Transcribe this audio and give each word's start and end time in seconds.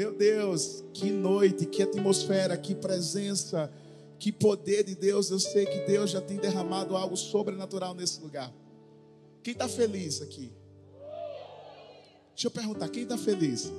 Meu 0.00 0.14
Deus, 0.14 0.82
que 0.94 1.10
noite, 1.10 1.66
que 1.66 1.82
atmosfera, 1.82 2.56
que 2.56 2.74
presença, 2.74 3.70
que 4.18 4.32
poder 4.32 4.82
de 4.82 4.94
Deus. 4.94 5.30
Eu 5.30 5.38
sei 5.38 5.66
que 5.66 5.80
Deus 5.80 6.12
já 6.12 6.22
tem 6.22 6.38
derramado 6.38 6.96
algo 6.96 7.14
sobrenatural 7.18 7.94
nesse 7.94 8.18
lugar. 8.22 8.50
Quem 9.42 9.52
está 9.52 9.68
feliz 9.68 10.22
aqui? 10.22 10.50
Deixa 12.34 12.46
eu 12.46 12.50
perguntar, 12.50 12.88
quem 12.88 13.02
está 13.02 13.18
feliz? 13.18 13.70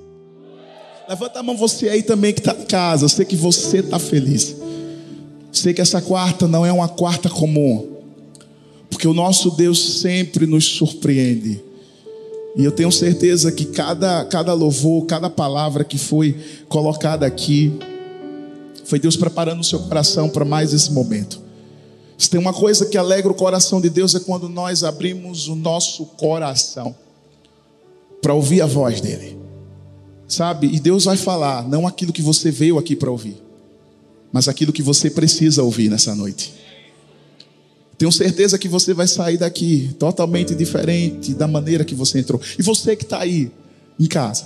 Levanta 1.08 1.40
a 1.40 1.42
mão 1.42 1.56
você 1.56 1.88
aí 1.88 2.04
também 2.04 2.32
que 2.32 2.38
está 2.38 2.54
em 2.54 2.66
casa. 2.66 3.04
Eu 3.04 3.08
sei 3.08 3.24
que 3.24 3.34
você 3.34 3.78
está 3.78 3.98
feliz. 3.98 4.54
Sei 5.50 5.74
que 5.74 5.80
essa 5.80 6.00
quarta 6.00 6.46
não 6.46 6.64
é 6.64 6.72
uma 6.72 6.88
quarta 6.88 7.28
comum. 7.28 8.00
Porque 8.88 9.08
o 9.08 9.12
nosso 9.12 9.50
Deus 9.56 10.00
sempre 10.00 10.46
nos 10.46 10.66
surpreende. 10.66 11.71
E 12.54 12.64
eu 12.64 12.72
tenho 12.72 12.92
certeza 12.92 13.50
que 13.50 13.64
cada, 13.64 14.24
cada 14.26 14.52
louvor, 14.52 15.06
cada 15.06 15.30
palavra 15.30 15.84
que 15.84 15.96
foi 15.96 16.36
colocada 16.68 17.24
aqui, 17.24 17.72
foi 18.84 18.98
Deus 18.98 19.16
preparando 19.16 19.60
o 19.60 19.64
seu 19.64 19.78
coração 19.80 20.28
para 20.28 20.44
mais 20.44 20.72
esse 20.72 20.92
momento. 20.92 21.40
Se 22.18 22.28
tem 22.28 22.38
uma 22.38 22.52
coisa 22.52 22.86
que 22.86 22.98
alegra 22.98 23.32
o 23.32 23.34
coração 23.34 23.80
de 23.80 23.88
Deus 23.88 24.14
é 24.14 24.20
quando 24.20 24.48
nós 24.48 24.84
abrimos 24.84 25.48
o 25.48 25.56
nosso 25.56 26.04
coração 26.04 26.94
para 28.20 28.34
ouvir 28.34 28.60
a 28.60 28.66
voz 28.66 29.00
dEle. 29.00 29.36
Sabe? 30.28 30.68
E 30.68 30.78
Deus 30.78 31.04
vai 31.04 31.16
falar, 31.16 31.68
não 31.68 31.86
aquilo 31.86 32.12
que 32.12 32.22
você 32.22 32.50
veio 32.50 32.78
aqui 32.78 32.94
para 32.94 33.10
ouvir, 33.10 33.36
mas 34.30 34.46
aquilo 34.46 34.72
que 34.72 34.82
você 34.82 35.10
precisa 35.10 35.62
ouvir 35.62 35.90
nessa 35.90 36.14
noite. 36.14 36.54
Tenho 38.02 38.10
certeza 38.10 38.58
que 38.58 38.66
você 38.66 38.92
vai 38.92 39.06
sair 39.06 39.38
daqui 39.38 39.94
totalmente 39.96 40.56
diferente 40.56 41.32
da 41.34 41.46
maneira 41.46 41.84
que 41.84 41.94
você 41.94 42.18
entrou. 42.18 42.40
E 42.58 42.60
você 42.60 42.96
que 42.96 43.04
está 43.04 43.20
aí 43.20 43.48
em 43.96 44.08
casa, 44.08 44.44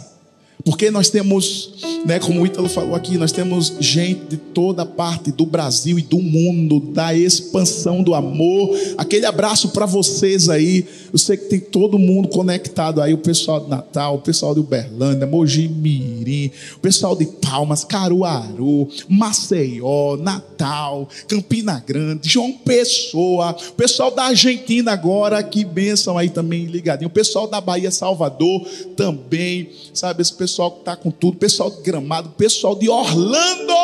porque 0.64 0.90
nós 0.90 1.08
temos, 1.08 1.74
né, 2.04 2.18
como 2.18 2.42
o 2.42 2.46
Ítalo 2.46 2.68
falou 2.68 2.96
aqui, 2.96 3.16
nós 3.16 3.30
temos 3.30 3.74
gente 3.78 4.24
de 4.30 4.36
toda 4.36 4.84
parte 4.84 5.30
do 5.30 5.46
Brasil 5.46 5.96
e 5.96 6.02
do 6.02 6.18
mundo, 6.18 6.80
da 6.80 7.14
expansão 7.14 8.02
do 8.02 8.14
amor. 8.14 8.76
Aquele 8.98 9.26
abraço 9.26 9.68
para 9.68 9.86
vocês 9.86 10.48
aí. 10.48 10.84
Eu 11.12 11.18
sei 11.18 11.36
que 11.36 11.44
tem 11.44 11.60
todo 11.60 11.98
mundo 11.98 12.28
conectado 12.28 13.00
aí, 13.00 13.14
o 13.14 13.18
pessoal 13.18 13.60
de 13.60 13.70
Natal, 13.70 14.16
o 14.16 14.20
pessoal 14.20 14.54
de 14.54 14.60
Uberlândia, 14.60 15.26
Mogi 15.26 15.68
Mirim, 15.68 16.50
o 16.76 16.80
pessoal 16.80 17.14
de 17.14 17.26
Palmas, 17.26 17.84
Caruaru, 17.84 18.88
Maceió, 19.08 20.16
Natal, 20.16 21.08
Campina 21.28 21.82
Grande, 21.86 22.28
João 22.28 22.52
Pessoa, 22.52 23.54
o 23.70 23.74
pessoal 23.74 24.10
da 24.10 24.24
Argentina 24.24 24.90
agora, 24.90 25.40
que 25.42 25.64
bênção 25.64 26.18
aí 26.18 26.28
também 26.28 26.64
ligadinho, 26.64 27.08
o 27.08 27.12
pessoal 27.12 27.46
da 27.46 27.60
Bahia, 27.60 27.90
Salvador 27.90 28.66
também, 28.96 29.70
sabe, 29.94 30.22
esse 30.22 30.32
pessoal 30.32 30.45
pessoal 30.46 30.70
que 30.70 30.78
está 30.78 30.94
com 30.94 31.10
tudo, 31.10 31.36
pessoal 31.36 31.68
de 31.68 31.82
Gramado, 31.82 32.28
pessoal 32.30 32.76
de 32.76 32.88
Orlando. 32.88 33.74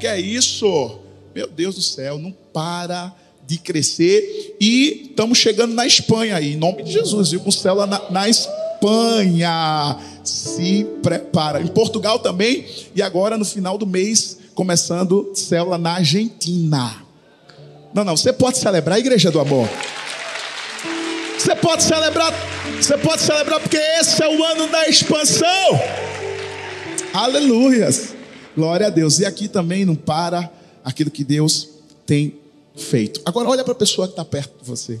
Que 0.00 0.06
é 0.06 0.18
isso? 0.18 0.98
Meu 1.34 1.46
Deus 1.46 1.74
do 1.74 1.82
céu, 1.82 2.16
não 2.16 2.34
para 2.54 3.14
de 3.46 3.58
crescer. 3.58 4.56
E 4.58 5.08
estamos 5.10 5.36
chegando 5.36 5.74
na 5.74 5.86
Espanha 5.86 6.36
aí, 6.36 6.54
em 6.54 6.56
nome 6.56 6.84
de 6.84 6.92
Jesus, 6.92 7.32
viu? 7.32 7.40
Com 7.40 7.50
célula 7.50 7.86
na, 7.86 8.00
na 8.10 8.28
Espanha. 8.30 9.98
Se 10.24 10.86
prepara. 11.02 11.60
Em 11.60 11.66
Portugal 11.66 12.18
também. 12.18 12.64
E 12.94 13.02
agora, 13.02 13.36
no 13.36 13.44
final 13.44 13.76
do 13.76 13.86
mês, 13.86 14.38
começando 14.54 15.32
célula 15.34 15.76
na 15.76 15.96
Argentina. 15.96 16.96
Não, 17.92 18.04
não, 18.04 18.16
você 18.16 18.32
pode 18.32 18.56
celebrar 18.56 18.96
a 18.96 19.00
igreja 19.00 19.30
do 19.30 19.38
amor. 19.38 19.68
Você 21.38 21.54
pode 21.54 21.82
celebrar, 21.82 22.32
você 22.80 22.98
pode 22.98 23.22
celebrar 23.22 23.60
porque 23.60 23.76
esse 23.76 24.22
é 24.22 24.28
o 24.28 24.44
ano 24.44 24.68
da 24.68 24.88
expansão. 24.88 25.80
Aleluias. 27.12 28.14
Glória 28.56 28.86
a 28.88 28.90
Deus. 28.90 29.18
E 29.20 29.26
aqui 29.26 29.48
também 29.48 29.84
não 29.84 29.94
para 29.94 30.50
aquilo 30.84 31.10
que 31.10 31.24
Deus 31.24 31.68
tem 32.06 32.34
feito. 32.76 33.20
Agora 33.24 33.48
olha 33.48 33.64
para 33.64 33.72
a 33.72 33.76
pessoa 33.76 34.06
que 34.06 34.12
está 34.12 34.24
perto 34.24 34.58
de 34.60 34.68
você. 34.68 35.00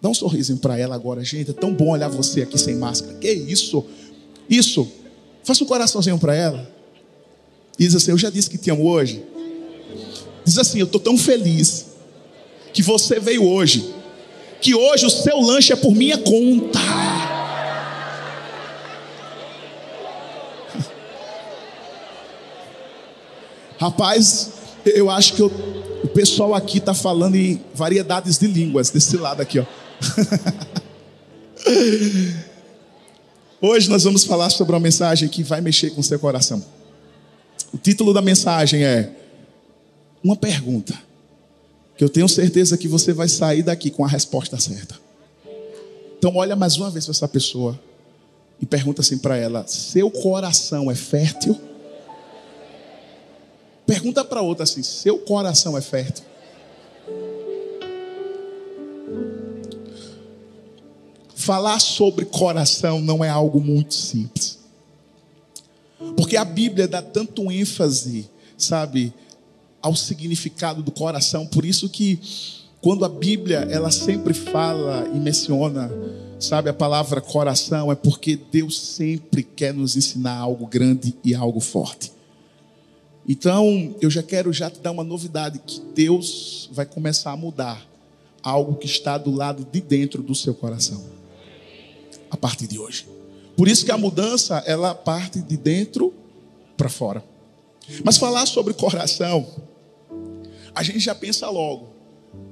Dá 0.00 0.08
um 0.08 0.14
sorrisinho 0.14 0.58
para 0.58 0.78
ela 0.78 0.94
agora, 0.94 1.24
gente. 1.24 1.50
É 1.50 1.54
tão 1.54 1.72
bom 1.72 1.90
olhar 1.90 2.08
você 2.08 2.42
aqui 2.42 2.58
sem 2.58 2.74
máscara. 2.76 3.14
Que 3.18 3.32
isso? 3.32 3.84
Isso. 4.48 4.90
Faça 5.44 5.62
um 5.62 5.66
coraçãozinho 5.66 6.18
para 6.18 6.34
ela. 6.34 6.70
Diz 7.78 7.94
assim: 7.94 8.10
Eu 8.10 8.18
já 8.18 8.28
disse 8.28 8.50
que 8.50 8.58
te 8.58 8.70
amo 8.70 8.86
hoje. 8.86 9.24
Diz 10.44 10.58
assim: 10.58 10.80
Eu 10.80 10.86
estou 10.86 11.00
tão 11.00 11.16
feliz 11.16 11.86
que 12.72 12.82
você 12.82 13.20
veio 13.20 13.46
hoje 13.46 14.01
que 14.62 14.74
hoje 14.76 15.04
o 15.04 15.10
seu 15.10 15.40
lanche 15.40 15.72
é 15.72 15.76
por 15.76 15.92
minha 15.92 16.16
conta. 16.16 16.78
Rapaz, 23.76 24.52
eu 24.86 25.10
acho 25.10 25.34
que 25.34 25.42
eu, 25.42 25.48
o 26.04 26.08
pessoal 26.08 26.54
aqui 26.54 26.78
está 26.78 26.94
falando 26.94 27.34
em 27.34 27.60
variedades 27.74 28.38
de 28.38 28.46
línguas, 28.46 28.88
desse 28.90 29.16
lado 29.16 29.42
aqui, 29.42 29.58
ó. 29.58 29.64
Hoje 33.60 33.90
nós 33.90 34.04
vamos 34.04 34.24
falar 34.24 34.50
sobre 34.50 34.72
uma 34.74 34.80
mensagem 34.80 35.28
que 35.28 35.42
vai 35.42 35.60
mexer 35.60 35.90
com 35.90 36.00
o 36.00 36.04
seu 36.04 36.18
coração. 36.18 36.64
O 37.72 37.78
título 37.78 38.12
da 38.14 38.22
mensagem 38.22 38.84
é 38.84 39.10
Uma 40.22 40.36
pergunta 40.36 41.11
que 41.96 42.04
eu 42.04 42.08
tenho 42.08 42.28
certeza 42.28 42.76
que 42.76 42.88
você 42.88 43.12
vai 43.12 43.28
sair 43.28 43.62
daqui 43.62 43.90
com 43.90 44.04
a 44.04 44.08
resposta 44.08 44.58
certa. 44.58 44.98
Então, 46.18 46.36
olha 46.36 46.54
mais 46.54 46.76
uma 46.76 46.90
vez 46.90 47.04
para 47.04 47.12
essa 47.12 47.28
pessoa 47.28 47.78
e 48.60 48.66
pergunta 48.66 49.00
assim 49.00 49.18
para 49.18 49.36
ela: 49.36 49.66
seu 49.66 50.10
coração 50.10 50.90
é 50.90 50.94
fértil? 50.94 51.58
Pergunta 53.86 54.24
para 54.24 54.40
outra 54.40 54.62
assim: 54.62 54.82
seu 54.82 55.18
coração 55.18 55.76
é 55.76 55.80
fértil? 55.80 56.24
Falar 61.34 61.80
sobre 61.80 62.24
coração 62.24 63.00
não 63.00 63.24
é 63.24 63.28
algo 63.28 63.60
muito 63.60 63.94
simples. 63.94 64.60
Porque 66.16 66.36
a 66.36 66.44
Bíblia 66.44 66.86
dá 66.86 67.02
tanto 67.02 67.50
ênfase, 67.50 68.30
sabe, 68.56 69.12
ao 69.82 69.96
significado 69.96 70.82
do 70.82 70.92
coração. 70.92 71.46
Por 71.46 71.64
isso 71.64 71.88
que 71.88 72.20
quando 72.80 73.04
a 73.04 73.08
Bíblia 73.08 73.66
ela 73.70 73.90
sempre 73.90 74.32
fala 74.32 75.08
e 75.14 75.18
menciona, 75.18 75.90
sabe, 76.38 76.70
a 76.70 76.74
palavra 76.74 77.20
coração 77.20 77.90
é 77.90 77.94
porque 77.94 78.36
Deus 78.36 78.78
sempre 78.78 79.42
quer 79.42 79.74
nos 79.74 79.96
ensinar 79.96 80.36
algo 80.36 80.66
grande 80.66 81.14
e 81.24 81.34
algo 81.34 81.60
forte. 81.60 82.12
Então, 83.28 83.94
eu 84.00 84.10
já 84.10 84.22
quero 84.22 84.52
já 84.52 84.68
te 84.68 84.80
dar 84.80 84.90
uma 84.90 85.04
novidade 85.04 85.60
que 85.64 85.80
Deus 85.94 86.68
vai 86.72 86.84
começar 86.84 87.30
a 87.30 87.36
mudar 87.36 87.86
algo 88.42 88.74
que 88.74 88.86
está 88.86 89.16
do 89.16 89.30
lado 89.30 89.64
de 89.70 89.80
dentro 89.80 90.22
do 90.22 90.34
seu 90.34 90.52
coração. 90.52 91.00
A 92.30 92.36
partir 92.36 92.66
de 92.66 92.78
hoje. 92.78 93.06
Por 93.56 93.68
isso 93.68 93.84
que 93.84 93.92
a 93.92 93.98
mudança 93.98 94.62
ela 94.66 94.94
parte 94.94 95.40
de 95.40 95.56
dentro 95.56 96.12
para 96.76 96.88
fora. 96.88 97.22
Mas 98.04 98.16
falar 98.16 98.46
sobre 98.46 98.74
coração 98.74 99.46
a 100.74 100.82
gente 100.82 101.00
já 101.00 101.14
pensa 101.14 101.48
logo, 101.48 101.88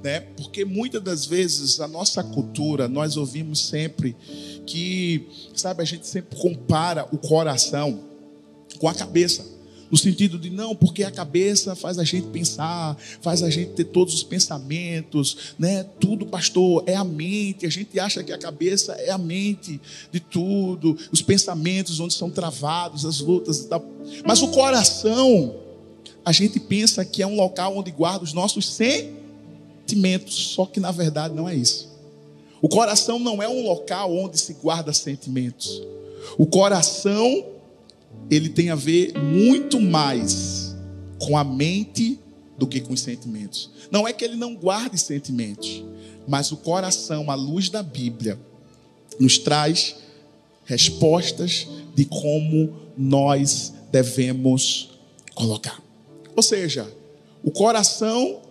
né? 0.03 0.19
Porque 0.19 0.63
muitas 0.65 1.01
das 1.01 1.25
vezes 1.25 1.79
a 1.79 1.87
nossa 1.87 2.23
cultura, 2.23 2.87
nós 2.87 3.17
ouvimos 3.17 3.67
sempre 3.67 4.15
que, 4.65 5.27
sabe, 5.55 5.81
a 5.81 5.85
gente 5.85 6.07
sempre 6.07 6.37
compara 6.37 7.07
o 7.11 7.17
coração 7.17 7.99
com 8.79 8.87
a 8.87 8.93
cabeça. 8.93 9.61
No 9.91 9.97
sentido 9.97 10.39
de 10.39 10.49
não, 10.49 10.73
porque 10.73 11.03
a 11.03 11.11
cabeça 11.11 11.75
faz 11.75 11.99
a 11.99 12.05
gente 12.05 12.27
pensar, 12.27 12.95
faz 13.21 13.43
a 13.43 13.49
gente 13.49 13.71
ter 13.71 13.83
todos 13.83 14.13
os 14.13 14.23
pensamentos, 14.23 15.53
né? 15.59 15.83
Tudo, 15.99 16.25
pastor, 16.25 16.81
é 16.87 16.95
a 16.95 17.03
mente. 17.03 17.65
A 17.65 17.69
gente 17.69 17.99
acha 17.99 18.23
que 18.23 18.31
a 18.31 18.37
cabeça 18.37 18.93
é 18.93 19.11
a 19.11 19.17
mente 19.17 19.81
de 20.09 20.21
tudo, 20.21 20.97
os 21.11 21.21
pensamentos 21.21 21.99
onde 21.99 22.13
são 22.13 22.29
travados, 22.29 23.05
as 23.05 23.19
lutas 23.19 23.65
tal. 23.65 23.85
Mas 24.25 24.41
o 24.41 24.47
coração, 24.47 25.55
a 26.23 26.31
gente 26.31 26.59
pensa 26.59 27.03
que 27.03 27.21
é 27.21 27.27
um 27.27 27.35
local 27.35 27.77
onde 27.77 27.91
guarda 27.91 28.23
os 28.23 28.33
nossos 28.33 28.67
sentimentos, 28.67 30.35
só 30.53 30.65
que 30.65 30.79
na 30.79 30.91
verdade 30.91 31.33
não 31.33 31.49
é 31.49 31.55
isso. 31.55 31.89
O 32.61 32.69
coração 32.69 33.17
não 33.17 33.41
é 33.41 33.49
um 33.49 33.63
local 33.63 34.15
onde 34.15 34.39
se 34.39 34.53
guarda 34.53 34.93
sentimentos. 34.93 35.81
O 36.37 36.45
coração, 36.45 37.45
ele 38.29 38.49
tem 38.49 38.69
a 38.69 38.75
ver 38.75 39.17
muito 39.17 39.81
mais 39.81 40.75
com 41.19 41.35
a 41.35 41.43
mente 41.43 42.19
do 42.57 42.67
que 42.67 42.79
com 42.79 42.93
os 42.93 43.01
sentimentos. 43.01 43.71
Não 43.89 44.07
é 44.07 44.13
que 44.13 44.23
ele 44.23 44.35
não 44.35 44.55
guarde 44.55 44.97
sentimentos, 44.99 45.83
mas 46.27 46.51
o 46.51 46.57
coração, 46.57 47.31
à 47.31 47.35
luz 47.35 47.69
da 47.69 47.81
Bíblia, 47.81 48.39
nos 49.19 49.39
traz 49.39 49.95
respostas 50.65 51.67
de 51.95 52.05
como 52.05 52.73
nós 52.95 53.73
devemos 53.91 54.91
colocar. 55.33 55.81
Ou 56.35 56.43
seja, 56.43 56.91
o 57.43 57.51
coração 57.51 58.41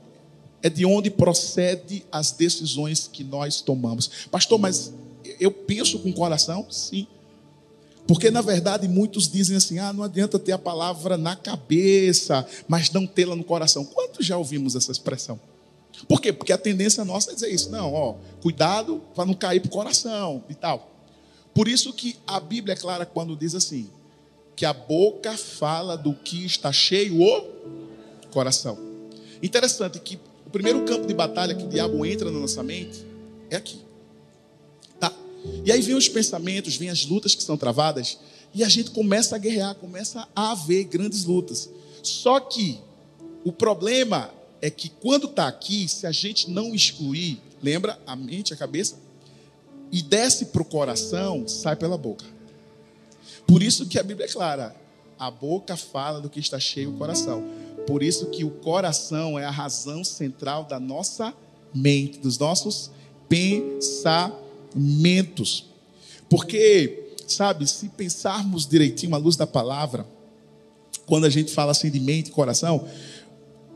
é 0.62 0.68
de 0.68 0.84
onde 0.84 1.10
procede 1.10 2.04
as 2.10 2.32
decisões 2.32 3.08
que 3.10 3.24
nós 3.24 3.60
tomamos. 3.60 4.10
Pastor, 4.30 4.58
mas 4.58 4.92
eu 5.38 5.50
penso 5.50 5.98
com 5.98 6.10
o 6.10 6.14
coração? 6.14 6.66
Sim. 6.70 7.06
Porque 8.06 8.30
na 8.30 8.42
verdade 8.42 8.88
muitos 8.88 9.30
dizem 9.30 9.56
assim: 9.56 9.78
ah, 9.78 9.92
não 9.92 10.02
adianta 10.02 10.38
ter 10.38 10.52
a 10.52 10.58
palavra 10.58 11.16
na 11.16 11.36
cabeça, 11.36 12.46
mas 12.66 12.90
não 12.90 13.06
tê-la 13.06 13.36
no 13.36 13.44
coração. 13.44 13.84
Quantos 13.84 14.26
já 14.26 14.36
ouvimos 14.36 14.74
essa 14.74 14.90
expressão? 14.90 15.38
Por 16.08 16.20
quê? 16.20 16.32
Porque 16.32 16.52
a 16.52 16.58
tendência 16.58 17.04
nossa 17.04 17.30
é 17.30 17.34
dizer 17.34 17.50
isso. 17.50 17.70
Não, 17.70 17.92
ó, 17.92 18.14
cuidado 18.40 19.00
para 19.14 19.26
não 19.26 19.34
cair 19.34 19.60
para 19.60 19.68
o 19.68 19.72
coração 19.72 20.42
e 20.48 20.54
tal. 20.54 20.90
Por 21.54 21.68
isso 21.68 21.92
que 21.92 22.16
a 22.26 22.40
Bíblia 22.40 22.72
é 22.72 22.76
clara 22.76 23.06
quando 23.06 23.36
diz 23.36 23.54
assim: 23.54 23.88
que 24.60 24.66
a 24.66 24.74
boca 24.74 25.38
fala 25.38 25.96
do 25.96 26.12
que 26.12 26.44
está 26.44 26.70
cheio 26.70 27.22
o 27.22 27.48
coração. 28.30 28.78
Interessante 29.42 29.98
que 29.98 30.20
o 30.46 30.50
primeiro 30.50 30.84
campo 30.84 31.06
de 31.06 31.14
batalha 31.14 31.54
que 31.54 31.64
o 31.64 31.66
diabo 31.66 32.04
entra 32.04 32.30
na 32.30 32.38
nossa 32.38 32.62
mente 32.62 33.02
é 33.48 33.56
aqui. 33.56 33.80
Tá? 35.00 35.10
E 35.64 35.72
aí 35.72 35.80
vem 35.80 35.94
os 35.94 36.10
pensamentos, 36.10 36.76
vem 36.76 36.90
as 36.90 37.06
lutas 37.06 37.34
que 37.34 37.42
são 37.42 37.56
travadas, 37.56 38.18
e 38.52 38.62
a 38.62 38.68
gente 38.68 38.90
começa 38.90 39.34
a 39.34 39.38
guerrear, 39.38 39.74
começa 39.76 40.28
a 40.36 40.52
haver 40.52 40.84
grandes 40.84 41.24
lutas. 41.24 41.70
Só 42.02 42.38
que 42.38 42.78
o 43.42 43.52
problema 43.52 44.30
é 44.60 44.68
que 44.68 44.90
quando 44.90 45.26
está 45.26 45.48
aqui, 45.48 45.88
se 45.88 46.06
a 46.06 46.12
gente 46.12 46.50
não 46.50 46.74
excluir, 46.74 47.40
lembra 47.62 47.98
a 48.06 48.14
mente, 48.14 48.52
a 48.52 48.56
cabeça, 48.58 48.98
e 49.90 50.02
desce 50.02 50.44
para 50.44 50.60
o 50.60 50.66
coração, 50.66 51.48
sai 51.48 51.76
pela 51.76 51.96
boca. 51.96 52.39
Por 53.50 53.62
isso 53.64 53.86
que 53.86 53.98
a 53.98 54.02
Bíblia 54.04 54.26
é 54.26 54.28
clara: 54.28 54.76
a 55.18 55.28
boca 55.28 55.76
fala 55.76 56.20
do 56.20 56.30
que 56.30 56.38
está 56.38 56.60
cheio 56.60 56.90
o 56.90 56.96
coração. 56.96 57.42
Por 57.84 58.00
isso 58.00 58.26
que 58.26 58.44
o 58.44 58.50
coração 58.50 59.36
é 59.36 59.44
a 59.44 59.50
razão 59.50 60.04
central 60.04 60.66
da 60.66 60.78
nossa 60.78 61.34
mente, 61.74 62.20
dos 62.20 62.38
nossos 62.38 62.92
pensamentos. 63.28 65.64
Porque, 66.28 67.08
sabe, 67.26 67.66
se 67.66 67.88
pensarmos 67.88 68.68
direitinho 68.68 69.16
à 69.16 69.18
luz 69.18 69.34
da 69.34 69.48
palavra, 69.48 70.06
quando 71.04 71.24
a 71.24 71.30
gente 71.30 71.52
fala 71.52 71.72
assim 71.72 71.90
de 71.90 71.98
mente 71.98 72.28
e 72.28 72.30
coração, 72.30 72.86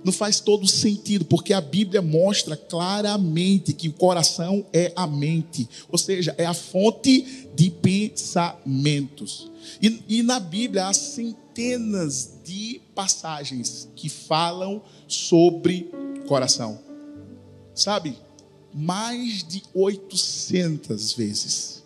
não 0.05 0.13
faz 0.13 0.39
todo 0.39 0.67
sentido, 0.67 1.25
porque 1.25 1.55
a 1.55 1.61
Bíblia 1.61 2.03
mostra 2.03 2.57
claramente 2.57 3.73
que 3.73 3.89
o 3.89 3.93
coração 3.93 4.65
é 4.73 4.93
a 4.95 5.07
mente, 5.07 5.69
ou 5.91 5.97
seja, 5.97 6.35
é 6.37 6.45
a 6.45 6.53
fonte 6.53 7.49
de 7.55 7.71
pensamentos. 7.71 9.51
E, 9.81 10.03
e 10.07 10.23
na 10.23 10.39
Bíblia 10.39 10.87
há 10.87 10.93
centenas 10.93 12.35
de 12.45 12.83
passagens 12.95 13.89
que 13.97 14.11
falam 14.11 14.83
sobre 15.09 15.91
coração. 16.27 16.79
Sabe, 17.75 18.17
mais 18.73 19.43
de 19.43 19.63
800 19.73 21.13
vezes 21.15 21.83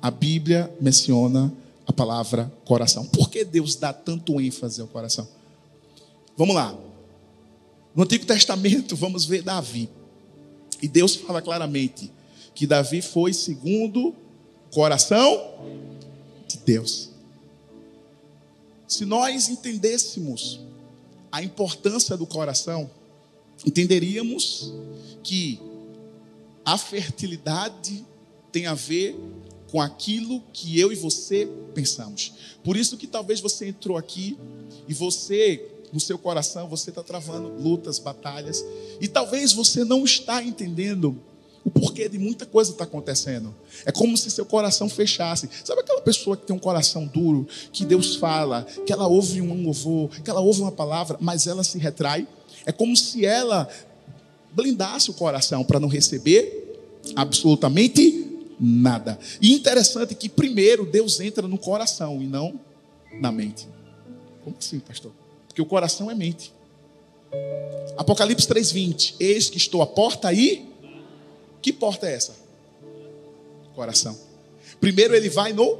a 0.00 0.10
Bíblia 0.10 0.74
menciona 0.80 1.52
a 1.86 1.92
palavra 1.92 2.52
coração. 2.64 3.06
Por 3.06 3.30
que 3.30 3.44
Deus 3.44 3.76
dá 3.76 3.92
tanto 3.92 4.40
ênfase 4.40 4.80
ao 4.80 4.88
coração? 4.88 5.28
Vamos 6.36 6.56
lá. 6.56 6.76
No 7.94 8.04
Antigo 8.04 8.24
Testamento, 8.24 8.96
vamos 8.96 9.24
ver 9.24 9.42
Davi. 9.42 9.88
E 10.80 10.88
Deus 10.88 11.14
fala 11.14 11.42
claramente 11.42 12.10
que 12.54 12.66
Davi 12.66 13.02
foi 13.02 13.32
segundo 13.32 14.08
o 14.08 14.14
coração 14.70 15.54
de 16.48 16.58
Deus. 16.58 17.10
Se 18.88 19.04
nós 19.04 19.48
entendêssemos 19.48 20.60
a 21.30 21.42
importância 21.42 22.16
do 22.16 22.26
coração, 22.26 22.90
entenderíamos 23.64 24.72
que 25.22 25.60
a 26.64 26.76
fertilidade 26.76 28.04
tem 28.50 28.66
a 28.66 28.74
ver 28.74 29.18
com 29.70 29.80
aquilo 29.80 30.42
que 30.52 30.78
eu 30.78 30.92
e 30.92 30.94
você 30.94 31.48
pensamos. 31.74 32.32
Por 32.62 32.76
isso 32.76 32.98
que 32.98 33.06
talvez 33.06 33.40
você 33.40 33.68
entrou 33.68 33.96
aqui 33.96 34.36
e 34.86 34.92
você 34.92 35.71
no 35.92 36.00
seu 36.00 36.18
coração 36.18 36.68
você 36.68 36.90
está 36.90 37.02
travando 37.02 37.48
lutas, 37.48 37.98
batalhas, 37.98 38.64
e 39.00 39.06
talvez 39.06 39.52
você 39.52 39.84
não 39.84 40.04
está 40.04 40.42
entendendo 40.42 41.16
o 41.64 41.70
porquê 41.70 42.08
de 42.08 42.18
muita 42.18 42.44
coisa 42.44 42.72
está 42.72 42.84
acontecendo. 42.84 43.54
É 43.84 43.92
como 43.92 44.16
se 44.16 44.30
seu 44.30 44.44
coração 44.44 44.88
fechasse. 44.88 45.48
Sabe 45.64 45.80
aquela 45.80 46.00
pessoa 46.00 46.36
que 46.36 46.44
tem 46.44 46.56
um 46.56 46.58
coração 46.58 47.06
duro, 47.06 47.46
que 47.72 47.84
Deus 47.84 48.16
fala, 48.16 48.66
que 48.84 48.92
ela 48.92 49.06
ouve 49.06 49.40
um 49.40 49.64
louvor, 49.64 50.10
que 50.22 50.28
ela 50.28 50.40
ouve 50.40 50.60
uma 50.60 50.72
palavra, 50.72 51.16
mas 51.20 51.46
ela 51.46 51.62
se 51.62 51.78
retrai? 51.78 52.26
É 52.66 52.72
como 52.72 52.96
se 52.96 53.24
ela 53.24 53.68
blindasse 54.52 55.10
o 55.10 55.14
coração 55.14 55.64
para 55.64 55.78
não 55.78 55.88
receber 55.88 56.90
absolutamente 57.14 58.38
nada. 58.58 59.18
E 59.40 59.52
interessante 59.52 60.14
que 60.14 60.28
primeiro 60.28 60.84
Deus 60.84 61.20
entra 61.20 61.46
no 61.46 61.58
coração 61.58 62.20
e 62.20 62.26
não 62.26 62.58
na 63.20 63.30
mente. 63.30 63.68
Como 64.44 64.56
assim, 64.58 64.80
pastor? 64.80 65.12
Porque 65.52 65.60
o 65.60 65.66
coração 65.66 66.10
é 66.10 66.14
mente. 66.14 66.50
Apocalipse 67.94 68.48
3:20. 68.48 69.16
Eis 69.20 69.50
que 69.50 69.58
estou 69.58 69.82
à 69.82 69.86
porta 69.86 70.28
aí. 70.28 70.66
Que 71.60 71.70
porta 71.74 72.08
é 72.08 72.14
essa? 72.14 72.34
Coração. 73.74 74.18
Primeiro 74.80 75.14
ele 75.14 75.28
vai 75.28 75.52
no 75.52 75.78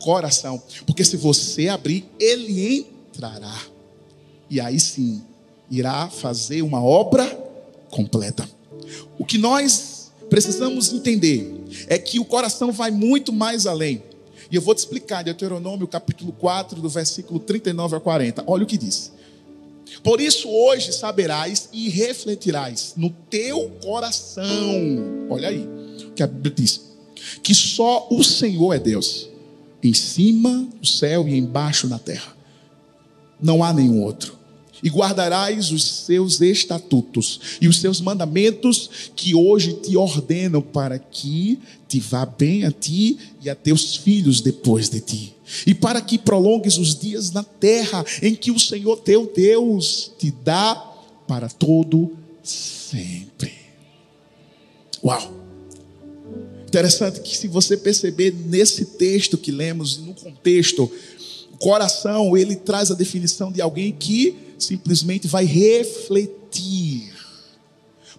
coração, 0.00 0.60
porque 0.84 1.04
se 1.04 1.16
você 1.16 1.68
abrir, 1.68 2.04
ele 2.18 2.86
entrará. 3.08 3.58
E 4.50 4.60
aí 4.60 4.78
sim, 4.78 5.22
irá 5.70 6.10
fazer 6.10 6.60
uma 6.62 6.82
obra 6.82 7.24
completa. 7.90 8.46
O 9.16 9.24
que 9.24 9.38
nós 9.38 10.10
precisamos 10.28 10.92
entender 10.92 11.54
é 11.86 11.98
que 11.98 12.18
o 12.18 12.24
coração 12.24 12.72
vai 12.72 12.90
muito 12.90 13.32
mais 13.32 13.64
além. 13.64 14.02
E 14.50 14.56
eu 14.56 14.62
vou 14.62 14.74
te 14.74 14.78
explicar, 14.78 15.22
Deuteronômio 15.22 15.86
capítulo 15.86 16.32
4, 16.32 16.80
do 16.80 16.88
versículo 16.88 17.38
39 17.40 17.96
a 17.96 18.00
40. 18.00 18.44
Olha 18.46 18.64
o 18.64 18.66
que 18.66 18.78
diz. 18.78 19.12
Por 20.02 20.20
isso 20.20 20.48
hoje 20.48 20.92
saberás 20.92 21.68
e 21.72 21.88
refletirás 21.88 22.94
no 22.96 23.10
teu 23.10 23.70
coração. 23.82 24.46
Olha 25.30 25.48
aí 25.48 25.68
o 26.06 26.12
que 26.12 26.22
a 26.22 26.26
Bíblia 26.26 26.54
diz. 26.56 26.80
Que 27.42 27.54
só 27.54 28.08
o 28.10 28.22
Senhor 28.22 28.74
é 28.74 28.78
Deus. 28.78 29.28
Em 29.82 29.94
cima 29.94 30.66
do 30.80 30.86
céu 30.86 31.28
e 31.28 31.36
embaixo 31.36 31.88
na 31.88 31.98
terra. 31.98 32.34
Não 33.40 33.62
há 33.62 33.72
nenhum 33.72 34.02
outro 34.02 34.43
e 34.82 34.90
guardarás 34.90 35.70
os 35.70 35.84
seus 35.84 36.40
estatutos 36.40 37.58
e 37.60 37.68
os 37.68 37.80
seus 37.80 38.00
mandamentos 38.00 39.10
que 39.14 39.34
hoje 39.34 39.74
te 39.74 39.96
ordenam 39.96 40.60
para 40.60 40.98
que 40.98 41.58
te 41.88 42.00
vá 42.00 42.26
bem 42.26 42.64
a 42.64 42.70
ti 42.70 43.18
e 43.42 43.48
a 43.48 43.54
teus 43.54 43.96
filhos 43.96 44.40
depois 44.40 44.88
de 44.88 45.00
ti. 45.00 45.34
E 45.66 45.74
para 45.74 46.00
que 46.00 46.18
prolongues 46.18 46.76
os 46.78 46.98
dias 46.98 47.30
na 47.30 47.44
terra 47.44 48.04
em 48.22 48.34
que 48.34 48.50
o 48.50 48.58
Senhor 48.58 48.96
teu 48.96 49.30
Deus 49.34 50.10
te 50.18 50.30
dá 50.30 50.74
para 51.26 51.48
todo 51.48 52.12
sempre. 52.42 53.52
Uau! 55.02 55.44
Interessante 56.66 57.20
que 57.20 57.36
se 57.36 57.46
você 57.46 57.76
perceber 57.76 58.34
nesse 58.46 58.84
texto 58.84 59.38
que 59.38 59.52
lemos, 59.52 59.98
no 59.98 60.12
contexto, 60.12 60.90
coração, 61.64 62.36
ele 62.36 62.56
traz 62.56 62.90
a 62.90 62.94
definição 62.94 63.50
de 63.50 63.62
alguém 63.62 63.90
que 63.90 64.36
simplesmente 64.58 65.26
vai 65.26 65.46
refletir. 65.46 67.10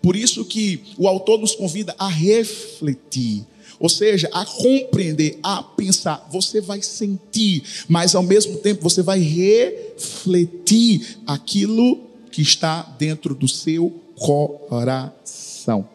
Por 0.01 0.15
isso 0.15 0.43
que 0.43 0.81
o 0.97 1.07
autor 1.07 1.39
nos 1.39 1.53
convida 1.53 1.93
a 1.99 2.07
refletir, 2.07 3.45
ou 3.79 3.87
seja, 3.87 4.27
a 4.33 4.43
compreender, 4.47 5.37
a 5.43 5.61
pensar. 5.61 6.27
Você 6.31 6.59
vai 6.59 6.81
sentir, 6.81 7.61
mas 7.87 8.15
ao 8.15 8.23
mesmo 8.23 8.57
tempo 8.57 8.81
você 8.81 9.03
vai 9.03 9.19
refletir 9.19 11.19
aquilo 11.27 12.01
que 12.31 12.41
está 12.41 12.81
dentro 12.97 13.35
do 13.35 13.47
seu 13.47 13.91
coração. 14.15 15.87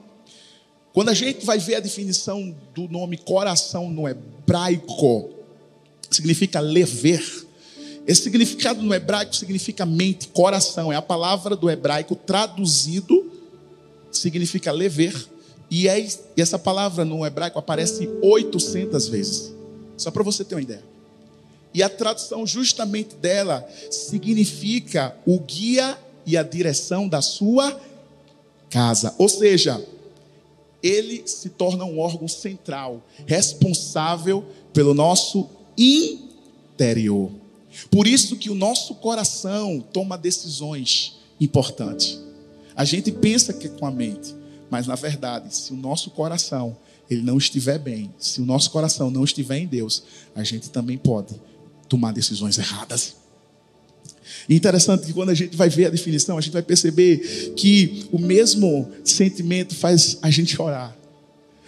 Quando 0.93 1.09
a 1.09 1.15
gente 1.15 1.45
vai 1.45 1.59
ver 1.59 1.77
a 1.77 1.81
definição 1.81 2.55
do 2.75 2.89
nome 2.89 3.17
coração 3.17 3.91
no 3.91 4.09
hebraico, 4.09 5.31
significa 6.11 6.61
lever 6.61 7.40
esse 8.07 8.23
significado 8.23 8.83
no 8.83 8.95
hebraico 8.95 9.35
significa 9.37 9.85
mente, 9.87 10.29
coração. 10.29 10.93
É 10.93 10.97
a 10.97 11.03
palavra 11.03 11.55
do 11.55 11.71
hebraico 11.71 12.17
traduzido 12.17 13.31
significa 14.11 14.73
lever. 14.73 15.15
E, 15.71 15.89
é, 15.89 16.01
e 16.37 16.43
essa 16.43 16.59
palavra 16.59 17.05
no 17.05 17.25
hebraico 17.25 17.59
aparece 17.59 18.09
800 18.23 19.09
vezes. 19.09 19.53
Só 19.97 20.11
para 20.11 20.23
você 20.23 20.45
ter 20.45 20.55
uma 20.55 20.63
ideia. 20.63 20.83
E 21.73 21.83
a 21.83 21.89
tradução 21.89 22.47
justamente 22.47 23.15
dela 23.15 23.67
significa 23.91 25.15
o 25.25 25.39
guia 25.39 25.97
e 26.27 26.37
a 26.37 26.43
direção 26.43 27.09
da 27.09 27.23
sua 27.23 27.81
casa. 28.69 29.15
Ou 29.19 29.29
seja, 29.29 29.81
ele 30.83 31.23
se 31.27 31.51
torna 31.51 31.85
um 31.85 32.01
órgão 32.01 32.27
central, 32.27 33.03
responsável 33.27 34.45
pelo 34.73 34.95
nosso 34.95 35.49
interior. 35.79 37.31
Por 37.91 38.07
isso 38.07 38.37
que 38.37 38.51
o 38.51 38.55
nosso 38.55 38.95
coração 38.97 39.85
toma 39.93 40.19
decisões 40.19 41.17
importantes. 41.41 42.21
A 42.75 42.85
gente 42.85 43.13
pensa 43.13 43.53
que 43.53 43.67
é 43.67 43.71
com 43.71 43.87
a 43.87 43.91
mente, 43.91 44.35
mas 44.71 44.87
na 44.87 44.95
verdade, 44.95 45.55
se 45.55 45.73
o 45.73 45.77
nosso 45.77 46.11
coração 46.11 46.77
ele 47.11 47.23
não 47.23 47.39
estiver 47.39 47.79
bem, 47.79 48.13
se 48.19 48.41
o 48.41 48.45
nosso 48.47 48.71
coração 48.71 49.11
não 49.11 49.25
estiver 49.25 49.59
em 49.59 49.67
Deus, 49.67 50.05
a 50.35 50.45
gente 50.45 50.71
também 50.71 50.97
pode 50.97 51.35
tomar 51.89 52.13
decisões 52.13 52.57
erradas. 52.57 53.17
E 54.49 54.55
interessante 54.55 55.07
que 55.07 55.13
quando 55.13 55.31
a 55.31 55.35
gente 55.35 55.57
vai 55.57 55.69
ver 55.69 55.87
a 55.87 55.91
definição, 55.91 56.39
a 56.39 56.41
gente 56.41 56.53
vai 56.53 56.63
perceber 56.63 57.53
que 57.57 58.07
o 58.13 58.19
mesmo 58.19 58.91
sentimento 59.05 59.75
faz 59.75 60.19
a 60.23 60.31
gente 60.31 60.55
chorar. 60.55 60.97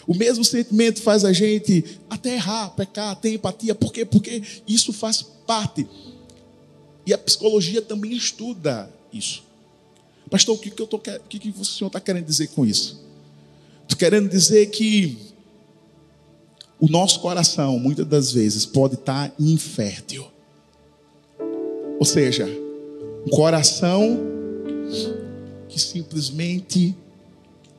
O 0.07 0.15
mesmo 0.15 0.45
sentimento 0.45 1.01
faz 1.01 1.25
a 1.25 1.33
gente 1.33 2.01
até 2.11 2.35
errar, 2.35 2.71
pecar, 2.71 3.15
ter 3.17 3.35
empatia. 3.35 3.75
Por 3.75 3.93
quê? 3.93 4.05
Porque 4.05 4.43
isso 4.67 4.93
faz 4.93 5.23
parte. 5.47 5.87
E 7.07 7.13
a 7.13 7.19
psicologia 7.19 7.81
também 7.81 8.13
estuda 8.13 8.91
isso. 9.13 9.45
Pastor, 10.31 10.57
o 10.57 10.59
que, 10.59 10.71
que, 10.71 10.83
eu 10.83 10.87
tô, 10.87 10.97
o 10.97 11.01
que, 11.01 11.39
que 11.39 11.51
o 11.51 11.65
senhor 11.65 11.89
está 11.89 12.01
querendo 12.01 12.25
dizer 12.25 12.49
com 12.49 12.65
isso? 12.65 13.01
Estou 13.83 13.99
querendo 13.99 14.29
dizer 14.29 14.67
que 14.71 15.19
o 16.81 16.89
nosso 16.89 17.21
coração, 17.21 17.79
muitas 17.79 18.07
das 18.07 18.33
vezes, 18.33 18.65
pode 18.65 18.95
estar 18.95 19.29
tá 19.29 19.35
infértil. 19.39 20.27
Ou 21.99 22.05
seja, 22.05 22.47
um 23.27 23.31
coração 23.31 24.19
que 25.69 25.81
simplesmente 25.81 26.97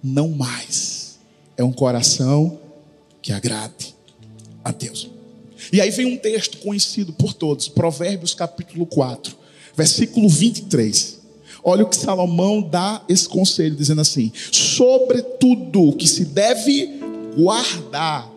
não 0.01 0.29
mais 0.29 1.02
é 1.63 1.65
um 1.65 1.71
coração 1.71 2.59
que 3.21 3.31
agrade 3.31 3.95
a 4.63 4.71
Deus. 4.71 5.09
E 5.71 5.79
aí 5.79 5.89
vem 5.89 6.05
um 6.05 6.17
texto 6.17 6.57
conhecido 6.57 7.13
por 7.13 7.33
todos, 7.33 7.69
Provérbios 7.69 8.33
capítulo 8.33 8.85
4, 8.85 9.35
versículo 9.75 10.27
23. 10.27 11.21
Olha 11.63 11.85
o 11.85 11.89
que 11.89 11.95
Salomão 11.95 12.61
dá 12.61 13.01
esse 13.07 13.27
conselho, 13.27 13.75
dizendo 13.75 14.01
assim: 14.01 14.31
sobre 14.51 15.21
tudo 15.21 15.95
que 15.95 16.07
se 16.07 16.25
deve 16.25 16.99
guardar, 17.35 18.29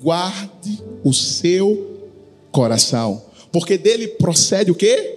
guarde 0.00 0.82
o 1.02 1.14
seu 1.14 2.10
coração, 2.52 3.22
porque 3.50 3.78
dele 3.78 4.08
procede 4.08 4.70
o 4.70 4.74
que? 4.74 5.16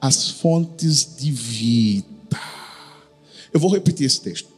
As 0.00 0.30
fontes 0.30 1.16
de 1.18 1.32
vida. 1.32 2.06
Eu 3.52 3.58
vou 3.58 3.72
repetir 3.72 4.06
esse 4.06 4.20
texto. 4.20 4.55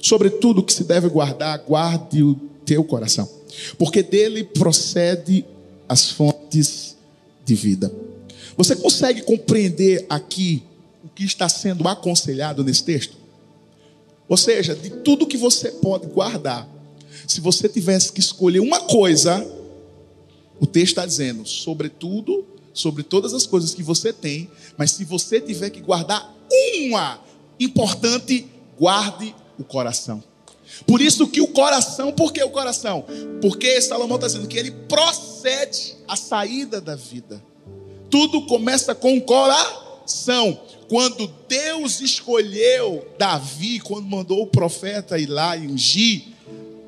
Sobre 0.00 0.30
tudo 0.30 0.62
que 0.62 0.72
se 0.72 0.84
deve 0.84 1.08
guardar, 1.08 1.58
guarde 1.58 2.22
o 2.22 2.34
teu 2.64 2.84
coração, 2.84 3.28
porque 3.76 4.02
dele 4.02 4.44
procede 4.44 5.44
as 5.88 6.10
fontes 6.10 6.96
de 7.44 7.54
vida. 7.54 7.92
Você 8.56 8.76
consegue 8.76 9.22
compreender 9.22 10.04
aqui 10.08 10.62
o 11.04 11.08
que 11.08 11.24
está 11.24 11.48
sendo 11.48 11.86
aconselhado 11.88 12.62
nesse 12.62 12.84
texto? 12.84 13.16
Ou 14.28 14.36
seja, 14.36 14.74
de 14.74 14.90
tudo 14.90 15.26
que 15.26 15.38
você 15.38 15.70
pode 15.70 16.06
guardar, 16.06 16.68
se 17.26 17.40
você 17.40 17.68
tivesse 17.68 18.12
que 18.12 18.20
escolher 18.20 18.60
uma 18.60 18.80
coisa, 18.80 19.46
o 20.60 20.66
texto 20.66 20.88
está 20.88 21.06
dizendo, 21.06 21.46
sobretudo, 21.46 22.44
sobre 22.74 23.02
todas 23.02 23.32
as 23.32 23.46
coisas 23.46 23.74
que 23.74 23.82
você 23.82 24.12
tem, 24.12 24.50
mas 24.76 24.90
se 24.92 25.04
você 25.04 25.40
tiver 25.40 25.70
que 25.70 25.80
guardar 25.80 26.34
uma 26.50 27.20
importante, 27.58 28.46
guarde 28.78 29.34
o 29.58 29.64
coração. 29.64 30.22
Por 30.86 31.00
isso 31.00 31.26
que 31.28 31.40
o 31.40 31.48
coração, 31.48 32.12
por 32.12 32.32
que 32.32 32.42
o 32.42 32.50
coração? 32.50 33.04
Porque 33.40 33.80
Salomão 33.80 34.16
está 34.16 34.26
dizendo 34.26 34.46
que 34.46 34.58
ele 34.58 34.70
procede 34.70 35.96
a 36.06 36.16
saída 36.16 36.80
da 36.80 36.94
vida. 36.94 37.42
Tudo 38.10 38.46
começa 38.46 38.94
com 38.94 39.16
o 39.16 39.22
coração. 39.22 40.60
Quando 40.88 41.26
Deus 41.48 42.00
escolheu 42.00 43.06
Davi, 43.18 43.80
quando 43.80 44.06
mandou 44.06 44.42
o 44.42 44.46
profeta 44.46 45.18
ir 45.18 45.26
lá 45.26 45.56
e 45.56 45.66
ungir, 45.66 46.24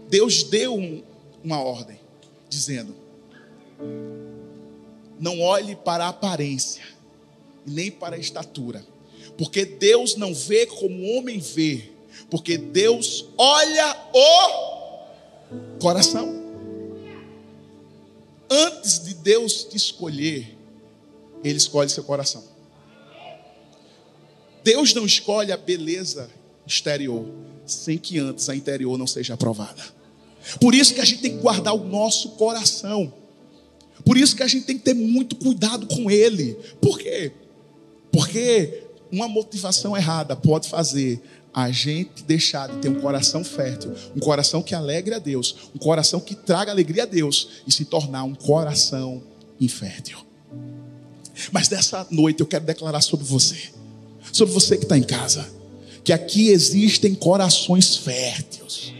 Deus 0.09 0.43
deu 0.43 0.75
um, 0.75 1.03
uma 1.45 1.62
ordem, 1.62 1.99
dizendo: 2.49 2.95
Não 5.19 5.41
olhe 5.41 5.77
para 5.77 6.07
a 6.07 6.09
aparência, 6.09 6.83
nem 7.67 7.91
para 7.91 8.17
a 8.17 8.19
estatura, 8.19 8.85
porque 9.37 9.65
Deus 9.65 10.17
não 10.17 10.35
vê 10.35 10.67
como 10.67 11.03
o 11.03 11.19
homem 11.19 11.39
vê, 11.39 11.91
porque 12.31 12.57
Deus 12.57 13.27
olha 13.37 13.97
o 14.15 15.79
coração. 15.81 16.39
Antes 18.49 19.05
de 19.05 19.15
Deus 19.15 19.65
te 19.65 19.77
escolher, 19.77 20.57
Ele 21.43 21.57
escolhe 21.57 21.91
seu 21.91 22.05
coração. 22.05 22.43
Deus 24.63 24.95
não 24.95 25.07
escolhe 25.07 25.53
a 25.53 25.57
beleza 25.57 26.31
exterior 26.67 27.27
sem 27.67 27.99
que 27.99 28.19
antes 28.19 28.49
a 28.49 28.55
interior 28.55 28.99
não 28.99 29.07
seja 29.07 29.35
aprovada. 29.35 29.83
Por 30.61 30.75
isso 30.75 30.95
que 30.95 31.01
a 31.01 31.05
gente 31.05 31.23
tem 31.23 31.37
que 31.37 31.43
guardar 31.43 31.75
o 31.75 31.85
nosso 31.85 32.31
coração. 32.31 33.13
Por 34.05 34.17
isso 34.17 34.35
que 34.35 34.43
a 34.43 34.49
gente 34.49 34.65
tem 34.65 34.79
que 34.79 34.85
ter 34.85 34.95
muito 34.95 35.37
cuidado 35.37 35.87
com 35.87 36.11
ele. 36.11 36.55
Por 36.81 36.99
quê? 36.99 37.33
Porque 38.11 38.85
uma 39.13 39.29
motivação 39.29 39.97
errada 39.97 40.35
pode 40.35 40.69
fazer 40.69 41.21
a 41.52 41.71
gente 41.71 42.23
deixar 42.25 42.69
de 42.69 42.76
ter 42.78 42.88
um 42.88 43.00
coração 43.00 43.42
fértil, 43.42 43.92
um 44.14 44.21
coração 44.21 44.62
que 44.62 44.75
alegre 44.75 45.14
a 45.14 45.19
Deus, 45.19 45.57
um 45.75 45.78
coração 45.78 46.21
que 46.21 46.35
traga 46.35 46.71
alegria 46.71 47.02
a 47.02 47.07
Deus 47.07 47.62
e 47.66 47.73
se 47.73 47.85
tornar 47.85 48.25
um 48.25 48.35
coração 48.35 49.23
infértil. 49.61 50.19
Mas 51.50 51.69
nessa 51.69 52.07
noite 52.11 52.40
eu 52.40 52.47
quero 52.47 52.64
declarar 52.64 53.00
sobre 53.00 53.26
você 53.26 53.71
sobre 54.33 54.52
você 54.54 54.76
que 54.76 54.85
está 54.85 54.97
em 54.97 55.02
casa, 55.02 55.47
que 56.04 56.12
aqui 56.12 56.49
existem 56.49 57.14
corações 57.14 57.97
férteis, 57.97 58.92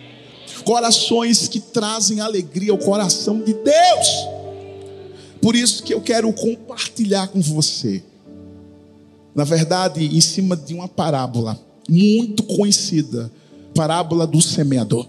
corações 0.65 1.49
que 1.49 1.61
trazem 1.61 2.21
alegria 2.21 2.73
ao 2.73 2.79
coração 2.79 3.41
de 3.41 3.55
Deus. 3.55 4.09
Por 5.41 5.57
isso 5.57 5.83
que 5.83 5.95
eu 5.95 6.01
quero 6.01 6.31
compartilhar 6.33 7.29
com 7.29 7.41
você, 7.41 8.03
na 9.35 9.45
verdade, 9.45 10.05
em 10.05 10.21
cima 10.21 10.57
de 10.57 10.75
uma 10.75 10.89
parábola 10.89 11.59
muito 11.91 12.45
conhecida, 12.45 13.31
parábola 13.75 14.27
do 14.27 14.41
semeador. 14.41 15.09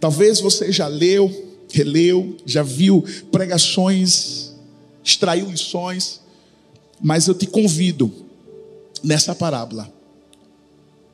Talvez 0.00 0.40
você 0.40 0.72
já 0.72 0.88
leu, 0.88 1.30
releu, 1.70 2.36
já 2.46 2.62
viu 2.62 3.04
pregações, 3.30 4.52
extraiu 5.04 5.50
lições, 5.50 6.20
mas 7.00 7.28
eu 7.28 7.34
te 7.34 7.46
convido 7.46 8.10
nessa 9.02 9.34
parábola, 9.34 9.92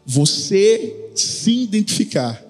você 0.07 1.11
se 1.15 1.63
identificar 1.63 2.43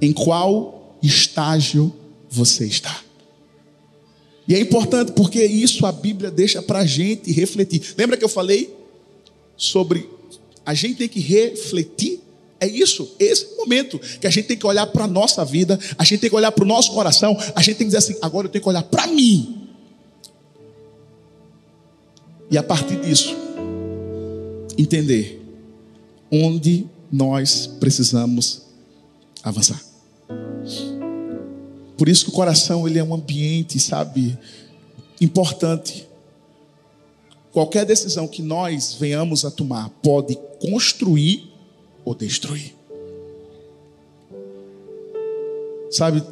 em 0.00 0.12
qual 0.12 0.96
estágio 1.02 1.92
você 2.30 2.66
está. 2.66 3.02
E 4.46 4.54
é 4.54 4.60
importante 4.60 5.12
porque 5.12 5.44
isso 5.44 5.84
a 5.84 5.92
Bíblia 5.92 6.30
deixa 6.30 6.62
para 6.62 6.78
a 6.78 6.86
gente 6.86 7.30
refletir. 7.32 7.82
Lembra 7.98 8.16
que 8.16 8.24
eu 8.24 8.28
falei 8.28 8.74
sobre 9.56 10.08
a 10.68 10.74
gente 10.74 10.96
tem 10.96 11.08
que 11.08 11.18
refletir? 11.18 12.20
É 12.60 12.68
isso, 12.68 13.14
esse 13.18 13.56
momento 13.56 13.98
que 13.98 14.26
a 14.26 14.30
gente 14.30 14.48
tem 14.48 14.56
que 14.56 14.66
olhar 14.66 14.86
para 14.88 15.04
a 15.04 15.08
nossa 15.08 15.42
vida, 15.42 15.80
a 15.96 16.04
gente 16.04 16.20
tem 16.20 16.28
que 16.28 16.36
olhar 16.36 16.52
para 16.52 16.62
o 16.62 16.66
nosso 16.66 16.92
coração, 16.92 17.34
a 17.54 17.62
gente 17.62 17.76
tem 17.76 17.86
que 17.86 17.94
dizer 17.94 17.98
assim: 17.98 18.16
agora 18.20 18.48
eu 18.48 18.50
tenho 18.50 18.62
que 18.62 18.68
olhar 18.68 18.82
para 18.82 19.06
mim. 19.06 19.66
E 22.50 22.58
a 22.58 22.62
partir 22.62 23.00
disso, 23.00 23.34
entender 24.76 25.40
onde 26.30 26.84
nós 27.10 27.66
precisamos 27.80 28.60
avançar. 29.42 29.82
Por 31.96 32.10
isso 32.10 32.26
que 32.26 32.30
o 32.30 32.34
coração 32.34 32.86
ele 32.86 32.98
é 32.98 33.04
um 33.04 33.14
ambiente, 33.14 33.80
sabe, 33.80 34.36
importante. 35.18 36.07
Qualquer 37.58 37.84
decisão 37.84 38.28
que 38.28 38.40
nós 38.40 38.94
venhamos 38.94 39.44
a 39.44 39.50
tomar 39.50 39.88
pode 40.00 40.38
construir 40.60 41.52
ou 42.04 42.14
destruir. 42.14 42.72
Sabe, 45.90 46.22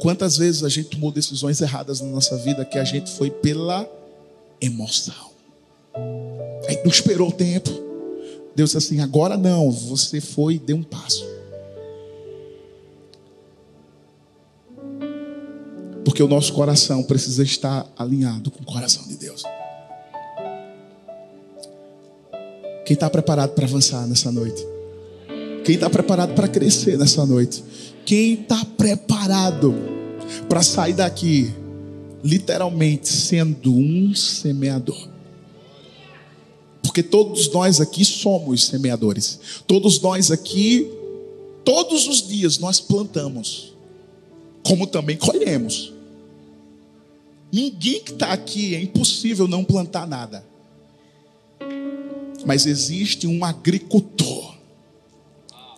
quantas 0.00 0.36
vezes 0.36 0.64
a 0.64 0.68
gente 0.68 0.88
tomou 0.88 1.12
decisões 1.12 1.60
erradas 1.60 2.00
na 2.00 2.08
nossa 2.08 2.36
vida 2.38 2.64
que 2.64 2.80
a 2.80 2.82
gente 2.82 3.12
foi 3.12 3.30
pela 3.30 3.88
emoção. 4.60 5.30
Aí 6.66 6.82
não 6.82 6.90
esperou 6.90 7.28
o 7.28 7.32
tempo. 7.32 7.70
Deus 8.56 8.70
disse 8.70 8.78
assim: 8.78 9.00
agora 9.00 9.36
não, 9.36 9.70
você 9.70 10.20
foi 10.20 10.54
e 10.54 10.58
deu 10.58 10.78
um 10.78 10.82
passo. 10.82 11.24
Porque 16.04 16.20
o 16.20 16.26
nosso 16.26 16.52
coração 16.52 17.04
precisa 17.04 17.44
estar 17.44 17.88
alinhado 17.96 18.50
com 18.50 18.64
o 18.64 18.66
coração 18.66 19.06
de 19.06 19.16
Deus. 19.16 19.44
Quem 22.86 22.94
está 22.94 23.10
preparado 23.10 23.50
para 23.50 23.66
avançar 23.66 24.06
nessa 24.06 24.30
noite? 24.30 24.64
Quem 25.64 25.74
está 25.74 25.90
preparado 25.90 26.34
para 26.34 26.46
crescer 26.46 26.96
nessa 26.96 27.26
noite? 27.26 27.64
Quem 28.04 28.34
está 28.34 28.64
preparado 28.64 29.74
para 30.48 30.62
sair 30.62 30.92
daqui, 30.92 31.52
literalmente 32.22 33.08
sendo 33.08 33.74
um 33.74 34.14
semeador? 34.14 35.08
Porque 36.80 37.02
todos 37.02 37.50
nós 37.52 37.80
aqui 37.80 38.04
somos 38.04 38.66
semeadores. 38.66 39.40
Todos 39.66 40.00
nós 40.00 40.30
aqui 40.30 40.88
todos 41.64 42.06
os 42.06 42.24
dias 42.28 42.58
nós 42.58 42.78
plantamos, 42.78 43.74
como 44.62 44.86
também 44.86 45.16
colhemos. 45.16 45.92
Ninguém 47.52 48.00
que 48.00 48.12
está 48.12 48.28
aqui 48.28 48.76
é 48.76 48.80
impossível 48.80 49.48
não 49.48 49.64
plantar 49.64 50.06
nada. 50.06 50.46
Mas 52.46 52.64
existe 52.64 53.26
um 53.26 53.44
agricultor 53.44 54.54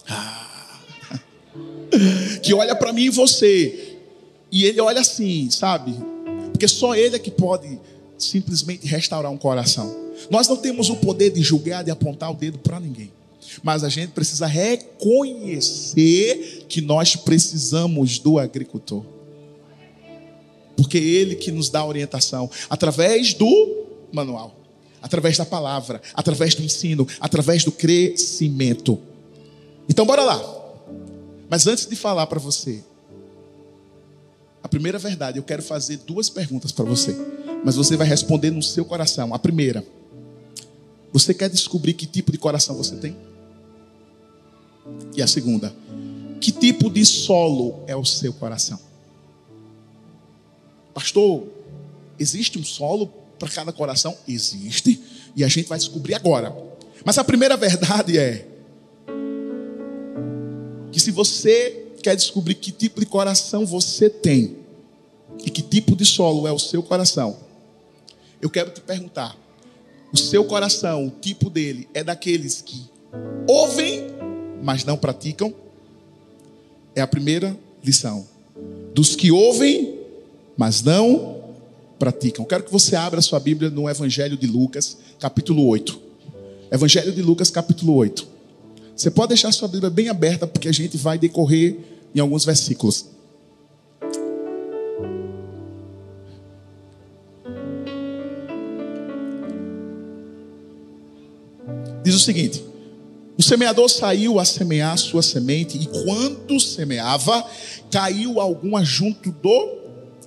ah, 0.07 0.81
que 2.43 2.53
olha 2.53 2.77
para 2.77 2.93
mim 2.93 3.05
e 3.05 3.11
você, 3.11 3.97
e 4.53 4.65
ele 4.65 4.81
olha 4.81 5.01
assim, 5.01 5.51
sabe? 5.51 5.95
Porque 6.53 6.69
só 6.69 6.95
ele 6.95 7.17
é 7.17 7.19
que 7.19 7.31
pode 7.31 7.81
simplesmente 8.19 8.87
restaurar 8.87 9.33
um 9.33 9.39
coração. 9.39 9.97
Nós 10.31 10.47
não 10.47 10.57
temos 10.57 10.91
o 10.91 10.97
poder 10.97 11.31
de 11.31 11.41
julgar, 11.41 11.83
de 11.83 11.91
apontar 11.91 12.31
o 12.31 12.35
dedo 12.35 12.59
para 12.59 12.79
ninguém. 12.79 13.11
Mas 13.63 13.83
a 13.83 13.89
gente 13.89 14.11
precisa 14.11 14.47
reconhecer 14.47 15.87
que 16.69 16.83
nós 16.83 17.17
precisamos 17.17 18.19
do 18.19 18.39
agricultor. 18.39 19.05
Porque 20.77 20.99
é 20.99 21.03
ele 21.03 21.35
que 21.35 21.51
nos 21.51 21.71
dá 21.71 21.85
orientação 21.85 22.51
através 22.69 23.33
do 23.35 23.87
manual, 24.13 24.58
através 25.03 25.37
da 25.37 25.45
palavra, 25.45 26.01
através 26.15 26.55
do 26.55 26.63
ensino, 26.63 27.07
através 27.21 27.65
do 27.65 27.73
crescimento. 27.73 28.99
Então 29.89 30.05
bora 30.05 30.23
lá. 30.23 30.59
Mas 31.49 31.67
antes 31.67 31.87
de 31.87 31.97
falar 31.97 32.27
para 32.27 32.39
você, 32.39 32.83
a 34.63 34.69
primeira 34.69 34.99
verdade, 34.99 35.39
eu 35.39 35.43
quero 35.43 35.63
fazer 35.63 35.99
duas 35.99 36.29
perguntas 36.29 36.73
para 36.73 36.85
você, 36.85 37.17
mas 37.65 37.77
você 37.77 37.97
vai 37.97 38.07
responder 38.07 38.51
no 38.51 38.63
seu 38.63 38.85
coração. 38.85 39.33
A 39.33 39.39
primeira, 39.39 39.85
você 41.13 41.33
quer 41.33 41.49
descobrir 41.49 41.95
que 41.95 42.07
tipo 42.07 42.31
de 42.31 42.39
coração 42.39 42.77
você 42.77 42.97
tem? 42.97 43.17
E 45.17 45.23
a 45.23 45.27
segunda, 45.27 45.75
que 46.41 46.53
tipo 46.53 46.91
de 46.91 47.05
solo 47.05 47.83
é 47.87 47.97
o 47.97 48.05
seu 48.05 48.33
coração? 48.33 48.79
Pastor, 50.93 51.47
existe 52.19 52.59
um 52.59 52.65
solo 52.65 53.13
para 53.39 53.49
cada 53.49 53.73
coração? 53.73 54.17
Existe, 54.27 55.01
e 55.37 55.45
a 55.45 55.49
gente 55.49 55.69
vai 55.69 55.79
descobrir 55.79 56.15
agora. 56.15 56.55
Mas 57.05 57.19
a 57.19 57.25
primeira 57.25 57.57
verdade 57.57 58.19
é 58.19 58.47
que 60.91 60.99
se 60.99 61.11
você 61.11 61.87
quer 62.03 62.17
descobrir 62.17 62.55
que 62.55 62.73
tipo 62.73 63.01
de 63.01 63.07
coração 63.07 63.65
você 63.65 64.11
tem 64.11 64.57
e 65.45 65.51
que 65.51 65.63
tipo 65.63 65.95
de 65.95 66.05
solo 66.05 66.47
é 66.47 66.53
o 66.53 66.59
seu 66.59 66.83
coração, 66.83 67.39
eu 68.41 68.51
quero 68.51 68.71
te 68.71 68.81
perguntar: 68.81 69.37
o 70.13 70.17
seu 70.17 70.45
coração, 70.45 71.07
o 71.07 71.11
tipo 71.11 71.49
dele, 71.49 71.89
é 71.95 72.03
daqueles 72.03 72.61
que 72.61 72.89
ouvem 73.47 74.19
mas 74.63 74.85
não 74.85 74.97
praticam? 74.97 75.55
É 76.95 77.01
a 77.01 77.07
primeira 77.07 77.57
lição. 77.83 78.27
Dos 78.95 79.15
que 79.15 79.31
ouvem, 79.31 80.01
mas 80.57 80.83
não 80.83 81.07
praticam. 81.07 81.38
Quero 82.49 82.63
que 82.63 82.73
você 82.73 82.95
abra 82.95 83.21
sua 83.21 83.41
Bíblia 83.41 83.71
no 83.71 83.91
Evangelho 83.91 84.37
de 84.37 84.47
Lucas, 84.47 84.99
capítulo 85.19 85.67
8. 85.67 86.01
Evangelho 86.71 87.13
de 87.13 87.21
Lucas, 87.23 87.51
capítulo 87.51 87.95
8. 87.97 88.27
Você 88.95 89.11
pode 89.11 89.29
deixar 89.29 89.51
sua 89.53 89.69
Bíblia 89.69 89.91
bem 89.91 90.09
aberta, 90.09 90.47
porque 90.47 90.69
a 90.69 90.73
gente 90.73 90.97
vai 90.97 91.19
decorrer 91.19 91.77
em 92.15 92.21
alguns 92.21 92.45
versículos. 92.45 93.07
Diz 102.05 102.15
o 102.15 102.21
seguinte: 102.21 102.65
o 103.37 103.43
semeador 103.43 103.89
saiu 103.89 104.41
a 104.41 104.45
semear 104.45 104.99
sua 104.99 105.23
semente, 105.23 105.79
e 105.79 105.87
quando 105.87 106.59
semeava, 106.59 107.45
caiu 107.91 108.41
alguma 108.41 108.85
junto 108.85 109.31
do 109.31 109.79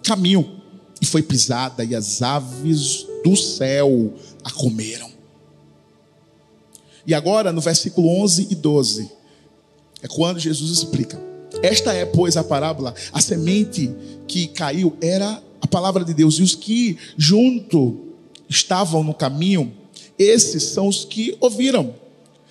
caminho, 0.04 0.61
e 1.01 1.05
foi 1.05 1.24
pisada, 1.24 1.84
e 1.84 1.96
as 1.96 2.22
aves 2.22 3.08
do 3.24 3.36
céu 3.36 4.13
a 4.43 4.51
comeram. 4.51 5.10
E 7.05 7.14
agora, 7.16 7.51
no 7.51 7.59
versículo 7.59 8.07
11 8.22 8.48
e 8.51 8.55
12, 8.55 9.11
é 10.03 10.07
quando 10.07 10.40
Jesus 10.40 10.72
explica: 10.72 11.20
Esta 11.64 11.92
é, 11.92 12.05
pois, 12.05 12.37
a 12.37 12.44
parábola, 12.44 12.94
a 13.11 13.20
semente 13.20 13.92
que 14.27 14.48
caiu 14.48 14.96
era 15.01 15.42
a 15.59 15.68
palavra 15.68 16.05
de 16.05 16.14
Deus, 16.14 16.35
e 16.35 16.44
os 16.44 16.53
que 16.53 16.98
junto 17.18 17.98
estavam 18.48 19.03
no 19.03 19.14
caminho, 19.14 19.74
esses 20.18 20.64
são 20.64 20.87
os 20.87 21.03
que 21.03 21.35
ouviram. 21.40 21.96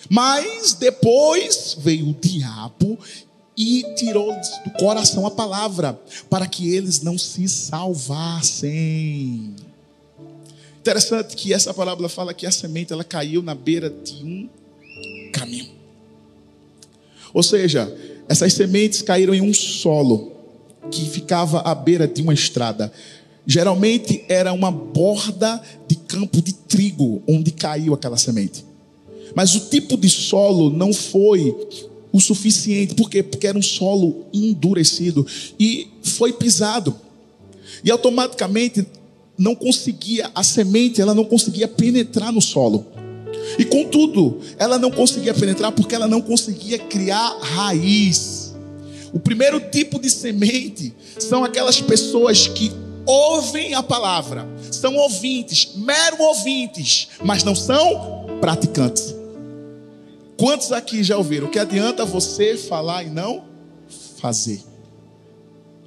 Mas 0.08 0.72
depois 0.72 1.76
veio 1.78 2.08
o 2.08 2.14
diabo 2.14 2.98
e 3.62 3.84
tirou 3.94 4.32
do 4.64 4.70
coração 4.78 5.26
a 5.26 5.30
palavra, 5.30 6.00
para 6.30 6.46
que 6.46 6.74
eles 6.74 7.02
não 7.02 7.18
se 7.18 7.46
salvassem. 7.46 8.74
Interessante 10.78 11.36
que 11.36 11.52
essa 11.52 11.74
parábola 11.74 12.08
fala 12.08 12.32
que 12.32 12.46
a 12.46 12.50
semente 12.50 12.90
ela 12.90 13.04
caiu 13.04 13.42
na 13.42 13.54
beira 13.54 13.90
de 13.90 14.24
um 14.24 14.48
caminho. 15.30 15.68
Ou 17.34 17.42
seja, 17.42 17.94
essas 18.26 18.54
sementes 18.54 19.02
caíram 19.02 19.34
em 19.34 19.42
um 19.42 19.52
solo 19.52 20.32
que 20.90 21.04
ficava 21.04 21.60
à 21.60 21.74
beira 21.74 22.08
de 22.08 22.22
uma 22.22 22.32
estrada. 22.32 22.90
Geralmente 23.46 24.24
era 24.26 24.54
uma 24.54 24.70
borda 24.70 25.62
de 25.86 25.96
campo 25.96 26.40
de 26.40 26.54
trigo 26.54 27.22
onde 27.28 27.50
caiu 27.50 27.92
aquela 27.92 28.16
semente. 28.16 28.64
Mas 29.34 29.54
o 29.54 29.68
tipo 29.68 29.98
de 29.98 30.08
solo 30.08 30.70
não 30.70 30.94
foi 30.94 31.54
o 32.12 32.20
suficiente. 32.20 32.94
Por 32.94 33.08
quê? 33.08 33.22
Porque 33.22 33.46
era 33.46 33.58
um 33.58 33.62
solo 33.62 34.26
endurecido 34.32 35.26
e 35.58 35.88
foi 36.02 36.32
pisado. 36.32 36.96
E 37.84 37.90
automaticamente 37.90 38.86
não 39.38 39.54
conseguia, 39.54 40.30
a 40.34 40.42
semente, 40.42 41.00
ela 41.00 41.14
não 41.14 41.24
conseguia 41.24 41.66
penetrar 41.66 42.32
no 42.32 42.40
solo. 42.40 42.86
E 43.58 43.64
contudo, 43.64 44.38
ela 44.58 44.78
não 44.78 44.90
conseguia 44.90 45.32
penetrar 45.32 45.72
porque 45.72 45.94
ela 45.94 46.06
não 46.06 46.20
conseguia 46.20 46.78
criar 46.78 47.38
raiz. 47.40 48.54
O 49.12 49.18
primeiro 49.18 49.58
tipo 49.60 49.98
de 49.98 50.10
semente 50.10 50.94
são 51.18 51.42
aquelas 51.42 51.80
pessoas 51.80 52.46
que 52.46 52.70
ouvem 53.06 53.74
a 53.74 53.82
palavra, 53.82 54.46
são 54.70 54.94
ouvintes, 54.96 55.70
mero 55.74 56.22
ouvintes, 56.22 57.08
mas 57.24 57.42
não 57.42 57.54
são 57.54 58.26
praticantes. 58.40 59.19
Quantos 60.40 60.72
aqui 60.72 61.04
já 61.04 61.18
ouviram? 61.18 61.48
O 61.48 61.50
que 61.50 61.58
adianta 61.58 62.02
você 62.06 62.56
falar 62.56 63.04
e 63.04 63.10
não 63.10 63.44
fazer? 64.16 64.62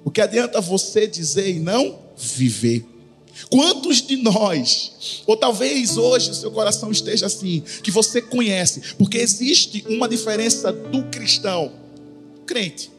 O 0.05 0.11
que 0.11 0.21
adianta 0.21 0.61
você 0.61 1.07
dizer 1.07 1.49
e 1.49 1.59
não 1.59 1.97
viver? 2.15 2.85
Quantos 3.49 3.99
de 4.03 4.15
nós, 4.15 5.23
ou 5.25 5.35
talvez 5.35 5.97
hoje 5.97 6.35
seu 6.35 6.51
coração 6.51 6.91
esteja 6.91 7.25
assim, 7.25 7.63
que 7.81 7.89
você 7.89 8.21
conhece, 8.21 8.93
porque 8.95 9.17
existe 9.17 9.83
uma 9.89 10.07
diferença 10.07 10.71
do 10.71 11.03
cristão, 11.05 11.73
crente, 12.45 12.91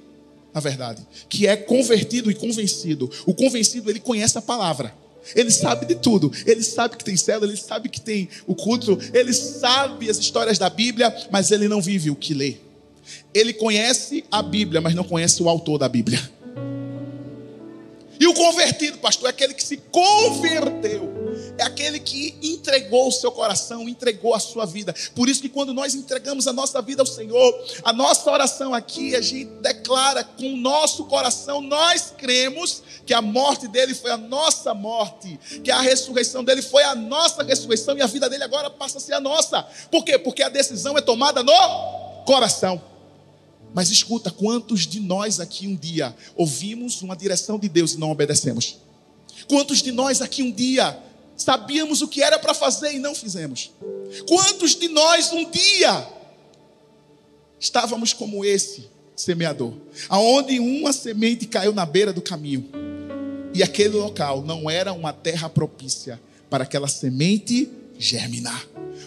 na 0.53 0.61
verdade, 0.61 1.07
que 1.29 1.47
é 1.47 1.55
convertido 1.57 2.33
e 2.33 2.35
convencido. 2.35 3.09
O 3.25 3.33
convencido, 3.33 3.89
ele 3.89 4.01
conhece 4.01 4.37
a 4.37 4.43
palavra. 4.43 4.93
Ele 5.35 5.51
sabe 5.51 5.87
de 5.87 5.95
tudo. 5.95 6.33
Ele 6.47 6.63
sabe 6.63 6.97
que 6.97 7.05
tem 7.05 7.17
célula, 7.17 7.51
ele 7.51 7.61
sabe 7.61 7.89
que 7.89 8.01
tem 8.01 8.29
o 8.47 8.55
culto, 8.55 8.99
ele 9.13 9.33
sabe 9.33 10.11
as 10.11 10.19
histórias 10.19 10.59
da 10.59 10.69
Bíblia, 10.69 11.15
mas 11.31 11.51
ele 11.51 11.69
não 11.69 11.81
vive 11.81 12.11
o 12.11 12.17
que 12.17 12.35
lê. 12.35 12.57
Ele 13.33 13.53
conhece 13.53 14.25
a 14.31 14.43
Bíblia, 14.43 14.81
mas 14.81 14.95
não 14.95 15.05
conhece 15.05 15.43
o 15.43 15.49
autor 15.49 15.79
da 15.79 15.89
Bíblia. 15.89 16.21
E 18.19 18.27
o 18.27 18.35
convertido, 18.35 18.99
pastor, 18.99 19.27
é 19.27 19.31
aquele 19.31 19.55
que 19.55 19.65
se 19.65 19.77
converteu. 19.91 21.24
É 21.57 21.63
aquele 21.63 22.01
que 22.01 22.37
entregou 22.43 23.09
o 23.09 23.13
seu 23.13 23.31
coração, 23.31 23.89
entregou 23.89 24.35
a 24.35 24.41
sua 24.41 24.67
vida. 24.67 24.95
Por 25.15 25.29
isso 25.29 25.41
que 25.41 25.49
quando 25.49 25.73
nós 25.73 25.95
entregamos 25.95 26.49
a 26.49 26.53
nossa 26.53 26.83
vida 26.83 27.03
ao 27.03 27.07
Senhor, 27.07 27.65
a 27.85 27.93
nossa 27.93 28.31
oração 28.31 28.75
aqui, 28.75 29.15
a 29.15 29.21
gente 29.21 29.45
declara 29.61 30.25
com 30.25 30.55
o 30.55 30.57
nosso 30.57 31.05
coração, 31.05 31.61
nós 31.61 32.13
cremos 32.17 32.83
que 33.07 33.15
a 33.15 33.23
morte 33.23 33.69
dele 33.69 33.95
foi 33.95 34.11
a 34.11 34.17
nossa 34.17 34.75
morte, 34.75 35.39
que 35.63 35.71
a 35.71 35.81
ressurreição 35.81 36.43
dele 36.43 36.63
foi 36.63 36.83
a 36.83 36.95
nossa 36.95 37.43
ressurreição 37.43 37.97
e 37.97 38.03
a 38.03 38.07
vida 38.07 38.29
dele 38.29 38.45
agora 38.45 38.69
passa 38.69 38.99
a 38.99 39.01
ser 39.01 39.15
a 39.15 39.21
nossa. 39.21 39.63
Por 39.91 40.05
quê? 40.05 40.19
Porque 40.19 40.43
a 40.43 40.49
decisão 40.49 40.99
é 40.99 41.01
tomada 41.01 41.43
no 41.43 41.53
coração. 42.25 42.83
Mas 43.73 43.91
escuta, 43.91 44.31
quantos 44.31 44.87
de 44.87 45.01
nós 45.01 45.41
aqui 45.41 45.67
um 45.67 45.75
dia 45.75 46.15
ouvimos 46.37 47.03
uma 47.03 47.17
direção 47.17 47.59
de 47.59 47.69
Deus 47.69 47.95
e 47.95 47.99
não 47.99 48.11
obedecemos? 48.11 48.79
Quantos 49.49 49.83
de 49.83 49.91
nós 49.91 50.23
aqui 50.23 50.43
um 50.43 50.51
dia 50.53 50.97
sabíamos 51.37 52.03
o 52.03 52.09
que 52.09 52.23
era 52.23 52.39
para 52.39 52.55
fazer 52.55 52.93
e 52.95 52.99
não 52.99 53.15
fizemos? 53.15 53.71
Quantos 54.29 54.75
de 54.75 54.89
nós 54.89 55.33
um 55.33 55.51
dia 55.51 56.09
estávamos 57.59 58.13
como 58.13 58.45
esse 58.45 58.89
semeador, 59.17 59.73
aonde 60.09 60.59
uma 60.59 60.93
semente 60.93 61.47
caiu 61.47 61.73
na 61.73 61.87
beira 61.87 62.13
do 62.13 62.21
caminho 62.21 62.69
e 63.55 63.63
aquele 63.63 63.95
local 63.95 64.43
não 64.43 64.69
era 64.69 64.93
uma 64.93 65.13
terra 65.13 65.49
propícia 65.49 66.21
para 66.51 66.65
aquela 66.65 66.89
semente 66.89 67.71
germinar, 67.97 68.67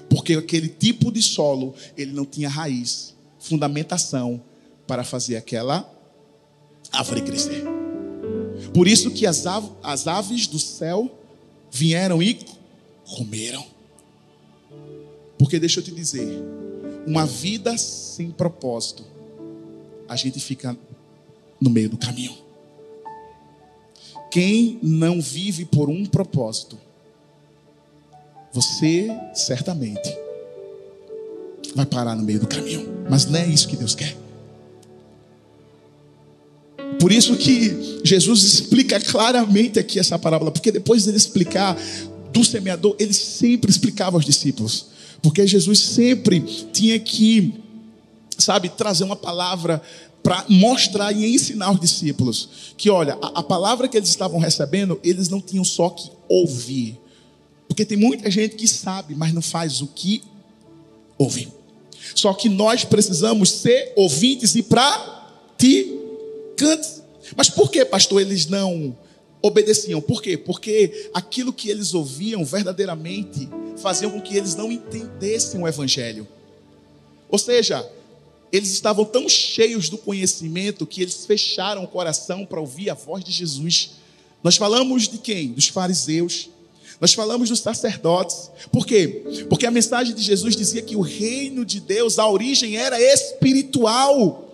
porque 0.09 0.33
aquele 0.33 0.69
tipo 0.69 1.11
de 1.11 1.21
solo 1.21 1.75
ele 1.97 2.13
não 2.13 2.25
tinha 2.25 2.47
raiz, 2.47 3.13
fundamentação 3.39 4.41
para 4.87 5.03
fazer 5.03 5.35
aquela 5.35 5.89
árvore 6.91 7.21
crescer. 7.21 7.63
Por 8.73 8.87
isso 8.87 9.11
que 9.11 9.27
as, 9.27 9.45
aves 10.07 10.47
do 10.47 10.57
céu 10.57 11.16
vieram 11.77 12.21
e 12.23 12.39
comeram. 13.15 13.63
Porque 15.37 15.59
deixa 15.59 15.79
eu 15.79 15.83
te 15.83 15.91
dizer, 15.91 16.27
uma 17.05 17.25
vida 17.25 17.77
sem 17.77 18.31
propósito, 18.31 19.05
a 20.09 20.15
gente 20.15 20.39
fica 20.39 20.75
no 21.61 21.69
meio 21.69 21.89
do 21.89 21.97
caminho. 21.97 22.35
Quem 24.31 24.79
não 24.81 25.21
vive 25.21 25.65
por 25.65 25.89
um 25.89 26.05
propósito, 26.05 26.77
você 28.51 29.09
certamente 29.33 30.09
vai 31.75 31.85
parar 31.85 32.15
no 32.15 32.23
meio 32.23 32.39
do 32.39 32.47
caminho. 32.47 33.05
Mas 33.09 33.25
não 33.25 33.39
é 33.39 33.45
isso 33.47 33.67
que 33.67 33.77
Deus 33.77 33.93
quer. 33.93 34.15
Por 36.99 37.11
isso 37.11 37.35
que 37.37 37.99
Jesus 38.03 38.43
explica 38.43 38.99
claramente 38.99 39.77
aqui 39.77 39.99
essa 39.99 40.17
parábola, 40.17 40.51
porque 40.51 40.71
depois 40.71 41.05
dele 41.05 41.17
explicar 41.17 41.77
do 42.31 42.43
semeador, 42.43 42.95
ele 42.99 43.13
sempre 43.13 43.69
explicava 43.69 44.17
aos 44.17 44.25
discípulos. 44.25 44.87
Porque 45.21 45.45
Jesus 45.45 45.79
sempre 45.79 46.41
tinha 46.71 46.99
que, 46.99 47.53
sabe, 48.37 48.69
trazer 48.69 49.03
uma 49.03 49.15
palavra 49.15 49.81
para 50.23 50.45
mostrar 50.49 51.11
e 51.11 51.33
ensinar 51.33 51.67
aos 51.67 51.79
discípulos 51.79 52.49
que, 52.75 52.89
olha, 52.89 53.17
a, 53.21 53.39
a, 53.39 53.43
palavra 53.43 53.87
que 53.87 53.95
eles 53.95 54.09
estavam 54.09 54.39
recebendo, 54.39 54.99
eles 55.03 55.29
não 55.29 55.39
tinham 55.39 55.63
só 55.63 55.89
que 55.89 56.09
ouvir. 56.27 56.99
Porque 57.67 57.85
tem 57.85 57.97
muita 57.97 58.29
gente 58.29 58.55
que 58.55 58.67
sabe, 58.67 59.15
mas 59.15 59.33
não 59.33 59.41
faz 59.41 59.81
o 59.81 59.87
que 59.87 60.21
ouve. 61.17 61.47
Só 62.15 62.33
que 62.33 62.49
nós 62.49 62.83
precisamos 62.83 63.49
ser 63.49 63.93
ouvintes 63.95 64.55
e 64.55 64.63
praticantes. 64.63 66.06
Mas 67.35 67.49
por 67.49 67.69
que, 67.69 67.83
pastor, 67.85 68.21
eles 68.21 68.47
não 68.47 68.97
obedeciam? 69.41 70.01
Por 70.01 70.21
quê? 70.21 70.37
Porque 70.37 71.09
aquilo 71.13 71.53
que 71.53 71.69
eles 71.69 71.93
ouviam 71.93 72.43
verdadeiramente 72.43 73.49
faziam 73.77 74.11
com 74.11 74.21
que 74.21 74.35
eles 74.35 74.55
não 74.55 74.71
entendessem 74.71 75.61
o 75.61 75.67
Evangelho. 75.67 76.27
Ou 77.29 77.37
seja, 77.37 77.87
eles 78.51 78.71
estavam 78.71 79.05
tão 79.05 79.27
cheios 79.27 79.89
do 79.89 79.97
conhecimento 79.97 80.85
que 80.85 81.01
eles 81.01 81.25
fecharam 81.25 81.83
o 81.83 81.87
coração 81.87 82.45
para 82.45 82.59
ouvir 82.59 82.89
a 82.89 82.93
voz 82.93 83.23
de 83.23 83.31
Jesus. 83.31 83.91
Nós 84.43 84.55
falamos 84.55 85.07
de 85.07 85.17
quem? 85.17 85.49
Dos 85.49 85.67
fariseus. 85.67 86.49
Nós 86.99 87.13
falamos 87.13 87.49
dos 87.49 87.59
sacerdotes. 87.59 88.49
Por 88.71 88.85
quê? 88.85 89.45
Porque 89.49 89.65
a 89.67 89.71
mensagem 89.71 90.15
de 90.15 90.21
Jesus 90.21 90.55
dizia 90.55 90.81
que 90.81 90.95
o 90.95 91.01
reino 91.01 91.63
de 91.65 91.79
Deus, 91.79 92.17
a 92.17 92.27
origem 92.27 92.77
era 92.77 92.99
espiritual. 92.99 94.46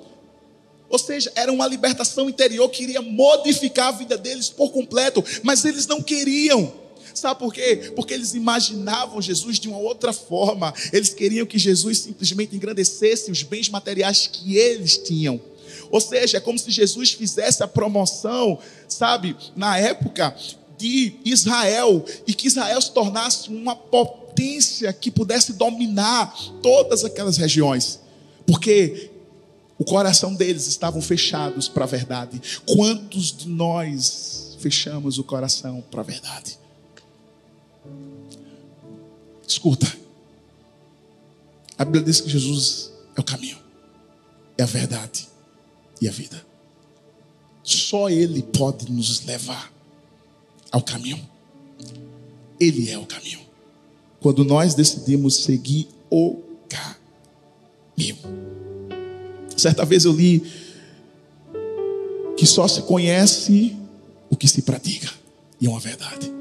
Ou 0.94 1.00
seja, 1.00 1.32
era 1.34 1.52
uma 1.52 1.66
libertação 1.66 2.30
interior 2.30 2.70
que 2.70 2.84
iria 2.84 3.02
modificar 3.02 3.88
a 3.88 3.92
vida 3.92 4.16
deles 4.16 4.52
por 4.52 4.70
completo, 4.70 5.26
mas 5.42 5.66
eles 5.66 5.88
não 5.88 6.04
queriam. 6.04 6.72
Sabe 7.16 7.40
por 7.40 7.52
quê? 7.52 7.92
Porque 7.96 8.14
eles 8.14 8.36
imaginavam 8.36 9.20
Jesus 9.20 9.58
de 9.58 9.68
uma 9.68 9.80
outra 9.80 10.14
forma. 10.14 10.72
Eles 10.92 11.12
queriam 11.12 11.48
que 11.48 11.58
Jesus 11.58 11.98
simplesmente 11.98 12.56
engrandecesse 12.56 13.32
os 13.32 13.42
bens 13.42 13.70
materiais 13.70 14.30
que 14.32 14.56
eles 14.56 14.96
tinham. 14.96 15.42
Ou 15.90 16.00
seja, 16.00 16.38
é 16.38 16.40
como 16.40 16.60
se 16.60 16.70
Jesus 16.70 17.14
fizesse 17.14 17.64
a 17.64 17.68
promoção, 17.68 18.60
sabe, 18.88 19.36
na 19.56 19.76
época 19.80 20.36
de 20.78 21.16
Israel 21.26 22.06
e 22.28 22.36
que 22.36 22.46
Israel 22.46 22.80
se 22.80 22.92
tornasse 22.92 23.50
uma 23.50 23.76
potência 23.76 24.94
que 24.94 25.10
pudesse 25.10 25.54
dominar 25.54 26.38
todas 26.62 27.04
aquelas 27.04 27.38
regiões. 27.38 28.00
Porque 28.46 29.10
o 29.78 29.84
coração 29.84 30.34
deles 30.36 30.68
estavam 30.68 31.02
fechados 31.02 31.68
para 31.68 31.84
a 31.84 31.88
verdade. 31.88 32.42
Quantos 32.66 33.36
de 33.36 33.48
nós 33.48 34.56
fechamos 34.60 35.18
o 35.18 35.24
coração 35.24 35.84
para 35.90 36.02
a 36.02 36.04
verdade? 36.04 36.58
Escuta. 39.48 39.92
A 41.78 41.84
Bíblia 41.84 42.04
diz 42.04 42.22
que 42.22 42.30
Jesus 42.30 42.92
é 43.16 43.20
o 43.20 43.24
caminho, 43.24 43.58
é 44.58 44.64
a 44.64 44.68
verdade 44.68 45.28
e 46.00 46.08
a 46.08 46.12
vida. 46.12 46.46
Só 47.64 48.10
Ele 48.10 48.44
pode 48.44 48.92
nos 48.92 49.26
levar 49.26 49.72
ao 50.72 50.82
caminho. 50.82 51.20
Ele 52.60 52.90
é 52.90 52.98
o 52.98 53.06
caminho. 53.06 53.42
Quando 54.20 54.44
nós 54.46 54.76
decidimos 54.76 55.36
seguir 55.38 55.90
o 56.10 56.42
caminho. 56.70 58.18
Certa 59.56 59.86
vez 59.86 60.06
eu 60.06 60.14
li 60.14 60.44
que 62.38 62.46
só 62.46 62.68
se 62.68 62.82
conhece 62.82 63.76
o 64.30 64.36
que 64.36 64.48
se 64.48 64.64
pratica, 64.64 65.10
e 65.62 65.68
é 65.68 65.70
uma 65.70 65.80
verdade. 65.80 66.32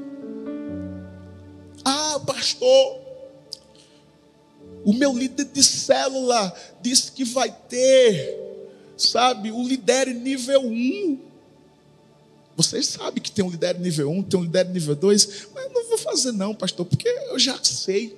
Ah, 1.85 2.19
pastor, 2.25 2.99
o 4.83 4.93
meu 4.93 5.17
líder 5.17 5.45
de 5.45 5.63
célula 5.63 6.53
disse 6.81 7.11
que 7.11 7.23
vai 7.23 7.51
ter, 7.69 8.37
sabe, 8.97 9.51
o 9.51 9.65
líder 9.65 10.07
nível 10.07 10.61
1. 10.61 11.19
Vocês 12.55 12.87
sabem 12.87 13.21
que 13.21 13.31
tem 13.31 13.43
um 13.43 13.49
líder 13.49 13.79
nível 13.79 14.09
1, 14.11 14.23
tem 14.23 14.39
um 14.39 14.43
líder 14.43 14.69
nível 14.69 14.95
2, 14.95 15.47
mas 15.53 15.65
eu 15.65 15.71
não 15.71 15.89
vou 15.89 15.97
fazer 15.97 16.31
não, 16.31 16.53
pastor, 16.53 16.85
porque 16.85 17.07
eu 17.07 17.39
já 17.39 17.57
sei. 17.63 18.17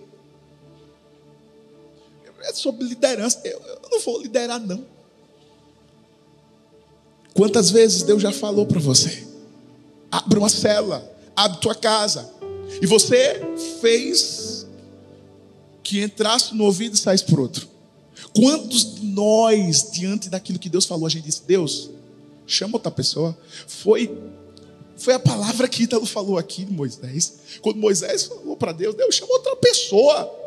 É 2.46 2.54
sobre 2.54 2.86
liderança, 2.86 3.42
eu, 3.44 3.60
eu 3.60 3.90
não 3.92 4.00
vou 4.00 4.22
liderar 4.22 4.60
não. 4.60 4.86
Quantas 7.34 7.70
vezes 7.70 8.04
Deus 8.04 8.22
já 8.22 8.32
falou 8.32 8.66
para 8.66 8.80
você? 8.80 9.28
Abre 10.10 10.40
uma 10.40 10.48
célula, 10.48 11.04
abre 11.36 11.60
tua 11.60 11.76
casa. 11.76 12.32
E 12.82 12.86
você 12.86 13.42
fez 13.82 14.66
que 15.84 16.02
entrasse 16.02 16.56
no 16.56 16.64
ouvido 16.64 16.96
e 16.96 16.98
saísse 16.98 17.26
por 17.26 17.40
outro. 17.40 17.68
Quantos 18.34 18.96
de 18.96 19.06
nós, 19.06 19.92
diante 19.92 20.30
daquilo 20.30 20.60
que 20.60 20.70
Deus 20.70 20.86
falou, 20.86 21.06
a 21.06 21.10
gente 21.10 21.26
disse: 21.26 21.44
Deus, 21.46 21.90
chama 22.48 22.76
outra 22.76 22.92
pessoa. 22.92 23.38
Foi, 23.68 24.18
foi 24.96 25.14
a 25.14 25.20
palavra 25.20 25.68
que 25.68 25.84
Ítalo 25.84 26.06
falou 26.06 26.38
aqui 26.38 26.66
Moisés. 26.66 27.34
Quando 27.62 27.78
Moisés 27.78 28.24
falou 28.24 28.56
para 28.56 28.72
Deus: 28.72 28.96
Deus, 28.96 29.16
chama 29.16 29.34
outra 29.34 29.56
pessoa. 29.56 30.45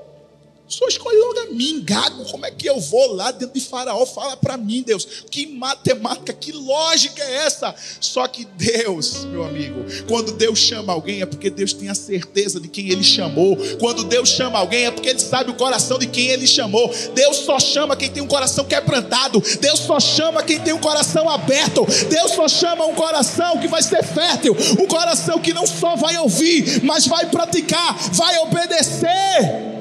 Senhor 0.68 0.88
escolhe 0.90 1.16
logo 1.16 1.40
a 1.40 1.46
mim, 1.46 1.81
gago. 1.83 2.26
Como 2.26 2.44
é 2.44 2.50
que 2.50 2.68
eu 2.68 2.78
vou 2.78 3.14
lá 3.14 3.31
dentro 3.31 3.54
de 3.54 3.61
Faraó? 3.61 4.04
Fala 4.04 4.37
para 4.37 4.59
mim, 4.59 4.83
Deus. 4.83 5.24
Que 5.31 5.46
matemática, 5.46 6.31
que 6.35 6.52
lógica 6.52 7.22
é 7.22 7.46
essa? 7.46 7.74
Só 7.98 8.28
que 8.28 8.44
Deus, 8.44 9.24
meu 9.24 9.44
amigo, 9.44 9.83
quando 10.07 10.33
Deus 10.33 10.59
chama 10.59 10.92
alguém 10.92 11.22
é 11.22 11.26
porque 11.26 11.48
Deus 11.48 11.72
tem 11.72 11.88
a 11.88 11.94
certeza 11.94 12.61
de 12.61 12.68
quem 12.68 12.90
Ele 12.90 13.02
chamou. 13.02 13.57
Quando 13.81 14.04
Deus 14.04 14.28
chama 14.28 14.59
alguém 14.59 14.85
é 14.85 14.90
porque 14.90 15.09
Ele 15.09 15.18
sabe 15.18 15.50
o 15.50 15.54
coração 15.54 15.98
de 15.98 16.07
quem 16.07 16.26
Ele 16.26 16.46
chamou. 16.46 16.92
Deus 17.14 17.38
só 17.38 17.59
chama 17.59 17.96
quem 17.96 18.11
tem 18.11 18.22
um 18.22 18.28
coração 18.28 18.66
quebrantado. 18.66 19.42
Deus 19.61 19.81
só 19.81 19.98
chama 19.98 20.42
quem 20.42 20.61
tem 20.61 20.74
um 20.74 20.81
coração 20.81 21.31
aberto. 21.31 21.87
Deus 22.11 22.33
só 22.33 22.46
chama 22.46 22.85
um 22.85 22.94
coração 22.94 23.59
que 23.59 23.68
vai 23.68 23.83
ser 23.83 24.04
fértil. 24.04 24.54
Um 24.78 24.87
coração 24.87 25.38
que 25.38 25.54
não 25.54 25.66
só 25.66 25.96
vai 25.96 26.18
ouvir, 26.18 26.85
mas 26.85 27.07
vai 27.07 27.24
praticar, 27.31 27.96
vai 28.12 28.38
obedecer 28.40 29.77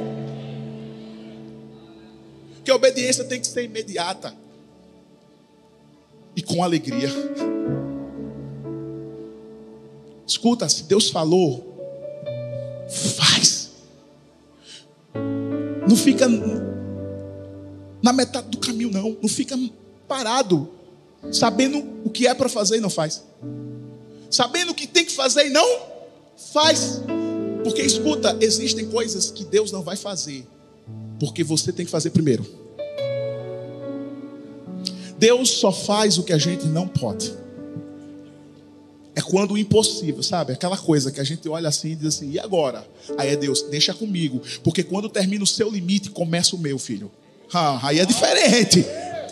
que 2.67 2.71
a 2.71 2.75
obediência 2.75 3.23
tem 3.23 3.39
que 3.39 3.47
ser 3.47 3.63
imediata 3.63 4.35
e 6.35 6.41
com 6.41 6.61
alegria. 6.61 7.07
Escuta, 10.27 10.67
se 10.67 10.83
Deus 10.83 11.09
falou, 11.09 11.63
faz. 13.15 13.71
Não 15.87 15.95
fica 15.95 16.27
na 18.03 18.11
metade 18.11 18.49
do 18.49 18.57
caminho, 18.57 18.91
não. 18.91 19.17
Não 19.21 19.29
fica 19.29 19.57
parado, 20.05 20.69
sabendo 21.31 21.81
o 22.03 22.09
que 22.09 22.27
é 22.27 22.33
para 22.33 22.49
fazer 22.49 22.79
e 22.79 22.81
não 22.81 22.89
faz. 22.89 23.23
Sabendo 24.29 24.73
o 24.73 24.75
que 24.75 24.87
tem 24.87 25.05
que 25.05 25.13
fazer 25.13 25.47
e 25.47 25.51
não 25.51 25.83
faz. 26.51 26.99
Porque 27.63 27.81
escuta, 27.81 28.37
existem 28.41 28.89
coisas 28.89 29.31
que 29.31 29.45
Deus 29.45 29.71
não 29.71 29.83
vai 29.83 29.95
fazer 29.95 30.45
porque 31.19 31.43
você 31.43 31.71
tem 31.71 31.85
que 31.85 31.91
fazer 31.91 32.11
primeiro. 32.11 32.45
Deus 35.17 35.49
só 35.49 35.71
faz 35.71 36.17
o 36.17 36.23
que 36.23 36.33
a 36.33 36.37
gente 36.37 36.65
não 36.67 36.87
pode. 36.87 37.33
É 39.15 39.21
quando 39.21 39.55
o 39.55 39.57
impossível, 39.57 40.21
sabe? 40.21 40.53
Aquela 40.53 40.77
coisa 40.77 41.11
que 41.11 41.19
a 41.19 41.23
gente 41.23 41.49
olha 41.49 41.67
assim 41.67 41.93
e 41.93 41.95
diz 41.95 42.07
assim: 42.07 42.31
e 42.31 42.39
agora? 42.39 42.87
Aí 43.17 43.29
é 43.29 43.35
Deus, 43.35 43.63
deixa 43.63 43.93
comigo. 43.93 44.41
Porque 44.63 44.83
quando 44.83 45.09
termina 45.09 45.43
o 45.43 45.47
seu 45.47 45.71
limite, 45.71 46.11
começa 46.11 46.55
o 46.55 46.59
meu, 46.59 46.77
filho. 46.77 47.11
Ah, 47.51 47.79
aí 47.81 47.99
é 47.99 48.05
diferente. 48.05 48.85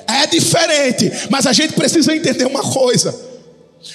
É 0.08 0.26
diferente. 0.26 1.12
Mas 1.30 1.45
a 1.45 1.54
gente 1.54 1.74
precisa 1.74 2.15
entender 2.15 2.45
uma 2.45 2.63
coisa. 2.63 3.35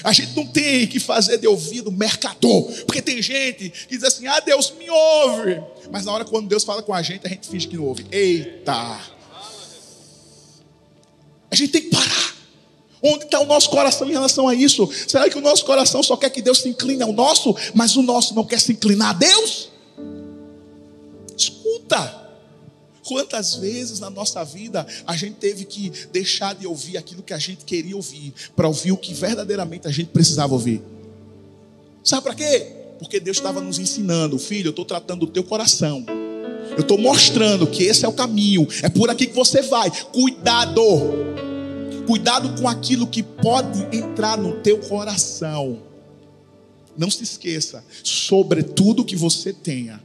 A 0.04 0.12
gente 0.12 0.36
não 0.36 0.46
tem 0.46 0.86
que 0.86 1.00
fazer 1.00 1.38
de 1.38 1.46
ouvido 1.46 1.90
mercador, 1.90 2.64
porque 2.86 3.02
tem 3.02 3.20
gente 3.20 3.70
que 3.70 3.96
diz 3.96 4.04
assim: 4.04 4.26
ah, 4.26 4.40
Deus 4.40 4.72
me 4.78 4.88
ouve. 4.88 5.62
Mas 5.90 6.04
na 6.04 6.12
hora 6.12 6.24
quando 6.24 6.48
Deus 6.48 6.64
fala 6.64 6.82
com 6.82 6.94
a 6.94 7.02
gente, 7.02 7.26
a 7.26 7.28
gente 7.28 7.48
finge 7.48 7.66
que 7.66 7.76
não 7.76 7.84
ouve. 7.84 8.06
Eita! 8.10 9.00
A 11.52 11.56
gente 11.56 11.72
tem 11.72 11.82
que 11.82 11.90
parar 11.90 12.40
Onde 13.02 13.24
está 13.24 13.40
o 13.40 13.46
nosso 13.46 13.70
coração 13.70 14.08
em 14.08 14.12
relação 14.12 14.46
a 14.46 14.54
isso? 14.54 14.88
Será 15.08 15.28
que 15.28 15.38
o 15.38 15.40
nosso 15.40 15.64
coração 15.64 16.02
só 16.02 16.16
quer 16.16 16.30
que 16.30 16.42
Deus 16.42 16.60
se 16.60 16.68
incline 16.68 17.02
ao 17.02 17.12
nosso, 17.12 17.56
mas 17.74 17.96
o 17.96 18.02
nosso 18.02 18.34
não 18.34 18.44
quer 18.44 18.60
se 18.60 18.72
inclinar 18.72 19.10
a 19.10 19.12
Deus? 19.14 19.70
Escuta. 21.36 22.29
Quantas 23.10 23.56
vezes 23.56 23.98
na 23.98 24.08
nossa 24.08 24.44
vida 24.44 24.86
a 25.04 25.16
gente 25.16 25.34
teve 25.34 25.64
que 25.64 25.90
deixar 26.12 26.54
de 26.54 26.64
ouvir 26.64 26.96
aquilo 26.96 27.24
que 27.24 27.32
a 27.32 27.38
gente 27.40 27.64
queria 27.64 27.96
ouvir, 27.96 28.32
para 28.54 28.68
ouvir 28.68 28.92
o 28.92 28.96
que 28.96 29.12
verdadeiramente 29.12 29.88
a 29.88 29.90
gente 29.90 30.10
precisava 30.10 30.52
ouvir? 30.52 30.80
Sabe 32.04 32.22
para 32.22 32.36
quê? 32.36 32.68
Porque 33.00 33.18
Deus 33.18 33.38
estava 33.38 33.60
nos 33.60 33.80
ensinando, 33.80 34.38
filho, 34.38 34.68
eu 34.68 34.70
estou 34.70 34.84
tratando 34.84 35.26
do 35.26 35.32
teu 35.32 35.42
coração. 35.42 36.06
Eu 36.70 36.82
estou 36.82 36.96
mostrando 36.96 37.66
que 37.66 37.82
esse 37.82 38.04
é 38.04 38.08
o 38.08 38.12
caminho, 38.12 38.64
é 38.80 38.88
por 38.88 39.10
aqui 39.10 39.26
que 39.26 39.34
você 39.34 39.60
vai. 39.60 39.90
Cuidado, 39.90 40.80
cuidado 42.06 42.62
com 42.62 42.68
aquilo 42.68 43.08
que 43.08 43.24
pode 43.24 43.88
entrar 43.90 44.38
no 44.38 44.60
teu 44.60 44.78
coração. 44.78 45.82
Não 46.96 47.10
se 47.10 47.24
esqueça, 47.24 47.84
sobre 48.04 48.62
tudo 48.62 49.04
que 49.04 49.16
você 49.16 49.52
tenha, 49.52 50.00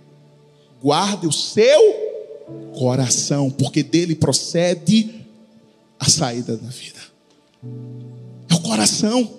guarde 0.82 1.28
o 1.28 1.32
seu 1.32 2.15
coração, 2.78 3.50
porque 3.50 3.82
dele 3.84 4.16
procede 4.16 5.26
a 6.00 6.10
saída 6.10 6.58
da 6.58 6.68
vida. 6.68 7.00
É 8.50 8.54
o 8.54 8.60
coração. 8.60 9.34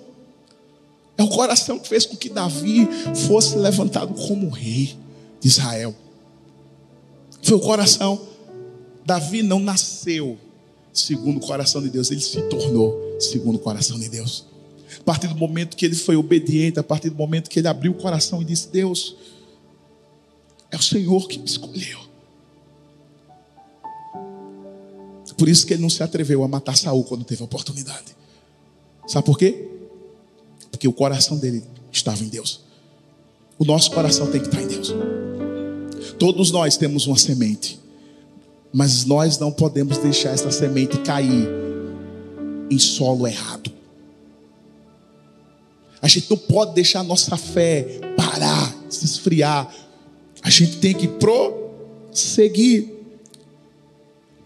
É 1.17 1.23
o 1.23 1.29
coração 1.29 1.79
que 1.79 1.87
fez 1.87 2.05
com 2.05 2.15
que 2.15 2.29
Davi 2.29 2.87
fosse 3.27 3.57
levantado 3.57 4.13
como 4.13 4.49
rei 4.49 4.95
de 5.39 5.47
Israel. 5.47 5.95
Foi 7.41 7.57
o 7.57 7.59
coração. 7.59 8.21
Davi 9.05 9.41
não 9.41 9.59
nasceu 9.59 10.37
segundo 10.93 11.37
o 11.37 11.39
coração 11.39 11.81
de 11.81 11.89
Deus, 11.89 12.11
ele 12.11 12.21
se 12.21 12.41
tornou 12.43 13.15
segundo 13.19 13.55
o 13.55 13.59
coração 13.59 13.99
de 13.99 14.09
Deus. 14.09 14.45
A 14.99 15.03
partir 15.03 15.27
do 15.27 15.35
momento 15.35 15.77
que 15.77 15.85
ele 15.85 15.95
foi 15.95 16.15
obediente, 16.15 16.79
a 16.79 16.83
partir 16.83 17.09
do 17.09 17.15
momento 17.15 17.49
que 17.49 17.59
ele 17.59 17.67
abriu 17.67 17.91
o 17.91 17.95
coração 17.95 18.41
e 18.41 18.45
disse: 18.45 18.69
Deus, 18.69 19.15
é 20.71 20.75
o 20.75 20.81
Senhor 20.81 21.27
que 21.27 21.37
me 21.37 21.45
escolheu. 21.45 22.06
Por 25.37 25.47
isso 25.47 25.65
que 25.65 25.73
ele 25.73 25.81
não 25.81 25.89
se 25.89 26.01
atreveu 26.01 26.43
a 26.43 26.47
matar 26.47 26.75
Saul 26.75 27.03
quando 27.03 27.23
teve 27.23 27.41
a 27.41 27.45
oportunidade. 27.45 28.15
Sabe 29.07 29.25
por 29.25 29.37
quê? 29.37 29.67
Porque 30.71 30.87
o 30.87 30.93
coração 30.93 31.37
dele 31.37 31.63
estava 31.91 32.23
em 32.23 32.27
Deus. 32.27 32.61
O 33.57 33.65
nosso 33.65 33.91
coração 33.91 34.29
tem 34.31 34.41
que 34.41 34.47
estar 34.47 34.61
em 34.61 34.67
Deus. 34.67 34.93
Todos 36.19 36.51
nós 36.51 36.77
temos 36.77 37.07
uma 37.07 37.17
semente, 37.17 37.79
mas 38.73 39.05
nós 39.05 39.37
não 39.37 39.51
podemos 39.51 39.97
deixar 39.97 40.31
essa 40.31 40.51
semente 40.51 40.97
cair 40.99 41.47
em 42.69 42.79
solo 42.79 43.27
errado. 43.27 43.71
A 46.01 46.07
gente 46.07 46.29
não 46.29 46.37
pode 46.37 46.73
deixar 46.73 46.99
a 46.99 47.03
nossa 47.03 47.35
fé 47.37 47.99
parar, 48.15 48.75
se 48.89 49.05
esfriar. 49.05 49.73
A 50.41 50.49
gente 50.49 50.77
tem 50.77 50.93
que 50.93 51.07
prosseguir. 51.07 52.96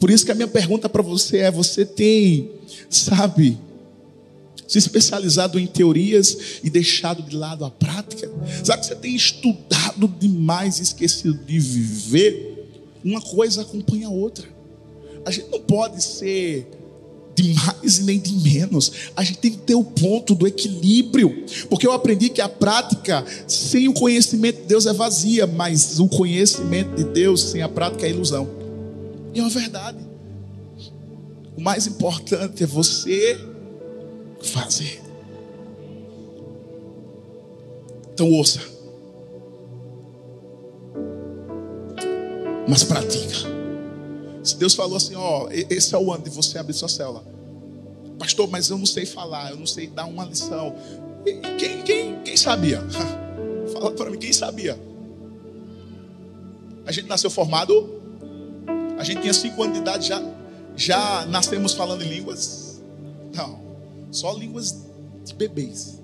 Por 0.01 0.09
isso 0.09 0.25
que 0.25 0.31
a 0.31 0.35
minha 0.35 0.47
pergunta 0.47 0.89
para 0.89 1.03
você 1.03 1.37
é: 1.37 1.51
você 1.51 1.85
tem, 1.85 2.49
sabe, 2.89 3.55
se 4.67 4.79
especializado 4.79 5.59
em 5.59 5.67
teorias 5.67 6.59
e 6.63 6.71
deixado 6.71 7.21
de 7.21 7.35
lado 7.35 7.63
a 7.63 7.69
prática? 7.69 8.27
Sabe 8.63 8.81
que 8.81 8.87
você 8.87 8.95
tem 8.95 9.15
estudado 9.15 10.11
demais 10.19 10.79
e 10.79 10.81
esquecido 10.81 11.35
de 11.45 11.59
viver? 11.59 12.67
Uma 13.05 13.21
coisa 13.21 13.61
acompanha 13.61 14.07
a 14.07 14.09
outra. 14.11 14.47
A 15.23 15.29
gente 15.29 15.51
não 15.51 15.59
pode 15.59 16.03
ser 16.03 16.67
de 17.35 17.53
mais 17.53 17.99
e 17.99 18.03
nem 18.03 18.19
de 18.19 18.33
menos. 18.33 18.91
A 19.15 19.23
gente 19.23 19.37
tem 19.37 19.51
que 19.51 19.57
ter 19.57 19.75
o 19.75 19.83
ponto 19.83 20.33
do 20.33 20.47
equilíbrio. 20.47 21.45
Porque 21.69 21.85
eu 21.85 21.91
aprendi 21.91 22.29
que 22.29 22.41
a 22.41 22.49
prática 22.49 23.23
sem 23.47 23.87
o 23.87 23.93
conhecimento 23.93 24.61
de 24.61 24.67
Deus 24.67 24.87
é 24.87 24.93
vazia, 24.93 25.45
mas 25.45 25.99
o 25.99 26.07
conhecimento 26.07 26.95
de 26.95 27.03
Deus 27.03 27.41
sem 27.51 27.61
a 27.61 27.69
prática 27.69 28.07
é 28.07 28.09
ilusão. 28.09 28.60
E 29.33 29.39
é 29.39 29.43
uma 29.43 29.49
verdade. 29.49 29.99
O 31.57 31.61
mais 31.61 31.87
importante 31.87 32.63
é 32.63 32.65
você 32.65 33.39
fazer. 34.41 35.01
Então 38.13 38.31
ouça. 38.31 38.59
Mas 42.67 42.83
pratica. 42.83 43.35
Se 44.43 44.57
Deus 44.57 44.73
falou 44.73 44.97
assim, 44.97 45.15
ó, 45.15 45.47
esse 45.51 45.93
é 45.93 45.97
o 45.97 46.11
ano 46.11 46.23
de 46.23 46.29
você 46.29 46.57
abrir 46.57 46.73
sua 46.73 46.89
célula. 46.89 47.23
Pastor, 48.17 48.49
mas 48.49 48.69
eu 48.69 48.77
não 48.77 48.85
sei 48.85 49.05
falar, 49.05 49.51
eu 49.51 49.57
não 49.57 49.67
sei 49.67 49.87
dar 49.87 50.05
uma 50.05 50.25
lição. 50.25 50.75
Quem, 51.57 51.83
quem, 51.83 52.21
quem 52.21 52.37
sabia? 52.37 52.81
Fala 53.73 53.91
para 53.91 54.09
mim, 54.09 54.17
quem 54.17 54.33
sabia? 54.33 54.79
A 56.85 56.91
gente 56.91 57.07
nasceu 57.07 57.29
formado 57.29 58.00
a 59.01 59.03
gente 59.03 59.21
tinha 59.21 59.33
cinco 59.33 59.63
anos 59.63 59.73
de 59.73 59.81
idade, 59.81 60.07
já, 60.07 60.23
já 60.75 61.25
nascemos 61.25 61.73
falando 61.73 62.03
em 62.03 62.07
línguas? 62.07 62.79
Não, 63.33 63.59
só 64.11 64.31
línguas 64.31 64.85
de 65.25 65.33
bebês. 65.33 65.99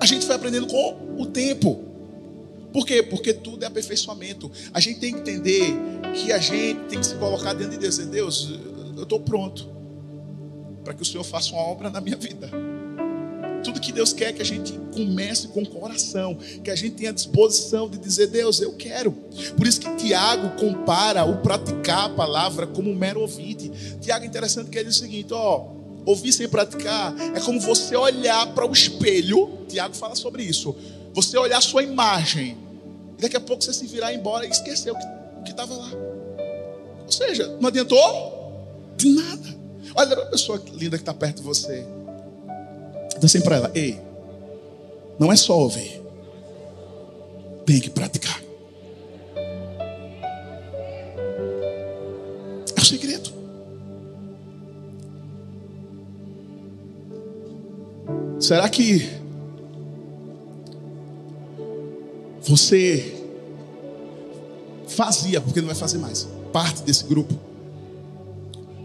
A 0.00 0.06
gente 0.06 0.24
foi 0.24 0.34
aprendendo 0.34 0.66
com 0.66 1.16
o 1.18 1.26
tempo. 1.26 1.84
Por 2.72 2.86
quê? 2.86 3.02
Porque 3.02 3.34
tudo 3.34 3.62
é 3.62 3.66
aperfeiçoamento. 3.66 4.50
A 4.72 4.80
gente 4.80 5.00
tem 5.00 5.12
que 5.12 5.20
entender 5.20 5.74
que 6.14 6.32
a 6.32 6.38
gente 6.38 6.80
tem 6.88 6.98
que 6.98 7.06
se 7.06 7.14
colocar 7.16 7.52
diante 7.52 7.72
de 7.72 7.78
Deus. 7.78 7.98
Deus, 7.98 8.54
eu 8.96 9.02
estou 9.02 9.20
pronto 9.20 9.68
para 10.82 10.94
que 10.94 11.02
o 11.02 11.04
Senhor 11.04 11.24
faça 11.24 11.52
uma 11.52 11.60
obra 11.60 11.90
na 11.90 12.00
minha 12.00 12.16
vida. 12.16 12.50
Tudo 13.62 13.80
que 13.80 13.92
Deus 13.92 14.12
quer 14.12 14.30
é 14.30 14.32
que 14.32 14.42
a 14.42 14.44
gente 14.44 14.72
comece 14.92 15.48
com 15.48 15.62
o 15.62 15.66
coração, 15.66 16.36
que 16.62 16.70
a 16.70 16.76
gente 16.76 16.96
tenha 16.96 17.12
disposição 17.12 17.88
de 17.88 17.98
dizer, 17.98 18.26
Deus, 18.28 18.60
eu 18.60 18.72
quero. 18.72 19.12
Por 19.56 19.66
isso 19.66 19.80
que 19.80 19.96
Tiago 19.96 20.50
compara 20.56 21.24
o 21.24 21.38
praticar 21.38 22.06
a 22.06 22.08
palavra 22.10 22.66
como 22.66 22.90
um 22.90 22.94
mero 22.94 23.20
ouvinte. 23.20 23.70
Tiago 24.00 24.24
é 24.24 24.28
interessante 24.28 24.70
que 24.70 24.78
ele 24.78 24.88
diz 24.88 24.96
o 24.96 25.00
seguinte: 25.00 25.32
ó, 25.32 25.68
ouvir 26.04 26.32
sem 26.32 26.48
praticar 26.48 27.14
é 27.34 27.40
como 27.40 27.60
você 27.60 27.96
olhar 27.96 28.52
para 28.54 28.66
o 28.66 28.72
espelho. 28.72 29.48
Tiago 29.68 29.94
fala 29.94 30.14
sobre 30.14 30.42
isso. 30.42 30.74
Você 31.14 31.36
olhar 31.36 31.58
a 31.58 31.62
sua 31.62 31.82
imagem, 31.82 32.56
e 33.18 33.22
daqui 33.22 33.36
a 33.36 33.40
pouco 33.40 33.62
você 33.62 33.72
se 33.72 33.86
virar 33.86 34.12
embora 34.14 34.46
e 34.46 34.50
esquecer 34.50 34.90
o 34.92 35.42
que 35.44 35.50
estava 35.50 35.74
lá. 35.74 35.90
Ou 37.04 37.12
seja, 37.12 37.56
não 37.60 37.68
adiantou 37.68 38.42
de 38.96 39.08
nada. 39.10 39.62
Olha 39.94 40.16
para 40.16 40.24
a 40.24 40.30
pessoa 40.30 40.62
linda 40.72 40.96
que 40.96 41.02
está 41.02 41.12
perto 41.12 41.36
de 41.36 41.42
você. 41.42 41.84
Diz 43.18 43.24
assim 43.24 43.40
para 43.40 43.56
ela: 43.56 43.70
Ei, 43.74 44.00
não 45.18 45.30
é 45.30 45.36
só 45.36 45.58
ouvir, 45.58 46.02
tem 47.64 47.80
que 47.80 47.90
praticar. 47.90 48.42
É 52.74 52.80
o 52.80 52.84
segredo. 52.84 53.30
Será 58.40 58.68
que 58.68 59.08
você 62.42 63.14
fazia, 64.88 65.40
porque 65.40 65.60
não 65.60 65.68
vai 65.68 65.76
fazer 65.76 65.98
mais, 65.98 66.28
parte 66.52 66.82
desse 66.82 67.04
grupo? 67.04 67.32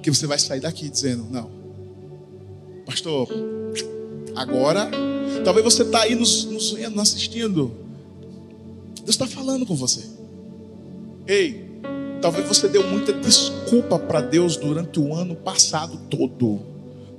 Que 0.04 0.12
você 0.12 0.28
vai 0.28 0.38
sair 0.38 0.60
daqui 0.60 0.88
dizendo: 0.88 1.26
Não, 1.32 1.50
pastor, 2.86 3.28
Agora, 4.38 4.88
talvez 5.44 5.66
você 5.66 5.82
está 5.82 6.04
aí 6.04 6.14
nos, 6.14 6.46
nos 6.46 6.76
assistindo. 7.00 7.72
Deus 8.98 9.10
está 9.10 9.26
falando 9.26 9.66
com 9.66 9.76
você. 9.76 10.06
Ei, 11.26 11.66
talvez 12.22 12.48
você 12.48 12.68
deu 12.68 12.88
muita 12.88 13.14
desculpa 13.14 13.98
para 13.98 14.22
Deus 14.22 14.56
durante 14.56 15.00
o 15.00 15.12
ano 15.16 15.36
passado 15.36 16.00
todo. 16.08 16.60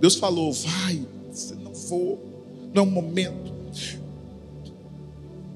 Deus 0.01 0.15
falou: 0.15 0.53
vai, 0.53 1.05
você 1.33 1.57
não 1.57 1.75
vou, 1.75 2.21
não 2.73 2.85
é 2.85 2.87
um 2.87 2.91
momento. 2.91 3.53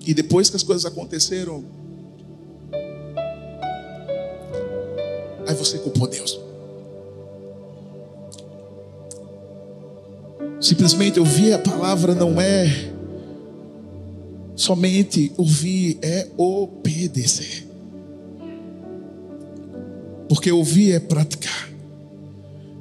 E 0.05 0.13
depois 0.13 0.51
que 0.51 0.57
as 0.57 0.65
coisas 0.65 0.85
aconteceram, 0.85 1.65
aí 5.47 5.55
você 5.55 5.79
culpou 5.79 6.09
Deus. 6.09 6.41
Simplesmente 10.63 11.19
ouvir 11.19 11.53
a 11.53 11.59
palavra 11.59 12.15
não 12.15 12.41
é 12.41 12.93
somente 14.55 15.33
ouvir, 15.37 15.99
é 16.01 16.29
obedecer. 16.37 17.67
Porque 20.29 20.53
ouvir 20.53 20.93
é 20.93 21.01
praticar. 21.01 21.69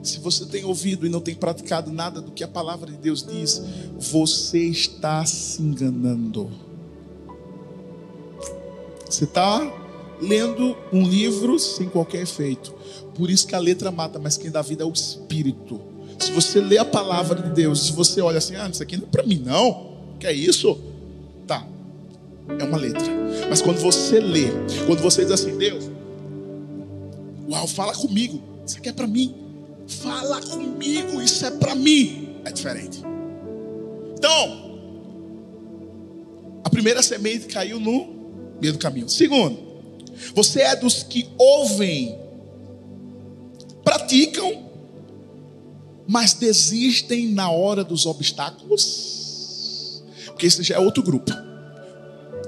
Se 0.04 0.20
você 0.20 0.46
tem 0.46 0.64
ouvido 0.64 1.08
e 1.08 1.10
não 1.10 1.20
tem 1.20 1.34
praticado 1.34 1.92
nada 1.92 2.22
do 2.22 2.32
que 2.32 2.44
a 2.44 2.48
palavra 2.48 2.92
de 2.92 2.98
Deus 2.98 3.26
diz, 3.26 3.64
você 3.98 4.60
está 4.60 5.26
se 5.26 5.64
enganando. 5.64 6.52
Você 9.10 9.24
está 9.24 9.60
lendo 10.22 10.78
um 10.94 11.04
livro 11.04 11.58
sem 11.58 11.90
qualquer 11.90 12.22
efeito. 12.22 12.76
Por 13.16 13.32
isso 13.32 13.48
que 13.48 13.56
a 13.56 13.60
letra 13.60 13.90
mata, 13.90 14.20
mas 14.20 14.38
quem 14.38 14.52
dá 14.52 14.62
vida 14.62 14.84
é 14.84 14.86
o 14.86 14.94
espírito. 14.94 15.91
Se 16.22 16.32
você 16.32 16.62
lê 16.62 16.78
a 16.78 16.86
palavra 16.86 17.42
de 17.42 17.50
Deus, 17.50 17.88
se 17.88 17.92
você 17.94 18.22
olha 18.22 18.38
assim, 18.38 18.56
ah, 18.56 18.70
isso 18.70 18.84
aqui 18.84 18.96
não 18.96 19.06
é 19.06 19.10
para 19.10 19.24
mim, 19.24 19.42
não. 19.44 19.92
Que 20.20 20.28
é 20.28 20.34
isso? 20.34 20.80
Tá. 21.48 21.66
É 22.60 22.64
uma 22.64 22.78
letra. 22.78 23.12
Mas 23.50 23.62
quando 23.62 23.80
você 23.80 24.20
lê, 24.20 24.50
quando 24.86 25.02
você 25.02 25.24
diz 25.24 25.32
assim, 25.32 25.58
Deus, 25.58 25.90
uau, 27.50 27.66
fala 27.68 27.94
comigo. 27.94 28.42
Isso 28.66 28.78
aqui 28.78 28.90
é 28.90 28.94
para 28.94 29.08
mim. 29.08 29.34
Fala 29.88 30.42
comigo, 30.42 31.22
isso 31.22 31.46
é 31.46 31.52
para 31.52 31.74
mim. 31.74 32.30
É 32.46 32.52
diferente. 32.52 33.02
Então, 34.18 34.80
a 36.64 36.70
primeira 36.70 37.02
semente 37.02 37.48
caiu 37.48 37.80
no 37.80 38.22
meio 38.62 38.74
do 38.74 38.80
caminho. 38.80 39.10
Segundo, 39.10 39.58
você 40.36 40.62
é 40.62 40.76
dos 40.76 41.02
que 41.02 41.28
ouvem, 41.38 42.16
praticam, 43.84 44.71
mas 46.12 46.34
desistem 46.34 47.30
na 47.30 47.50
hora 47.50 47.86
dos 47.86 48.06
obstáculos. 48.06 50.04
Porque 50.26 50.46
esse 50.46 50.62
já 50.62 50.76
é 50.76 50.80
outro 50.80 51.02
grupo. 51.02 51.32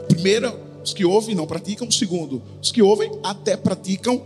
Primeiro, 0.10 0.60
os 0.84 0.94
que 0.94 1.06
ouvem 1.06 1.34
não 1.34 1.48
praticam. 1.48 1.90
Segundo, 1.90 2.44
os 2.62 2.74
que 2.74 2.82
ouvem 2.82 3.10
até 3.24 3.56
praticam, 3.56 4.22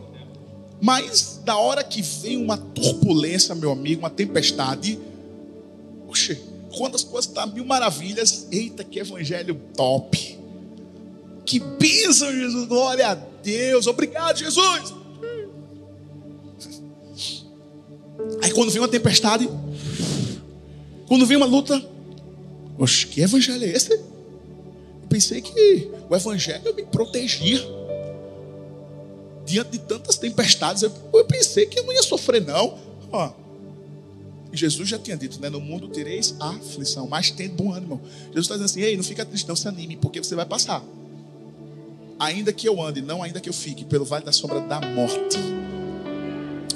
mas 0.82 1.40
da 1.46 1.56
hora 1.56 1.84
que 1.84 2.02
vem 2.02 2.36
uma 2.36 2.58
turbulência, 2.58 3.54
meu 3.54 3.72
amigo, 3.72 4.00
uma 4.00 4.10
tempestade, 4.10 4.98
oxe, 6.08 6.42
quando 6.76 6.96
as 6.96 7.04
coisas 7.04 7.30
estão 7.30 7.46
mil 7.46 7.64
maravilhas, 7.64 8.48
eita, 8.52 8.84
que 8.84 8.98
evangelho 8.98 9.54
top. 9.76 10.36
Que 11.46 11.60
bênção, 11.60 12.32
Jesus, 12.32 12.68
glória 12.68 13.08
a 13.10 13.14
Deus, 13.14 13.86
obrigado, 13.86 14.40
Jesus. 14.40 14.97
Aí 18.42 18.52
quando 18.52 18.72
vem 18.72 18.82
uma 18.82 18.88
tempestade, 18.88 19.50
quando 21.08 21.26
vem 21.26 21.38
uma 21.38 21.46
luta, 21.46 21.84
oxe, 22.78 23.08
que 23.08 23.22
evangelho 23.22 23.64
é 23.64 23.70
esse? 23.70 23.94
Eu 23.94 25.08
pensei 25.10 25.42
que 25.42 25.90
o 26.10 26.16
evangelho 26.16 26.74
me 26.76 26.84
protegia 26.84 27.62
diante 29.46 29.72
de 29.72 29.80
tantas 29.80 30.18
tempestades. 30.18 30.84
Eu, 30.84 30.92
pensei 31.26 31.66
que 31.66 31.80
eu 31.80 31.86
não 31.86 31.94
ia 31.94 32.04
sofrer, 32.04 32.46
não. 32.46 32.78
Ó, 33.12 33.32
Jesus 34.52 34.90
já 34.90 35.00
tinha 35.00 35.16
dito, 35.16 35.40
né? 35.42 35.50
No 35.50 35.60
mundo 35.60 35.88
tereis 35.88 36.36
aflição, 36.40 37.08
mas 37.08 37.32
tem 37.32 37.48
bom 37.48 37.72
ânimo. 37.72 38.02
Jesus 38.28 38.46
está 38.46 38.56
dizendo 38.56 38.66
assim: 38.66 38.82
ei, 38.82 38.98
não 38.98 39.04
fica 39.04 39.26
triste, 39.26 39.48
não 39.48 39.56
se 39.56 39.68
anime, 39.68 39.96
porque 39.96 40.22
você 40.22 40.36
vai 40.36 40.46
passar. 40.46 40.84
Ainda 42.20 42.52
que 42.52 42.68
eu 42.68 42.82
ande, 42.82 43.02
não 43.02 43.22
ainda 43.22 43.40
que 43.40 43.48
eu 43.48 43.54
fique, 43.54 43.86
pelo 43.86 44.04
vale 44.04 44.26
da 44.26 44.32
sombra 44.32 44.60
da 44.62 44.82
morte. 44.82 45.38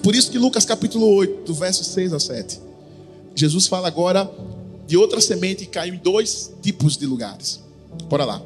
Por 0.03 0.15
isso 0.15 0.31
que 0.31 0.37
Lucas 0.37 0.65
capítulo 0.65 1.07
8, 1.15 1.43
do 1.45 1.53
verso 1.53 1.83
6 1.83 2.13
ao 2.13 2.19
7, 2.19 2.59
Jesus 3.35 3.67
fala 3.67 3.87
agora 3.87 4.29
de 4.87 4.97
outra 4.97 5.21
semente 5.21 5.65
que 5.65 5.71
caiu 5.71 5.93
em 5.93 5.97
dois 5.97 6.51
tipos 6.61 6.97
de 6.97 7.05
lugares. 7.05 7.61
Bora 8.09 8.25
lá. 8.25 8.41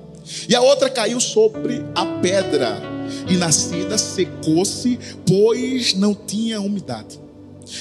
E 0.50 0.56
a 0.56 0.62
outra 0.62 0.90
caiu 0.90 1.20
sobre 1.20 1.86
a 1.94 2.06
pedra, 2.20 2.82
e 3.30 3.38
nascida 3.38 3.98
secou-se, 3.98 5.00
pois 5.26 5.94
não 5.94 6.14
tinha 6.14 6.60
umidade. 6.60 7.20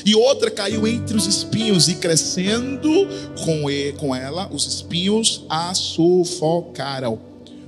E 0.05 0.15
outra 0.15 0.51
caiu 0.51 0.87
entre 0.87 1.17
os 1.17 1.27
espinhos, 1.27 1.89
e 1.89 1.95
crescendo 1.97 2.91
com, 3.45 3.65
com 3.99 4.15
ela, 4.15 4.49
os 4.53 4.67
espinhos 4.67 5.45
a 5.49 5.75
sufocaram. 5.75 7.19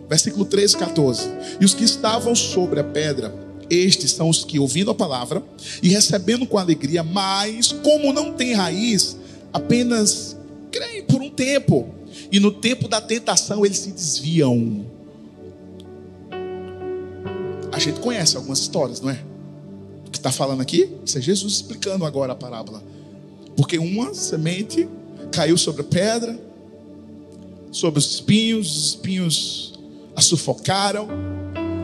Versículo 0.08 0.44
13, 0.44 0.76
14. 0.76 1.28
E 1.60 1.64
os 1.64 1.74
que 1.74 1.84
estavam 1.84 2.34
sobre 2.34 2.80
a 2.80 2.84
pedra, 2.84 3.45
estes 3.70 4.12
são 4.12 4.28
os 4.28 4.44
que, 4.44 4.58
ouvindo 4.58 4.90
a 4.90 4.94
palavra 4.94 5.42
e 5.82 5.88
recebendo 5.88 6.46
com 6.46 6.58
alegria, 6.58 7.02
mas 7.02 7.72
como 7.72 8.12
não 8.12 8.32
tem 8.32 8.54
raiz, 8.54 9.16
apenas 9.52 10.36
creem 10.70 11.02
por 11.04 11.20
um 11.20 11.30
tempo. 11.30 11.88
E 12.30 12.40
no 12.40 12.50
tempo 12.50 12.88
da 12.88 13.00
tentação 13.00 13.64
eles 13.64 13.78
se 13.78 13.90
desviam. 13.90 14.86
A 17.72 17.78
gente 17.78 18.00
conhece 18.00 18.36
algumas 18.36 18.60
histórias, 18.60 19.00
não 19.00 19.10
é? 19.10 19.20
que 20.16 20.18
está 20.18 20.32
falando 20.32 20.62
aqui, 20.62 20.90
isso 21.04 21.18
é 21.18 21.20
Jesus 21.20 21.54
explicando 21.54 22.04
agora 22.04 22.32
a 22.32 22.36
parábola. 22.36 22.82
Porque 23.56 23.78
uma 23.78 24.14
semente 24.14 24.88
caiu 25.30 25.58
sobre 25.58 25.82
a 25.82 25.84
pedra, 25.84 26.38
sobre 27.70 27.98
os 27.98 28.14
espinhos, 28.14 28.76
os 28.76 28.86
espinhos 28.88 29.74
a 30.14 30.20
sufocaram. 30.20 31.08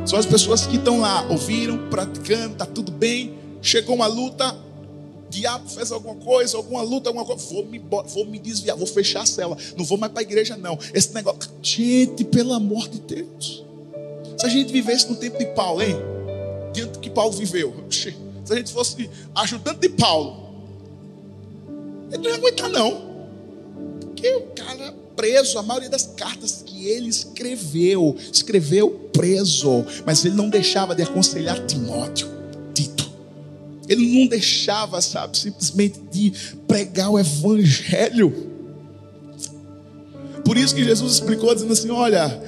São 0.04 0.18
as 0.18 0.26
pessoas 0.26 0.66
que 0.66 0.76
estão 0.76 1.00
lá, 1.00 1.26
ouviram, 1.28 1.88
praticando, 1.88 2.52
está 2.52 2.66
tudo 2.66 2.90
bem. 2.90 3.34
Chegou 3.60 3.94
uma 3.94 4.06
luta, 4.06 4.56
diabo 5.30 5.68
fez 5.68 5.92
alguma 5.92 6.16
coisa, 6.16 6.56
alguma 6.56 6.82
luta, 6.82 7.08
alguma 7.08 7.24
coisa. 7.24 7.46
Vou 7.52 7.64
me, 7.64 7.78
vou 7.78 8.26
me 8.26 8.38
desviar, 8.38 8.76
vou 8.76 8.86
fechar 8.86 9.22
a 9.22 9.26
cela. 9.26 9.56
Não 9.76 9.84
vou 9.84 9.96
mais 9.96 10.12
para 10.12 10.22
a 10.22 10.24
igreja, 10.24 10.56
não. 10.56 10.78
Esse 10.92 11.14
negócio. 11.14 11.50
Gente, 11.62 12.24
pelo 12.24 12.52
amor 12.52 12.88
de 12.88 13.00
Deus. 13.00 13.64
Se 14.38 14.46
a 14.46 14.48
gente 14.48 14.72
vivesse 14.72 15.08
no 15.08 15.16
tempo 15.16 15.38
de 15.38 15.46
Paulo, 15.46 15.82
hein? 15.82 15.96
diante 16.72 16.92
do 16.92 16.98
que 16.98 17.10
Paulo 17.10 17.32
viveu. 17.32 17.72
Se 17.90 18.14
a 18.50 18.56
gente 18.56 18.72
fosse 18.72 19.08
ajudante 19.34 19.80
de 19.80 19.88
Paulo, 19.90 20.50
ele 22.10 22.22
não 22.22 22.30
ia 22.30 22.36
aguentar, 22.36 22.68
não. 22.68 23.12
Porque 24.00 24.28
o 24.34 24.42
cara 24.48 24.94
preso, 25.14 25.58
a 25.58 25.62
maioria 25.62 25.90
das 25.90 26.06
cartas 26.06 26.64
ele 26.86 27.08
escreveu, 27.08 28.16
escreveu 28.32 28.90
preso, 29.12 29.84
mas 30.04 30.24
ele 30.24 30.34
não 30.34 30.48
deixava 30.48 30.94
de 30.94 31.02
aconselhar 31.02 31.64
Timóteo, 31.66 32.28
Tito. 32.74 33.10
Ele 33.88 34.18
não 34.18 34.26
deixava, 34.26 35.00
sabe, 35.00 35.36
simplesmente 35.36 36.00
de 36.10 36.32
pregar 36.66 37.10
o 37.10 37.18
evangelho. 37.18 38.50
Por 40.44 40.56
isso 40.56 40.74
que 40.74 40.84
Jesus 40.84 41.14
explicou, 41.14 41.54
dizendo 41.54 41.72
assim: 41.72 41.90
olha, 41.90 42.40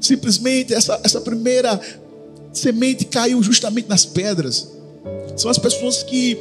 simplesmente 0.00 0.74
essa, 0.74 1.00
essa 1.04 1.20
primeira 1.20 1.80
semente 2.52 3.04
caiu 3.04 3.42
justamente 3.42 3.88
nas 3.88 4.04
pedras. 4.04 4.68
São 5.36 5.50
as 5.50 5.58
pessoas 5.58 6.02
que 6.02 6.38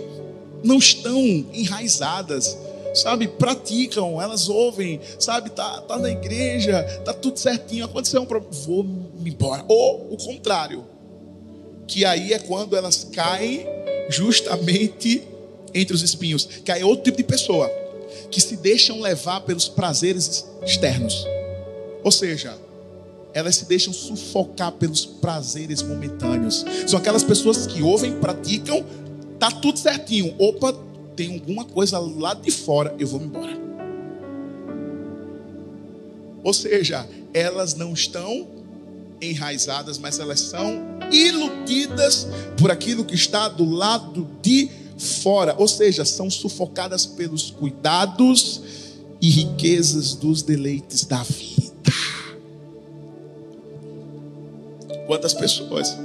não 0.64 0.78
estão 0.78 1.20
enraizadas, 1.54 2.58
sabe? 2.98 3.28
Praticam, 3.28 4.22
elas 4.22 4.50
ouvem, 4.50 5.00
sabe? 5.20 5.50
Tá, 5.50 5.82
tá 5.82 5.98
na 5.98 6.10
igreja, 6.10 6.84
tá 7.06 7.14
tudo 7.14 7.38
certinho. 7.38 7.86
Aconteceu 7.86 8.22
um 8.22 8.26
problema, 8.26 8.54
vou 8.66 8.84
me 8.84 9.30
embora. 9.30 9.64
Ou 9.68 10.14
o 10.14 10.18
contrário, 10.18 10.86
que 11.88 12.04
aí 12.04 12.34
é 12.34 12.40
quando 12.40 12.76
elas 12.76 13.06
caem 13.14 13.66
justamente 14.10 15.24
entre 15.74 15.96
os 15.96 16.02
espinhos, 16.02 16.46
que 16.64 16.72
aí 16.72 16.82
é 16.82 16.86
outro 16.86 17.06
tipo 17.06 17.18
de 17.18 17.24
pessoa 17.24 17.70
que 18.32 18.42
se 18.42 18.58
deixam 18.58 19.00
levar 19.00 19.42
pelos 19.42 19.68
prazeres 19.70 20.46
externos. 20.64 21.26
Ou 22.04 22.12
seja, 22.12 22.58
elas 23.34 23.56
se 23.56 23.66
deixam 23.66 23.94
sufocar 23.94 24.72
pelos 24.74 25.06
prazeres 25.06 25.82
momentâneos. 25.82 26.66
São 26.88 27.00
aquelas 27.00 27.24
pessoas 27.24 27.68
que 27.68 27.82
ouvem, 27.82 28.20
praticam, 28.20 28.84
tá 29.40 29.52
tudo 29.52 29.78
certinho. 29.78 30.34
Opa, 30.38 30.74
tem 31.18 31.34
alguma 31.34 31.66
coisa 31.66 31.98
lá 31.98 32.36
de 32.36 32.52
fora, 32.52 32.96
eu 33.00 33.08
vou 33.08 33.20
embora. 33.20 33.58
Ou 36.44 36.54
seja, 36.54 37.10
elas 37.34 37.74
não 37.74 37.92
estão 37.92 38.48
enraizadas, 39.20 39.98
mas 39.98 40.20
elas 40.20 40.40
são 40.40 40.80
iludidas 41.12 42.28
por 42.56 42.70
aquilo 42.70 43.04
que 43.04 43.16
está 43.16 43.50
do 43.50 43.66
lado 43.66 44.30
de 44.44 44.70
fora. 44.98 45.56
Ou 45.58 45.68
seja, 45.68 46.06
são 46.06 46.30
sufocadas 46.30 47.08
pelos 47.08 47.50
cuidados 47.50 48.62
e 49.20 49.30
riquezas 49.30 50.14
dos 50.14 50.44
deleites 50.44 51.04
da 51.04 51.24
vida. 51.24 51.92
Quantas 55.08 55.34
pessoas 55.34 55.98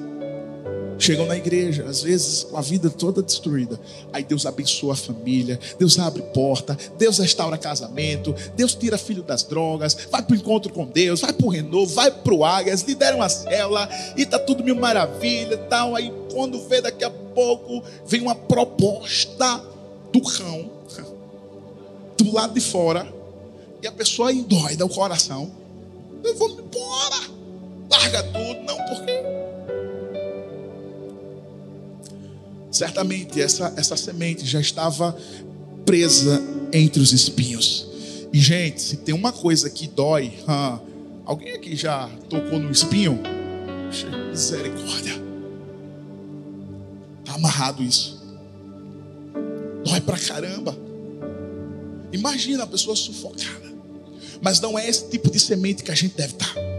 chegam 1.02 1.26
na 1.26 1.36
igreja, 1.36 1.84
às 1.84 2.00
vezes 2.02 2.44
com 2.44 2.56
a 2.56 2.60
vida 2.60 2.88
toda 2.88 3.22
destruída. 3.22 3.78
Aí 4.12 4.22
Deus 4.22 4.46
abençoa 4.46 4.92
a 4.92 4.96
família, 4.96 5.58
Deus 5.78 5.98
abre 5.98 6.22
porta, 6.22 6.78
Deus 6.96 7.18
restaura 7.18 7.58
casamento, 7.58 8.34
Deus 8.54 8.74
tira 8.74 8.96
filho 8.96 9.22
das 9.22 9.42
drogas, 9.42 9.96
vai 10.10 10.22
para 10.22 10.32
o 10.32 10.36
encontro 10.36 10.72
com 10.72 10.86
Deus, 10.86 11.20
vai 11.20 11.32
para 11.32 11.46
o 11.46 11.50
renovo, 11.50 11.92
vai 11.92 12.10
para 12.10 12.34
o 12.34 12.44
Águias, 12.44 12.82
lidera 12.82 13.16
uma 13.16 13.28
célula 13.28 13.88
e 14.16 14.24
tá 14.24 14.38
tudo 14.38 14.62
mil 14.62 14.76
maravilha 14.76 15.58
tal. 15.58 15.96
Aí 15.96 16.12
quando 16.32 16.60
vê 16.68 16.80
daqui 16.80 17.04
a 17.04 17.10
pouco, 17.10 17.82
vem 18.06 18.20
uma 18.20 18.34
proposta 18.34 19.62
do 20.12 20.20
cão 20.20 20.70
do 22.16 22.32
lado 22.32 22.54
de 22.54 22.60
fora 22.60 23.12
e 23.82 23.86
a 23.86 23.92
pessoa 23.92 24.32
endoida 24.32 24.86
o 24.86 24.88
coração. 24.88 25.50
Eu 26.22 26.36
vou 26.36 26.50
embora 26.50 27.42
larga 27.92 28.22
tudo. 28.22 28.62
Não, 28.62 28.76
porque 28.86 29.11
certamente 32.72 33.40
essa, 33.40 33.72
essa 33.76 33.96
semente 33.96 34.46
já 34.46 34.60
estava 34.60 35.16
presa 35.84 36.42
entre 36.72 37.00
os 37.00 37.12
espinhos. 37.12 37.86
E, 38.32 38.40
gente, 38.40 38.80
se 38.80 38.96
tem 38.96 39.14
uma 39.14 39.30
coisa 39.30 39.68
que 39.68 39.86
dói, 39.86 40.32
alguém 41.24 41.52
aqui 41.52 41.76
já 41.76 42.08
tocou 42.30 42.58
no 42.58 42.70
espinho? 42.70 43.20
Misericórdia. 44.30 45.22
Está 47.20 47.34
amarrado 47.34 47.82
isso. 47.82 48.20
Dói 49.84 50.00
pra 50.00 50.18
caramba. 50.18 50.76
Imagina 52.10 52.64
a 52.64 52.66
pessoa 52.66 52.96
sufocada. 52.96 53.70
Mas 54.40 54.60
não 54.60 54.78
é 54.78 54.88
esse 54.88 55.08
tipo 55.10 55.30
de 55.30 55.38
semente 55.38 55.82
que 55.82 55.90
a 55.90 55.94
gente 55.94 56.16
deve 56.16 56.32
estar. 56.32 56.71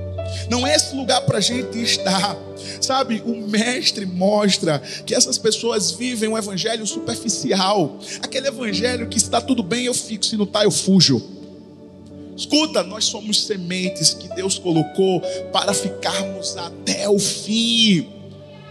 Não 0.54 0.68
é 0.68 0.76
esse 0.76 0.96
lugar 0.96 1.20
para 1.22 1.40
a 1.40 1.42
gente 1.42 1.82
estar. 1.82 2.38
Sabe, 2.80 3.24
o 3.26 3.48
mestre 3.48 4.06
mostra 4.06 4.78
que 5.04 5.16
essas 5.16 5.36
pessoas 5.36 5.90
vivem 5.90 6.30
um 6.30 6.38
evangelho 6.38 6.86
superficial. 6.86 7.98
Aquele 8.22 8.50
evangelho 8.50 9.10
que 9.10 9.18
está 9.18 9.42
tudo 9.42 9.64
bem, 9.64 9.86
eu 9.86 9.96
fico, 9.96 10.24
se 10.24 10.38
não 10.38 10.46
está, 10.46 10.64
eu 10.64 10.70
fujo. 10.70 11.20
Escuta, 12.38 12.84
nós 12.84 13.06
somos 13.06 13.48
sementes 13.48 14.14
que 14.14 14.28
Deus 14.36 14.60
colocou 14.60 15.22
para 15.52 15.74
ficarmos 15.74 16.56
até 16.56 17.10
o 17.10 17.18
fim. 17.18 18.08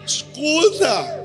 Escuta. 0.07 1.22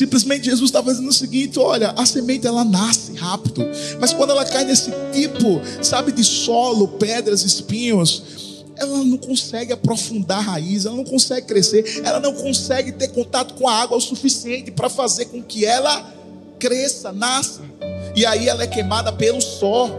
Simplesmente 0.00 0.46
Jesus 0.46 0.70
estava 0.70 0.90
dizendo 0.90 1.10
o 1.10 1.12
seguinte: 1.12 1.58
olha, 1.58 1.90
a 1.90 2.06
semente 2.06 2.46
ela 2.46 2.64
nasce 2.64 3.12
rápido, 3.16 3.68
mas 4.00 4.14
quando 4.14 4.30
ela 4.30 4.46
cai 4.46 4.64
nesse 4.64 4.90
tipo, 5.12 5.60
sabe, 5.82 6.10
de 6.10 6.24
solo, 6.24 6.88
pedras, 6.88 7.42
espinhos, 7.42 8.64
ela 8.76 9.04
não 9.04 9.18
consegue 9.18 9.74
aprofundar 9.74 10.38
a 10.38 10.52
raiz, 10.52 10.86
ela 10.86 10.96
não 10.96 11.04
consegue 11.04 11.48
crescer, 11.48 12.00
ela 12.02 12.18
não 12.18 12.32
consegue 12.32 12.92
ter 12.92 13.08
contato 13.08 13.52
com 13.52 13.68
a 13.68 13.74
água 13.74 13.98
o 13.98 14.00
suficiente 14.00 14.70
para 14.70 14.88
fazer 14.88 15.26
com 15.26 15.42
que 15.42 15.66
ela 15.66 16.10
cresça, 16.58 17.12
nasça. 17.12 17.60
E 18.16 18.24
aí 18.24 18.48
ela 18.48 18.62
é 18.62 18.66
queimada 18.66 19.12
pelo 19.12 19.42
sol. 19.42 19.90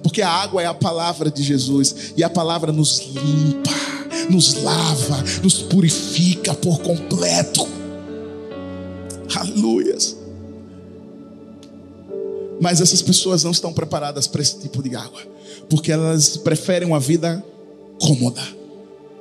Porque 0.00 0.22
a 0.22 0.30
água 0.30 0.62
é 0.62 0.66
a 0.66 0.74
palavra 0.74 1.28
de 1.28 1.42
Jesus, 1.42 2.12
e 2.16 2.22
a 2.22 2.30
palavra 2.30 2.70
nos 2.70 3.00
limpa, 3.00 4.30
nos 4.30 4.62
lava, 4.62 5.24
nos 5.42 5.58
purifica 5.58 6.54
por 6.54 6.78
completo. 6.82 7.81
Aleluias. 9.34 10.16
Mas 12.60 12.80
essas 12.80 13.02
pessoas 13.02 13.42
não 13.42 13.50
estão 13.50 13.72
preparadas 13.72 14.26
para 14.26 14.40
esse 14.40 14.58
tipo 14.58 14.82
de 14.82 14.94
água, 14.94 15.20
porque 15.68 15.90
elas 15.90 16.36
preferem 16.36 16.86
uma 16.86 17.00
vida 17.00 17.44
cômoda, 18.00 18.42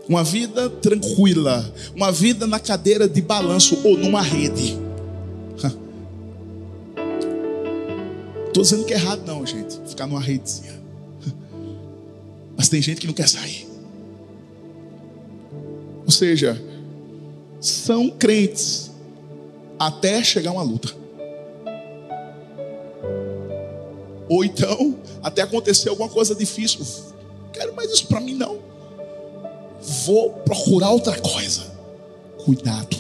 uma 0.08 0.24
vida 0.24 0.70
tranquila, 0.70 1.74
uma 1.96 2.12
vida 2.12 2.46
na 2.46 2.60
cadeira 2.60 3.08
de 3.08 3.22
balanço 3.22 3.80
ou 3.84 3.98
numa 3.98 4.22
rede. 4.22 4.80
Estou 8.52 8.64
dizendo 8.64 8.84
que 8.84 8.94
é 8.94 8.98
errado, 8.98 9.26
não, 9.26 9.46
gente, 9.46 9.80
ficar 9.88 10.06
numa 10.06 10.20
redezinha. 10.20 10.78
Mas 12.58 12.68
tem 12.68 12.82
gente 12.82 13.00
que 13.00 13.08
não 13.08 13.14
quer 13.14 13.30
sair. 13.30 13.66
Ou 16.06 16.12
seja, 16.12 16.62
são 17.62 18.10
crentes 18.10 18.91
até 19.88 20.24
chegar 20.24 20.52
uma 20.52 20.62
luta. 20.62 20.90
Ou 24.30 24.46
então, 24.46 24.96
até 25.24 25.42
acontecer 25.42 25.90
alguma 25.90 26.08
coisa 26.08 26.36
difícil. 26.36 26.86
Quero 27.52 27.76
mais 27.76 27.92
isso 27.92 28.06
para 28.06 28.20
mim 28.20 28.36
não. 28.36 28.60
Vou 30.06 30.34
procurar 30.34 30.92
outra 30.92 31.20
coisa. 31.20 31.64
Cuidado. 32.46 32.96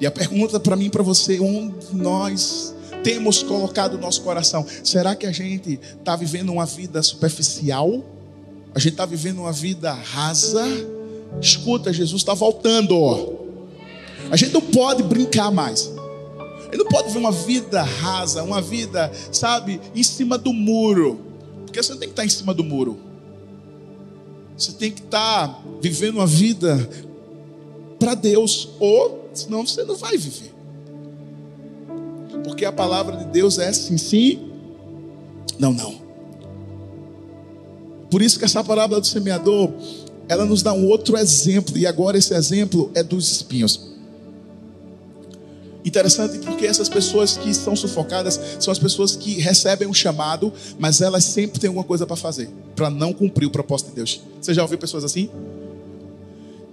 E 0.00 0.06
a 0.06 0.10
pergunta 0.10 0.58
para 0.58 0.74
mim 0.76 0.86
e 0.86 0.90
para 0.90 1.02
você, 1.02 1.38
onde 1.38 1.94
nós 1.94 2.74
temos 3.04 3.42
colocado 3.42 3.94
o 3.94 3.98
nosso 3.98 4.22
coração? 4.22 4.64
Será 4.82 5.14
que 5.14 5.26
a 5.26 5.32
gente 5.32 5.78
está 5.98 6.16
vivendo 6.16 6.50
uma 6.50 6.64
vida 6.64 7.02
superficial? 7.02 8.02
A 8.74 8.78
gente 8.78 8.92
está 8.92 9.04
vivendo 9.04 9.40
uma 9.40 9.52
vida 9.52 9.92
rasa? 9.92 10.64
Escuta, 11.38 11.92
Jesus 11.92 12.22
está 12.22 12.32
voltando. 12.32 13.47
A 14.30 14.36
gente 14.36 14.52
não 14.52 14.60
pode 14.60 15.02
brincar 15.02 15.50
mais. 15.50 15.90
Gente 16.64 16.78
não 16.78 16.86
pode 16.86 17.10
ver 17.10 17.18
uma 17.18 17.32
vida 17.32 17.82
rasa, 17.82 18.42
uma 18.42 18.60
vida, 18.60 19.10
sabe, 19.32 19.80
em 19.94 20.02
cima 20.02 20.36
do 20.36 20.52
muro. 20.52 21.20
Porque 21.64 21.82
você 21.82 21.92
não 21.92 21.98
tem 21.98 22.08
que 22.08 22.12
estar 22.12 22.24
em 22.24 22.28
cima 22.28 22.52
do 22.52 22.62
muro. 22.62 22.98
Você 24.56 24.72
tem 24.72 24.90
que 24.90 25.02
estar 25.02 25.62
vivendo 25.80 26.16
uma 26.16 26.26
vida 26.26 26.88
para 27.98 28.14
Deus, 28.14 28.70
ou 28.78 29.30
senão 29.32 29.66
você 29.66 29.84
não 29.84 29.96
vai 29.96 30.16
viver. 30.16 30.52
Porque 32.44 32.64
a 32.64 32.72
palavra 32.72 33.16
de 33.16 33.24
Deus 33.26 33.58
é 33.58 33.72
sim, 33.72 33.96
sim, 33.96 34.50
não, 35.58 35.72
não. 35.72 36.00
Por 38.10 38.22
isso 38.22 38.38
que 38.38 38.44
essa 38.44 38.62
parábola 38.64 39.00
do 39.00 39.06
semeador, 39.06 39.70
ela 40.28 40.44
nos 40.44 40.62
dá 40.62 40.72
um 40.72 40.86
outro 40.86 41.16
exemplo, 41.16 41.76
e 41.76 41.86
agora 41.86 42.16
esse 42.16 42.34
exemplo 42.34 42.90
é 42.94 43.02
dos 43.02 43.30
espinhos. 43.30 43.88
Interessante 45.88 46.38
porque 46.40 46.66
essas 46.66 46.86
pessoas 46.86 47.38
que 47.38 47.48
estão 47.48 47.74
sufocadas 47.74 48.38
são 48.60 48.70
as 48.70 48.78
pessoas 48.78 49.16
que 49.16 49.40
recebem 49.40 49.88
um 49.88 49.94
chamado, 49.94 50.52
mas 50.78 51.00
elas 51.00 51.24
sempre 51.24 51.58
têm 51.58 51.68
alguma 51.68 51.82
coisa 51.84 52.06
para 52.06 52.14
fazer, 52.14 52.50
para 52.76 52.90
não 52.90 53.10
cumprir 53.10 53.46
o 53.46 53.50
propósito 53.50 53.88
de 53.88 53.94
Deus. 53.94 54.20
Você 54.38 54.52
já 54.52 54.60
ouviu 54.60 54.76
pessoas 54.76 55.02
assim? 55.02 55.30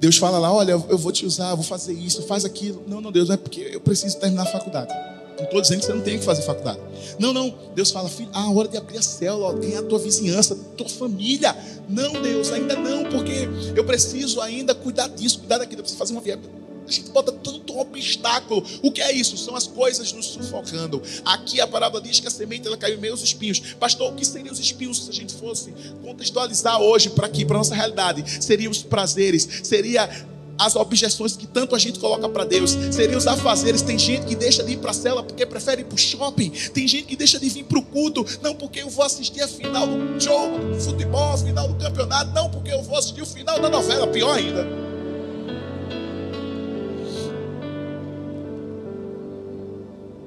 Deus 0.01 0.17
fala 0.17 0.37
lá: 0.37 0.51
Olha, 0.51 0.73
eu 0.73 0.97
vou 0.97 1.13
te 1.13 1.25
usar, 1.25 1.55
vou 1.55 1.63
fazer 1.63 1.93
isso, 1.93 2.23
faz 2.23 2.43
aquilo. 2.43 2.83
Não, 2.85 2.99
não, 2.99 3.09
Deus, 3.09 3.29
é 3.29 3.37
porque 3.37 3.69
eu 3.71 3.79
preciso 3.79 4.17
terminar 4.17 4.43
a 4.43 4.47
faculdade. 4.47 4.93
Não 5.37 5.45
estou 5.45 5.61
dizendo 5.61 5.79
que 5.79 5.85
você 5.85 5.93
não 5.93 6.01
tem 6.01 6.19
que 6.19 6.25
fazer 6.25 6.41
faculdade. 6.41 6.79
Não, 7.17 7.31
não. 7.31 7.55
Deus 7.73 7.91
fala, 7.91 8.09
filho, 8.09 8.29
ah, 8.33 8.51
hora 8.51 8.67
de 8.67 8.75
abrir 8.75 8.97
a 8.97 9.01
célula, 9.01 9.53
ganhar 9.53 9.79
a 9.79 9.83
tua 9.83 9.99
vizinhança, 9.99 10.57
tua 10.75 10.89
família. 10.89 11.55
Não, 11.87 12.21
Deus, 12.21 12.51
ainda 12.51 12.75
não, 12.75 13.05
porque 13.05 13.47
eu 13.73 13.85
preciso 13.85 14.41
ainda 14.41 14.75
cuidar 14.75 15.07
disso, 15.07 15.39
cuidar 15.39 15.57
daquilo. 15.57 15.79
Eu 15.79 15.83
preciso 15.83 15.99
fazer 15.99 16.11
uma 16.11 16.21
viagem 16.21 16.64
a 16.87 16.91
gente 16.91 17.09
bota 17.09 17.31
tanto 17.31 17.77
obstáculo. 17.79 18.63
O 18.81 18.91
que 18.91 19.01
é 19.01 19.11
isso? 19.11 19.37
São 19.37 19.55
as 19.55 19.67
coisas 19.67 20.11
nos 20.13 20.27
sufocando. 20.27 21.01
Aqui 21.23 21.59
a 21.59 21.67
parábola 21.67 22.01
diz 22.01 22.19
que 22.19 22.27
a 22.27 22.31
semente 22.31 22.67
ela 22.67 22.77
caiu 22.77 22.97
em 22.97 23.01
meio 23.01 23.13
aos 23.13 23.23
espinhos. 23.23 23.59
Pastor, 23.79 24.11
o 24.11 24.15
que 24.15 24.25
seriam 24.25 24.53
os 24.53 24.59
espinhos 24.59 25.03
se 25.03 25.09
a 25.09 25.13
gente 25.13 25.33
fosse 25.33 25.73
contextualizar 26.03 26.81
hoje 26.81 27.09
para 27.09 27.27
aqui, 27.27 27.45
para 27.45 27.57
nossa 27.57 27.75
realidade? 27.75 28.43
Seriam 28.43 28.71
os 28.71 28.83
prazeres, 28.83 29.47
seria 29.63 30.09
as 30.57 30.75
objeções 30.75 31.35
que 31.35 31.45
tanto 31.45 31.75
a 31.75 31.79
gente 31.79 31.99
coloca 31.99 32.27
para 32.29 32.45
Deus, 32.45 32.71
seriam 32.91 33.17
os 33.17 33.27
afazeres. 33.27 33.81
Tem 33.81 33.97
gente 33.97 34.25
que 34.25 34.35
deixa 34.35 34.63
de 34.63 34.73
ir 34.73 34.77
para 34.77 34.91
a 34.91 34.93
cela 34.93 35.23
porque 35.23 35.45
prefere 35.45 35.81
ir 35.81 35.85
para 35.85 35.95
o 35.95 35.97
shopping. 35.97 36.49
Tem 36.73 36.87
gente 36.87 37.07
que 37.07 37.15
deixa 37.15 37.39
de 37.39 37.49
vir 37.49 37.63
para 37.63 37.79
o 37.79 37.81
culto, 37.81 38.25
não 38.41 38.55
porque 38.55 38.81
eu 38.81 38.89
vou 38.89 39.05
assistir 39.05 39.41
a 39.41 39.47
final 39.47 39.87
do 39.87 40.19
jogo, 40.19 40.73
do 40.73 40.79
futebol, 40.79 41.33
a 41.33 41.37
final 41.37 41.67
do 41.67 41.75
campeonato, 41.75 42.31
não 42.31 42.49
porque 42.49 42.71
eu 42.71 42.81
vou 42.81 42.97
assistir 42.97 43.21
o 43.21 43.25
final 43.25 43.59
da 43.59 43.69
novela, 43.69 44.07
pior 44.07 44.37
ainda. 44.37 44.84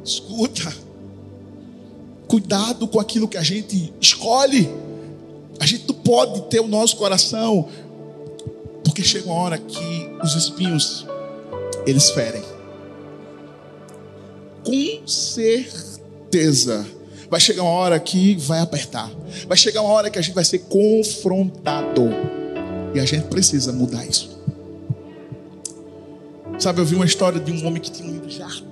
Escuta. 0.08 0.74
Cuidado 2.26 2.88
com 2.88 2.98
aquilo 2.98 3.28
que 3.28 3.36
a 3.36 3.42
gente 3.42 3.92
escolhe. 4.00 4.70
A 5.60 5.66
gente 5.66 5.86
não 5.86 5.94
pode 5.96 6.40
ter 6.42 6.60
o 6.60 6.66
nosso 6.66 6.96
coração, 6.96 7.68
porque 8.84 9.02
chega 9.02 9.26
uma 9.26 9.34
hora 9.34 9.58
que 9.58 10.10
os 10.22 10.34
espinhos 10.34 11.06
eles 11.86 12.10
ferem. 12.10 12.42
Com 14.64 15.06
certeza. 15.06 16.86
Vai 17.28 17.40
chegar 17.40 17.62
uma 17.62 17.72
hora 17.72 18.00
que 18.00 18.34
vai 18.36 18.60
apertar. 18.60 19.10
Vai 19.46 19.58
chegar 19.58 19.82
uma 19.82 19.92
hora 19.92 20.08
que 20.08 20.18
a 20.18 20.22
gente 20.22 20.34
vai 20.34 20.44
ser 20.44 20.60
confrontado. 20.60 22.08
E 22.94 23.00
a 23.00 23.04
gente 23.04 23.24
precisa 23.24 23.72
mudar 23.72 24.06
isso. 24.06 24.38
Sabe, 26.58 26.80
eu 26.80 26.84
vi 26.86 26.94
uma 26.94 27.04
história 27.04 27.38
de 27.38 27.52
um 27.52 27.66
homem 27.66 27.80
que 27.82 27.90
tinha 27.90 28.08
um 28.08 28.28
jardim. 28.28 28.67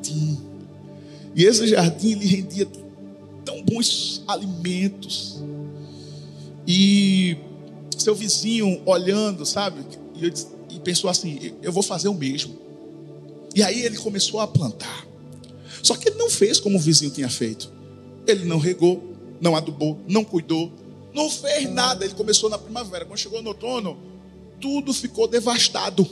E 1.36 1.44
esse 1.44 1.66
jardim 1.68 2.14
lhe 2.14 2.24
rendia 2.24 2.66
tão 3.44 3.62
bons 3.62 4.22
alimentos. 4.26 5.42
E 6.66 7.36
seu 7.98 8.14
vizinho 8.14 8.80
olhando, 8.86 9.44
sabe? 9.44 9.84
E, 10.14 10.24
eu, 10.24 10.32
e 10.70 10.80
pensou 10.80 11.10
assim: 11.10 11.52
eu 11.62 11.70
vou 11.70 11.82
fazer 11.82 12.08
o 12.08 12.14
mesmo. 12.14 12.56
E 13.54 13.62
aí 13.62 13.84
ele 13.84 13.98
começou 13.98 14.40
a 14.40 14.46
plantar. 14.46 15.06
Só 15.82 15.94
que 15.94 16.08
ele 16.08 16.16
não 16.16 16.30
fez 16.30 16.58
como 16.58 16.78
o 16.78 16.80
vizinho 16.80 17.10
tinha 17.10 17.28
feito. 17.28 17.70
Ele 18.26 18.46
não 18.46 18.58
regou, 18.58 19.14
não 19.38 19.54
adubou, 19.54 19.98
não 20.08 20.24
cuidou, 20.24 20.72
não 21.14 21.30
fez 21.30 21.70
nada. 21.70 22.04
Ele 22.06 22.14
começou 22.14 22.48
na 22.48 22.56
primavera. 22.56 23.04
Quando 23.04 23.18
chegou 23.18 23.42
no 23.42 23.48
outono, 23.48 23.98
tudo 24.58 24.94
ficou 24.94 25.28
devastado. 25.28 26.08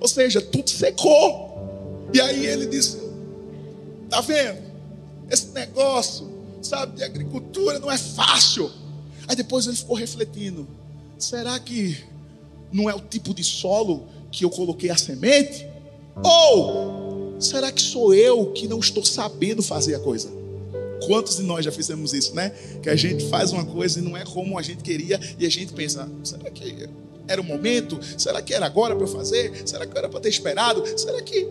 Ou 0.00 0.08
seja, 0.08 0.40
tudo 0.40 0.68
secou. 0.68 1.48
E 2.12 2.20
aí 2.20 2.44
ele 2.44 2.66
disse: 2.66 3.07
Está 4.08 4.22
vendo? 4.22 4.58
Esse 5.30 5.48
negócio, 5.48 6.26
sabe, 6.62 6.96
de 6.96 7.04
agricultura 7.04 7.78
não 7.78 7.90
é 7.90 7.98
fácil. 7.98 8.70
Aí 9.28 9.36
depois 9.36 9.66
ele 9.66 9.76
ficou 9.76 9.94
refletindo: 9.94 10.66
será 11.18 11.60
que 11.60 12.02
não 12.72 12.88
é 12.88 12.94
o 12.94 13.00
tipo 13.00 13.34
de 13.34 13.44
solo 13.44 14.06
que 14.32 14.46
eu 14.46 14.50
coloquei 14.50 14.88
a 14.88 14.96
semente? 14.96 15.66
Ou 16.24 17.36
será 17.38 17.70
que 17.70 17.82
sou 17.82 18.14
eu 18.14 18.50
que 18.52 18.66
não 18.66 18.78
estou 18.78 19.04
sabendo 19.04 19.62
fazer 19.62 19.94
a 19.94 19.98
coisa? 19.98 20.30
Quantos 21.06 21.36
de 21.36 21.42
nós 21.42 21.64
já 21.64 21.70
fizemos 21.70 22.14
isso, 22.14 22.34
né? 22.34 22.50
Que 22.82 22.88
a 22.88 22.96
gente 22.96 23.28
faz 23.28 23.52
uma 23.52 23.64
coisa 23.64 23.98
e 23.98 24.02
não 24.02 24.16
é 24.16 24.24
como 24.24 24.58
a 24.58 24.62
gente 24.62 24.82
queria 24.82 25.20
e 25.38 25.44
a 25.44 25.50
gente 25.50 25.74
pensa: 25.74 26.08
será 26.24 26.50
que 26.50 26.88
era 27.28 27.42
o 27.42 27.44
momento? 27.44 28.00
Será 28.16 28.40
que 28.40 28.54
era 28.54 28.64
agora 28.64 28.96
para 28.96 29.04
eu 29.04 29.08
fazer? 29.08 29.68
Será 29.68 29.86
que 29.86 29.96
era 29.96 30.08
para 30.08 30.18
ter 30.18 30.30
esperado? 30.30 30.82
Será 30.98 31.20
que 31.20 31.46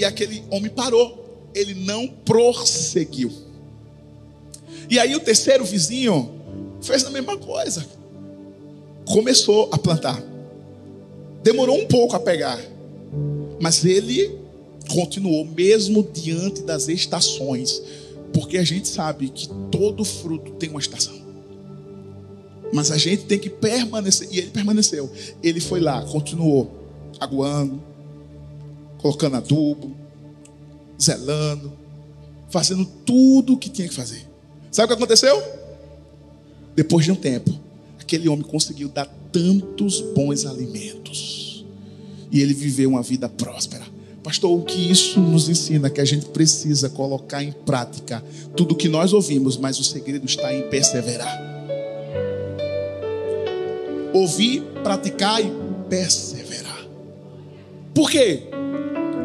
e 0.00 0.04
aquele 0.04 0.42
homem 0.50 0.70
parou. 0.70 1.50
Ele 1.54 1.74
não 1.74 2.08
prosseguiu. 2.08 3.30
E 4.88 4.98
aí 4.98 5.14
o 5.14 5.20
terceiro 5.20 5.64
vizinho 5.64 6.32
fez 6.80 7.04
a 7.04 7.10
mesma 7.10 7.36
coisa. 7.36 7.86
Começou 9.04 9.68
a 9.72 9.78
plantar. 9.78 10.22
Demorou 11.42 11.78
um 11.78 11.86
pouco 11.86 12.16
a 12.16 12.20
pegar. 12.20 12.60
Mas 13.60 13.84
ele 13.84 14.38
continuou 14.88 15.44
mesmo 15.44 16.02
diante 16.02 16.62
das 16.62 16.88
estações, 16.88 17.82
porque 18.32 18.56
a 18.56 18.64
gente 18.64 18.88
sabe 18.88 19.28
que 19.28 19.48
todo 19.70 20.04
fruto 20.04 20.52
tem 20.52 20.70
uma 20.70 20.80
estação. 20.80 21.20
Mas 22.72 22.90
a 22.90 22.96
gente 22.96 23.24
tem 23.24 23.38
que 23.38 23.50
permanecer, 23.50 24.28
e 24.30 24.38
ele 24.38 24.50
permaneceu. 24.50 25.10
Ele 25.42 25.60
foi 25.60 25.80
lá, 25.80 26.02
continuou 26.06 26.70
aguando, 27.18 27.89
colocando 29.00 29.36
adubo, 29.36 29.92
zelando, 31.00 31.72
fazendo 32.50 32.84
tudo 32.84 33.54
o 33.54 33.56
que 33.56 33.70
tinha 33.70 33.88
que 33.88 33.94
fazer. 33.94 34.28
Sabe 34.70 34.86
o 34.86 34.88
que 34.88 35.02
aconteceu? 35.02 35.42
Depois 36.76 37.04
de 37.04 37.12
um 37.12 37.16
tempo, 37.16 37.50
aquele 37.98 38.28
homem 38.28 38.44
conseguiu 38.44 38.88
dar 38.88 39.06
tantos 39.32 40.00
bons 40.14 40.44
alimentos. 40.44 41.64
E 42.30 42.40
ele 42.40 42.54
viveu 42.54 42.90
uma 42.90 43.02
vida 43.02 43.28
próspera. 43.28 43.84
Pastor, 44.22 44.56
o 44.56 44.62
que 44.62 44.90
isso 44.90 45.18
nos 45.18 45.48
ensina? 45.48 45.88
Que 45.88 46.00
a 46.00 46.04
gente 46.04 46.26
precisa 46.26 46.88
colocar 46.90 47.42
em 47.42 47.52
prática 47.52 48.22
tudo 48.54 48.72
o 48.72 48.76
que 48.76 48.88
nós 48.88 49.12
ouvimos, 49.12 49.56
mas 49.56 49.78
o 49.78 49.84
segredo 49.84 50.26
está 50.26 50.54
em 50.54 50.68
perseverar. 50.68 51.40
Ouvir, 54.12 54.62
praticar 54.82 55.40
e 55.40 55.50
perseverar. 55.88 56.86
Por 57.94 58.10
quê? 58.10 58.49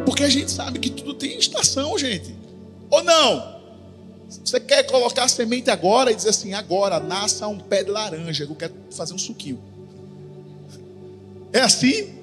Porque 0.05 0.23
a 0.23 0.29
gente 0.29 0.51
sabe 0.51 0.79
que 0.79 0.89
tudo 0.89 1.13
tem 1.13 1.37
estação, 1.37 1.97
gente. 1.97 2.35
Ou 2.89 3.03
não? 3.03 3.55
Você 4.29 4.59
quer 4.59 4.83
colocar 4.83 5.23
a 5.23 5.27
semente 5.27 5.69
agora 5.69 6.11
e 6.11 6.15
dizer 6.15 6.29
assim: 6.29 6.53
agora 6.53 6.99
nasça 6.99 7.47
um 7.47 7.59
pé 7.59 7.83
de 7.83 7.91
laranja, 7.91 8.43
eu 8.43 8.55
quero 8.55 8.73
fazer 8.91 9.13
um 9.13 9.17
suquinho. 9.17 9.59
É 11.51 11.61
assim? 11.61 12.13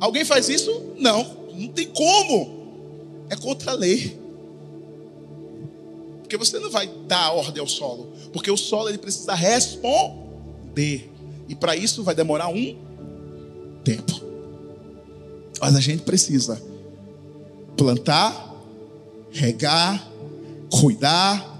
Alguém 0.00 0.24
faz 0.24 0.48
isso? 0.48 0.94
Não. 0.98 1.36
Não 1.54 1.68
tem 1.68 1.86
como. 1.86 3.26
É 3.28 3.36
contra 3.36 3.72
a 3.72 3.74
lei. 3.74 4.18
Porque 6.22 6.36
você 6.36 6.58
não 6.58 6.70
vai 6.70 6.88
dar 7.06 7.32
ordem 7.32 7.60
ao 7.60 7.68
solo. 7.68 8.12
Porque 8.32 8.50
o 8.50 8.56
solo 8.56 8.88
ele 8.88 8.98
precisa 8.98 9.34
responder. 9.34 11.10
E 11.48 11.54
para 11.54 11.76
isso 11.76 12.02
vai 12.02 12.14
demorar 12.14 12.48
um 12.48 12.76
tempo. 13.84 14.25
Mas 15.60 15.74
a 15.74 15.80
gente 15.80 16.02
precisa 16.02 16.60
plantar, 17.76 18.54
regar, 19.30 20.08
cuidar, 20.70 21.56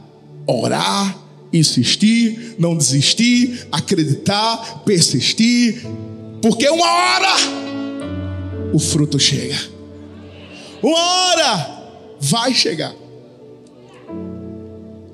orar, 0.46 1.18
insistir, 1.52 2.56
não 2.58 2.76
desistir, 2.76 3.66
acreditar, 3.72 4.82
persistir. 4.84 5.82
Porque 6.42 6.68
uma 6.68 6.86
hora 6.86 7.36
o 8.72 8.78
fruto 8.78 9.18
chega. 9.18 9.58
Uma 10.82 10.98
hora 10.98 11.90
vai 12.20 12.54
chegar. 12.54 12.94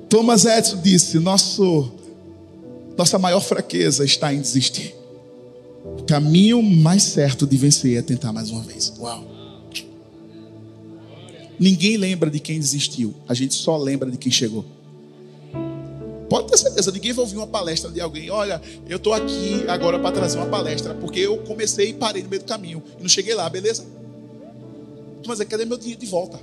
Thomas 0.09 0.45
Edison 0.45 0.81
disse: 0.81 1.19
nosso, 1.19 1.91
nossa 2.97 3.17
maior 3.17 3.41
fraqueza 3.41 4.05
está 4.05 4.33
em 4.33 4.41
desistir. 4.41 4.93
O 5.83 6.03
caminho 6.03 6.61
mais 6.61 7.03
certo 7.03 7.45
de 7.45 7.57
vencer 7.57 7.97
é 7.97 8.01
tentar 8.01 8.31
mais 8.31 8.49
uma 8.49 8.61
vez. 8.61 8.93
Uau! 8.97 9.33
Ninguém 11.59 11.97
lembra 11.97 12.29
de 12.29 12.39
quem 12.39 12.59
desistiu, 12.59 13.13
a 13.27 13.33
gente 13.33 13.53
só 13.53 13.77
lembra 13.77 14.09
de 14.09 14.17
quem 14.17 14.31
chegou. 14.31 14.65
Pode 16.29 16.47
ter 16.47 16.57
certeza, 16.57 16.91
ninguém 16.91 17.13
vai 17.13 17.23
ouvir 17.23 17.37
uma 17.37 17.45
palestra 17.45 17.91
de 17.91 18.01
alguém. 18.01 18.29
Olha, 18.31 18.59
eu 18.89 18.97
estou 18.97 19.13
aqui 19.13 19.63
agora 19.67 19.99
para 19.99 20.11
trazer 20.11 20.39
uma 20.39 20.47
palestra, 20.47 20.95
porque 20.95 21.19
eu 21.19 21.37
comecei 21.37 21.89
e 21.89 21.93
parei 21.93 22.23
no 22.23 22.29
meio 22.29 22.41
do 22.41 22.47
caminho 22.47 22.81
e 22.97 23.01
não 23.01 23.09
cheguei 23.09 23.35
lá, 23.35 23.47
beleza? 23.49 23.85
Mas 25.27 25.39
é 25.39 25.45
cadê 25.45 25.63
meu 25.63 25.77
dinheiro 25.77 25.99
de 25.99 26.07
volta? 26.07 26.39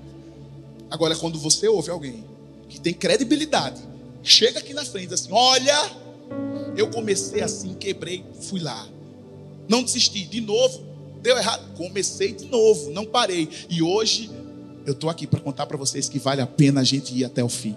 Agora, 0.90 1.16
quando 1.16 1.38
você 1.38 1.66
ouve 1.66 1.90
alguém 1.90 2.24
que 2.68 2.78
tem 2.78 2.92
credibilidade, 2.92 3.80
chega 4.22 4.58
aqui 4.58 4.74
na 4.74 4.84
frente 4.84 5.14
assim: 5.14 5.28
Olha, 5.32 5.90
eu 6.76 6.88
comecei 6.88 7.42
assim, 7.42 7.74
quebrei, 7.74 8.24
fui 8.42 8.60
lá. 8.60 8.86
Não 9.68 9.82
desisti, 9.82 10.24
de 10.24 10.40
novo, 10.40 10.84
deu 11.22 11.36
errado, 11.36 11.74
comecei 11.74 12.32
de 12.32 12.44
novo, 12.46 12.90
não 12.90 13.04
parei. 13.04 13.48
E 13.68 13.82
hoje 13.82 14.30
eu 14.84 14.92
estou 14.92 15.10
aqui 15.10 15.26
para 15.26 15.40
contar 15.40 15.66
para 15.66 15.76
vocês 15.76 16.08
que 16.08 16.18
vale 16.18 16.40
a 16.40 16.46
pena 16.46 16.82
a 16.82 16.84
gente 16.84 17.14
ir 17.14 17.24
até 17.24 17.42
o 17.42 17.48
fim. 17.48 17.74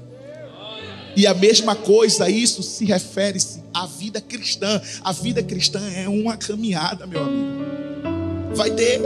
E 1.16 1.26
a 1.26 1.34
mesma 1.34 1.76
coisa, 1.76 2.30
isso 2.30 2.62
se 2.62 2.86
refere-se 2.86 3.64
à 3.74 3.86
vida 3.86 4.22
cristã. 4.22 4.82
A 5.02 5.12
vida 5.12 5.42
cristã 5.42 5.82
é 5.96 6.08
uma 6.08 6.38
caminhada, 6.38 7.08
meu 7.08 7.24
amigo. 7.24 8.56
Vai 8.56 8.72
ter 8.72 9.02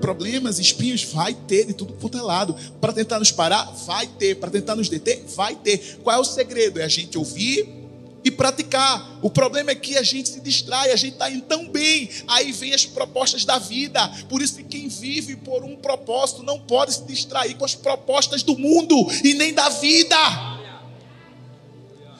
problemas, 0.00 0.58
espinhos, 0.58 1.04
vai 1.04 1.34
ter 1.34 1.66
de 1.66 1.72
tudo 1.72 1.94
quanto 1.94 2.18
é 2.18 2.22
lado. 2.22 2.54
Para 2.80 2.92
tentar 2.92 3.18
nos 3.18 3.32
parar, 3.32 3.64
vai 3.86 4.06
ter. 4.06 4.36
Para 4.36 4.50
tentar 4.50 4.76
nos 4.76 4.88
deter, 4.88 5.24
vai 5.34 5.56
ter. 5.56 5.98
Qual 6.02 6.14
é 6.14 6.18
o 6.18 6.24
segredo? 6.24 6.78
É 6.78 6.84
a 6.84 6.88
gente 6.88 7.16
ouvir 7.16 7.79
e 8.24 8.30
praticar. 8.30 9.18
O 9.22 9.30
problema 9.30 9.70
é 9.70 9.74
que 9.74 9.96
a 9.96 10.02
gente 10.02 10.28
se 10.28 10.40
distrai, 10.40 10.92
a 10.92 10.96
gente 10.96 11.14
está 11.14 11.30
indo 11.30 11.42
tão 11.42 11.68
bem. 11.68 12.08
Aí 12.26 12.52
vem 12.52 12.72
as 12.72 12.84
propostas 12.84 13.44
da 13.44 13.58
vida. 13.58 14.06
Por 14.28 14.42
isso 14.42 14.56
que 14.56 14.64
quem 14.64 14.88
vive 14.88 15.36
por 15.36 15.64
um 15.64 15.76
propósito 15.76 16.42
não 16.42 16.58
pode 16.58 16.94
se 16.94 17.04
distrair 17.04 17.56
com 17.56 17.64
as 17.64 17.74
propostas 17.74 18.42
do 18.42 18.56
mundo 18.58 18.94
e 19.24 19.34
nem 19.34 19.54
da 19.54 19.68
vida. 19.68 20.16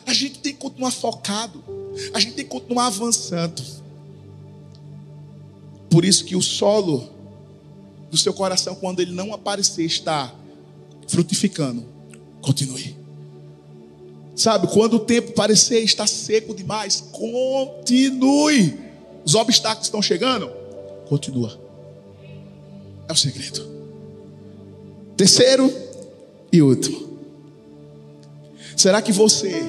A 0.06 0.12
gente 0.12 0.38
tem 0.38 0.52
que 0.52 0.58
continuar 0.58 0.90
focado. 0.90 1.62
A 2.14 2.20
gente 2.20 2.34
tem 2.34 2.44
que 2.44 2.50
continuar 2.50 2.86
avançando. 2.86 3.62
Por 5.90 6.04
isso 6.04 6.24
que 6.24 6.36
o 6.36 6.42
solo 6.42 7.10
do 8.10 8.16
seu 8.16 8.32
coração 8.32 8.74
quando 8.74 9.00
ele 9.00 9.12
não 9.12 9.32
aparecer 9.32 9.84
está 9.84 10.34
frutificando. 11.06 11.84
Continue. 12.40 12.99
Sabe, 14.40 14.68
quando 14.68 14.94
o 14.94 15.00
tempo 15.00 15.32
parecer 15.32 15.80
estar 15.80 16.06
seco 16.06 16.54
demais, 16.54 17.04
continue. 17.12 18.74
Os 19.22 19.34
obstáculos 19.34 19.86
estão 19.86 20.00
chegando, 20.00 20.50
continua. 21.10 21.60
É 23.06 23.12
o 23.12 23.16
segredo. 23.16 23.68
Terceiro 25.14 25.70
e 26.50 26.62
último. 26.62 27.18
Será 28.74 29.02
que 29.02 29.12
você 29.12 29.62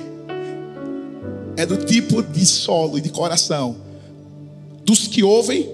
é 1.57 1.65
do 1.65 1.76
tipo 1.84 2.24
de 2.24 2.45
solo 2.45 2.97
e 2.97 3.01
de 3.01 3.09
coração 3.09 3.76
dos 4.86 5.05
que 5.05 5.22
ouvem, 5.22 5.69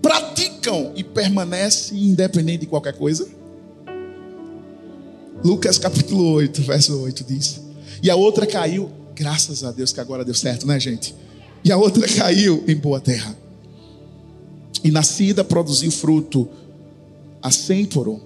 praticam 0.00 0.94
e 0.96 1.04
permanecem 1.04 2.02
independente 2.02 2.60
de 2.60 2.66
qualquer 2.66 2.96
coisa? 2.96 3.28
Lucas 5.44 5.76
capítulo 5.76 6.32
8, 6.32 6.62
verso 6.62 6.98
8 7.02 7.24
diz: 7.24 7.63
E 8.04 8.10
a 8.10 8.16
outra 8.16 8.46
caiu, 8.46 8.90
graças 9.14 9.64
a 9.64 9.72
Deus 9.72 9.90
que 9.90 9.98
agora 9.98 10.26
deu 10.26 10.34
certo, 10.34 10.66
né, 10.66 10.78
gente? 10.78 11.14
E 11.64 11.72
a 11.72 11.78
outra 11.78 12.06
caiu 12.06 12.62
em 12.68 12.76
boa 12.76 13.00
terra. 13.00 13.34
E 14.84 14.90
nascida 14.90 15.42
produziu 15.42 15.90
fruto 15.90 16.46
a 17.40 17.50
cem 17.50 17.86
por 17.86 18.06
um. 18.06 18.20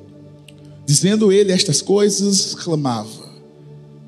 Dizendo 0.84 1.30
ele 1.30 1.52
estas 1.52 1.80
coisas, 1.80 2.56
clamava: 2.56 3.30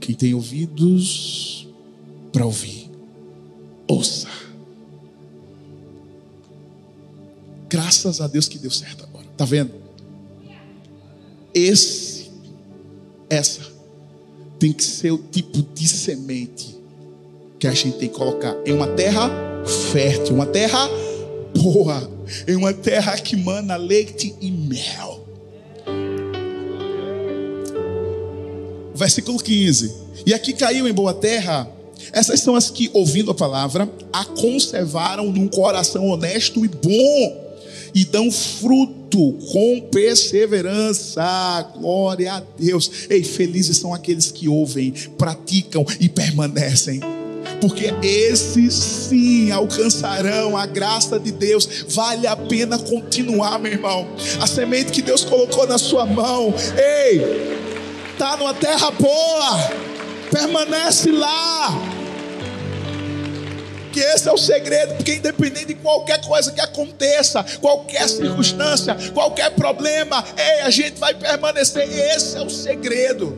Quem 0.00 0.12
tem 0.12 0.34
ouvidos 0.34 1.68
para 2.32 2.44
ouvir, 2.44 2.90
ouça. 3.86 4.26
Graças 7.68 8.20
a 8.20 8.26
Deus 8.26 8.48
que 8.48 8.58
deu 8.58 8.72
certo 8.72 9.04
agora. 9.04 9.26
Tá 9.36 9.44
vendo? 9.44 9.70
Esse, 11.54 12.28
essa, 13.28 13.70
tem 14.60 14.74
que 14.74 14.84
ser 14.84 15.10
o 15.10 15.18
tipo 15.18 15.62
de 15.74 15.88
semente 15.88 16.78
que 17.58 17.66
a 17.66 17.72
gente 17.72 17.96
tem 17.96 18.08
que 18.08 18.14
colocar 18.14 18.54
em 18.64 18.72
uma 18.72 18.86
terra 18.88 19.30
fértil, 19.90 20.34
uma 20.34 20.46
terra 20.46 20.88
boa, 21.54 22.10
em 22.46 22.56
uma 22.56 22.72
terra 22.72 23.18
que 23.18 23.36
mana 23.36 23.76
leite 23.76 24.34
e 24.40 24.50
mel. 24.50 25.26
Versículo 28.94 29.38
15. 29.38 29.94
E 30.26 30.34
aqui 30.34 30.52
caiu 30.52 30.86
em 30.86 30.92
boa 30.92 31.14
terra. 31.14 31.70
Essas 32.12 32.40
são 32.40 32.54
as 32.54 32.70
que, 32.70 32.90
ouvindo 32.92 33.30
a 33.30 33.34
palavra, 33.34 33.90
a 34.12 34.24
conservaram 34.24 35.30
num 35.30 35.48
coração 35.48 36.06
honesto 36.06 36.64
e 36.64 36.68
bom 36.68 37.56
e 37.94 38.04
dão 38.04 38.30
fruto 38.30 38.99
com 39.18 39.80
perseverança. 39.90 41.22
Glória 41.76 42.34
a 42.34 42.42
Deus. 42.58 42.90
Ei, 43.10 43.22
felizes 43.22 43.78
são 43.78 43.92
aqueles 43.92 44.30
que 44.30 44.48
ouvem, 44.48 44.92
praticam 45.18 45.84
e 45.98 46.08
permanecem. 46.08 47.00
porque 47.60 47.92
esses 48.02 48.72
sim 48.72 49.50
alcançarão 49.50 50.56
a 50.56 50.64
graça 50.64 51.18
de 51.20 51.30
Deus. 51.30 51.84
Vale 51.88 52.26
a 52.26 52.34
pena 52.34 52.78
continuar, 52.78 53.58
meu 53.58 53.72
irmão. 53.72 54.06
A 54.40 54.46
semente 54.46 54.92
que 54.92 55.02
Deus 55.02 55.24
colocou 55.24 55.66
na 55.66 55.76
sua 55.76 56.06
mão, 56.06 56.54
ei, 56.76 57.20
tá 58.16 58.36
numa 58.38 58.54
terra 58.54 58.90
boa, 58.90 59.70
permanece 60.30 61.10
lá 61.10 61.89
que 63.90 64.00
esse 64.00 64.28
é 64.28 64.32
o 64.32 64.38
segredo, 64.38 64.94
porque 64.94 65.14
independente 65.14 65.66
de 65.66 65.74
qualquer 65.74 66.20
coisa 66.24 66.52
que 66.52 66.60
aconteça, 66.60 67.44
qualquer 67.60 68.08
circunstância, 68.08 68.96
qualquer 69.12 69.50
problema, 69.50 70.24
ei, 70.36 70.60
a 70.62 70.70
gente 70.70 70.98
vai 70.98 71.14
permanecer. 71.14 71.88
Esse 72.14 72.36
é 72.36 72.42
o 72.42 72.50
segredo. 72.50 73.36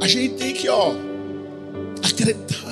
A 0.00 0.06
gente 0.06 0.34
tem 0.34 0.52
que, 0.52 0.68
ó, 0.68 0.92
acreditar. 2.02 2.64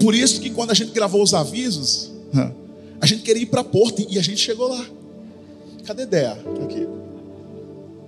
Por 0.00 0.14
isso 0.14 0.40
que 0.40 0.50
quando 0.50 0.70
a 0.70 0.74
gente 0.74 0.92
gravou 0.92 1.22
os 1.22 1.34
avisos, 1.34 2.10
a 3.00 3.06
gente 3.06 3.22
queria 3.22 3.42
ir 3.42 3.46
para 3.46 3.62
Porto 3.62 4.04
e 4.08 4.18
a 4.18 4.22
gente 4.22 4.38
chegou 4.38 4.68
lá. 4.68 4.84
Cadê 5.86 6.06
Dea? 6.06 6.36
Tá 6.36 6.64
aqui. 6.64 6.88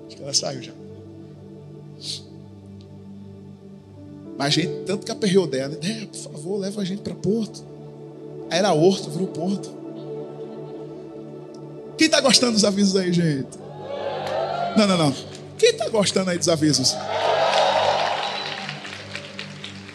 Acho 0.07 0.17
que 0.17 0.23
ela 0.23 0.35
saiu 0.35 0.63
já. 0.63 0.82
Mas 4.43 4.59
a 4.59 4.61
gente 4.61 4.85
tanto 4.85 5.07
que 5.07 5.13
aperreou 5.13 5.47
dela. 5.47 5.79
É, 5.81 6.05
por 6.07 6.19
favor, 6.19 6.59
leva 6.59 6.81
a 6.81 6.85
gente 6.85 7.01
para 7.01 7.15
Porto. 7.15 7.65
Aí 8.51 8.59
era 8.59 8.73
Horto, 8.73 9.09
virou 9.09 9.29
Porto. 9.29 9.73
Quem 11.97 12.07
está 12.07 12.21
gostando 12.21 12.55
dos 12.55 12.65
avisos 12.65 12.97
aí, 12.97 13.13
gente? 13.13 13.57
Não, 14.77 14.89
não, 14.89 14.99
não. 14.99 15.15
Quem 15.57 15.71
está 15.71 15.89
gostando 15.89 16.31
aí 16.31 16.39
dos 16.39 16.49
avisos? 16.49 16.97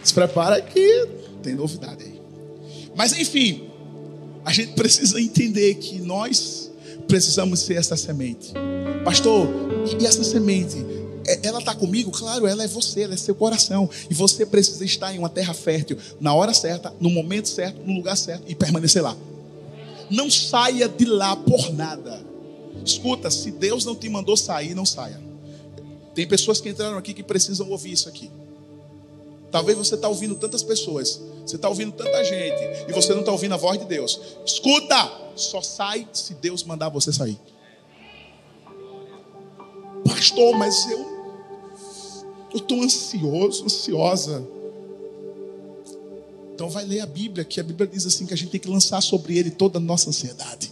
Se 0.01 0.13
prepara 0.13 0.61
que 0.61 1.09
tem 1.43 1.53
novidade 1.53 2.05
aí. 2.05 2.21
Mas 2.95 3.11
enfim, 3.19 3.69
a 4.45 4.53
gente 4.53 4.71
precisa 4.71 5.19
entender 5.19 5.75
que 5.75 5.99
nós 5.99 6.71
precisamos 7.05 7.59
ser 7.59 7.73
essa 7.73 7.97
semente. 7.97 8.53
Pastor, 9.03 9.49
e 9.99 10.05
essa 10.05 10.23
semente? 10.23 10.77
É, 11.27 11.45
ela 11.45 11.59
está 11.59 11.75
comigo? 11.75 12.09
Claro, 12.09 12.47
ela 12.47 12.63
é 12.63 12.67
você, 12.67 13.01
ela 13.01 13.13
é 13.13 13.17
seu 13.17 13.35
coração. 13.35 13.89
E 14.09 14.13
você 14.13 14.45
precisa 14.45 14.85
estar 14.85 15.13
em 15.13 15.19
uma 15.19 15.29
terra 15.29 15.53
fértil, 15.53 15.97
na 16.19 16.33
hora 16.33 16.53
certa, 16.53 16.93
no 16.99 17.09
momento 17.09 17.49
certo, 17.49 17.81
no 17.85 17.93
lugar 17.93 18.15
certo 18.15 18.43
e 18.47 18.55
permanecer 18.55 19.03
lá. 19.03 19.15
Não 20.09 20.31
saia 20.31 20.87
de 20.87 21.03
lá 21.03 21.35
por 21.35 21.73
nada. 21.73 22.25
Escuta, 22.85 23.29
se 23.29 23.51
Deus 23.51 23.83
não 23.83 23.95
te 23.95 24.07
mandou 24.07 24.37
sair, 24.37 24.73
não 24.73 24.85
saia. 24.85 25.21
Tem 26.15 26.25
pessoas 26.25 26.61
que 26.61 26.69
entraram 26.69 26.97
aqui 26.97 27.13
que 27.13 27.21
precisam 27.21 27.69
ouvir 27.69 27.91
isso 27.91 28.07
aqui. 28.07 28.31
Talvez 29.51 29.77
você 29.77 29.95
está 29.95 30.07
ouvindo 30.07 30.35
tantas 30.35 30.63
pessoas, 30.63 31.21
você 31.45 31.55
está 31.55 31.69
ouvindo 31.69 31.91
tanta 31.91 32.23
gente, 32.23 32.89
e 32.89 32.93
você 32.93 33.13
não 33.13 33.21
está 33.21 33.31
ouvindo 33.31 33.53
a 33.53 33.57
voz 33.57 33.79
de 33.79 33.85
Deus. 33.85 34.19
Escuta, 34.45 35.11
só 35.35 35.61
sai 35.61 36.07
se 36.13 36.33
Deus 36.35 36.63
mandar 36.63 36.89
você 36.89 37.11
sair. 37.11 37.39
Pastor, 40.05 40.57
mas 40.57 40.89
eu 40.89 41.16
eu 42.57 42.61
estou 42.61 42.83
ansioso, 42.83 43.65
ansiosa. 43.65 44.47
Então 46.53 46.69
vai 46.69 46.85
ler 46.85 47.01
a 47.01 47.05
Bíblia, 47.05 47.45
que 47.45 47.59
a 47.59 47.63
Bíblia 47.63 47.87
diz 47.87 48.05
assim 48.05 48.25
que 48.25 48.33
a 48.33 48.37
gente 48.37 48.49
tem 48.49 48.59
que 48.59 48.67
lançar 48.67 49.01
sobre 49.01 49.37
ele 49.37 49.51
toda 49.51 49.77
a 49.77 49.81
nossa 49.81 50.09
ansiedade. 50.09 50.71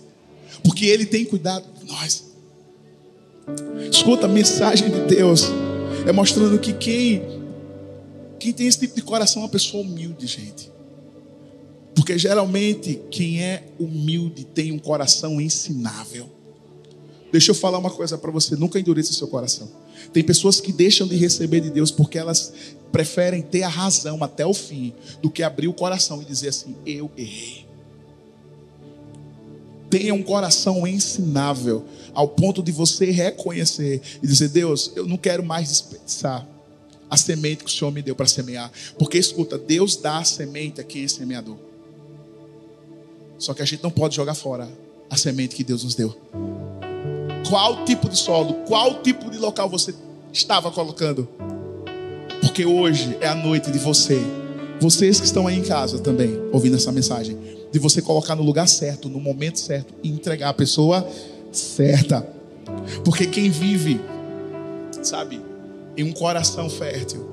Porque 0.63 0.86
ele 0.86 1.05
tem 1.05 1.23
cuidado 1.23 1.65
de 1.79 1.86
nós. 1.86 2.25
Escuta, 3.91 4.25
a 4.25 4.29
mensagem 4.29 4.89
de 4.89 5.01
Deus 5.01 5.43
é 6.07 6.11
mostrando 6.11 6.57
que 6.57 6.73
quem 6.73 7.21
quem 8.39 8.51
tem 8.51 8.67
esse 8.67 8.79
tipo 8.79 8.95
de 8.95 9.01
coração 9.01 9.41
é 9.41 9.45
uma 9.45 9.51
pessoa 9.51 9.83
humilde, 9.83 10.27
gente. 10.27 10.71
Porque 11.95 12.17
geralmente 12.17 12.99
quem 13.09 13.41
é 13.41 13.63
humilde 13.79 14.43
tem 14.43 14.71
um 14.71 14.79
coração 14.79 15.39
ensinável. 15.39 16.29
Deixa 17.36 17.51
eu 17.51 17.55
falar 17.55 17.77
uma 17.79 17.91
coisa 17.91 18.17
para 18.17 18.31
você, 18.31 18.55
nunca 18.55 18.79
endureça 18.79 19.11
o 19.11 19.13
seu 19.13 19.27
coração. 19.27 19.69
Tem 20.13 20.23
pessoas 20.23 20.61
que 20.61 20.71
deixam 20.71 21.05
de 21.05 21.17
receber 21.17 21.59
de 21.59 21.69
Deus 21.69 21.91
porque 21.91 22.17
elas 22.17 22.53
preferem 22.93 23.41
ter 23.41 23.63
a 23.63 23.67
razão 23.67 24.23
até 24.23 24.45
o 24.45 24.53
fim 24.53 24.93
do 25.21 25.29
que 25.29 25.43
abrir 25.43 25.67
o 25.67 25.73
coração 25.73 26.21
e 26.21 26.25
dizer 26.25 26.47
assim: 26.47 26.77
Eu 26.86 27.11
errei. 27.17 27.67
Tenha 29.89 30.13
um 30.13 30.23
coração 30.23 30.88
ensinável 30.88 31.83
ao 32.13 32.29
ponto 32.29 32.63
de 32.63 32.71
você 32.71 33.11
reconhecer 33.11 34.01
e 34.23 34.27
dizer: 34.27 34.47
Deus, 34.47 34.93
eu 34.95 35.05
não 35.05 35.17
quero 35.17 35.43
mais 35.43 35.67
desperdiçar 35.67 36.47
a 37.09 37.17
semente 37.17 37.65
que 37.65 37.69
o 37.69 37.73
Senhor 37.73 37.91
me 37.91 38.01
deu 38.01 38.15
para 38.15 38.27
semear. 38.27 38.71
Porque 38.97 39.17
escuta, 39.17 39.57
Deus 39.57 39.97
dá 39.97 40.19
a 40.19 40.23
semente 40.23 40.79
a 40.79 40.86
quem 40.86 41.03
é 41.03 41.07
semeador. 41.09 41.57
Só 43.38 43.53
que 43.53 43.61
a 43.61 43.65
gente 43.65 43.83
não 43.83 43.91
pode 43.91 44.15
jogar 44.15 44.36
fora 44.36 44.69
a 45.09 45.17
semente 45.17 45.53
que 45.53 45.65
Deus 45.65 45.83
nos 45.83 45.95
deu 45.95 46.15
qual 47.48 47.86
tipo 47.86 48.10
de 48.10 48.18
solo, 48.18 48.54
qual 48.66 49.02
tipo 49.02 49.30
de 49.30 49.38
local 49.38 49.70
você 49.70 49.93
estava 50.34 50.72
colocando. 50.72 51.28
Porque 52.41 52.66
hoje 52.66 53.18
é 53.22 53.28
a 53.28 53.36
noite 53.36 53.72
de 53.72 53.80
você, 53.80 54.20
vocês 54.80 55.20
que 55.20 55.26
estão 55.26 55.48
aí 55.48 55.58
em 55.58 55.64
casa 55.64 56.00
também, 56.00 56.39
ouvindo 56.52 56.76
essa 56.76 56.91
mensagem, 56.91 57.38
de 57.72 57.80
você 57.80 58.02
colocar 58.02 58.36
no 58.36 58.43
lugar 58.43 58.68
certo, 58.68 59.10
no 59.10 59.20
momento 59.20 59.60
certo 59.60 59.93
e 60.04 60.10
entregar 60.10 60.50
a 60.50 60.54
pessoa 60.54 61.08
certa. 61.52 62.28
Porque 63.04 63.26
quem 63.26 63.50
vive, 63.50 64.00
sabe, 65.02 65.41
em 65.96 66.04
um 66.04 66.12
coração 66.12 66.70
fértil, 66.70 67.30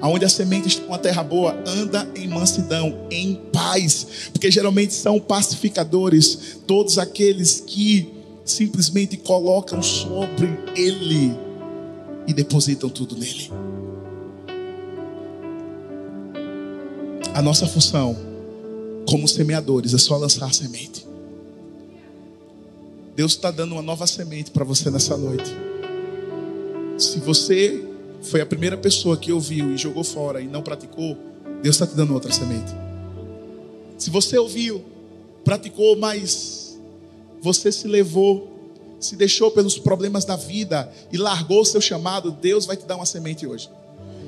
aonde 0.00 0.24
a 0.24 0.28
semente 0.28 0.68
está 0.68 0.86
uma 0.86 0.98
terra 0.98 1.22
boa, 1.22 1.56
anda 1.66 2.08
em 2.14 2.28
mansidão, 2.28 3.06
em 3.10 3.34
paz, 3.52 4.30
porque 4.32 4.50
geralmente 4.50 4.94
são 4.94 5.18
pacificadores 5.18 6.58
todos 6.66 6.98
aqueles 6.98 7.62
que 7.66 8.15
simplesmente 8.46 9.16
colocam 9.16 9.82
sobre 9.82 10.48
ele 10.76 11.36
e 12.26 12.32
depositam 12.32 12.88
tudo 12.88 13.16
nele. 13.16 13.50
A 17.34 17.42
nossa 17.42 17.66
função, 17.66 18.16
como 19.06 19.28
semeadores, 19.28 19.92
é 19.92 19.98
só 19.98 20.16
lançar 20.16 20.46
a 20.46 20.52
semente. 20.52 21.06
Deus 23.14 23.32
está 23.32 23.50
dando 23.50 23.72
uma 23.72 23.82
nova 23.82 24.06
semente 24.06 24.50
para 24.50 24.64
você 24.64 24.90
nessa 24.90 25.16
noite. 25.16 25.50
Se 26.96 27.18
você 27.18 27.84
foi 28.22 28.40
a 28.40 28.46
primeira 28.46 28.76
pessoa 28.76 29.16
que 29.16 29.32
ouviu 29.32 29.72
e 29.72 29.76
jogou 29.76 30.04
fora 30.04 30.40
e 30.40 30.46
não 30.46 30.62
praticou, 30.62 31.16
Deus 31.62 31.74
está 31.76 31.86
te 31.86 31.94
dando 31.94 32.14
outra 32.14 32.32
semente. 32.32 32.72
Se 33.98 34.08
você 34.08 34.38
ouviu, 34.38 34.84
praticou, 35.44 35.96
mas 35.96 36.65
você 37.40 37.70
se 37.70 37.86
levou, 37.86 38.50
se 38.98 39.16
deixou 39.16 39.50
pelos 39.50 39.78
problemas 39.78 40.24
da 40.24 40.36
vida 40.36 40.90
e 41.12 41.16
largou 41.16 41.60
o 41.60 41.64
seu 41.64 41.80
chamado, 41.80 42.30
Deus 42.30 42.66
vai 42.66 42.76
te 42.76 42.84
dar 42.84 42.96
uma 42.96 43.06
semente 43.06 43.46
hoje. 43.46 43.70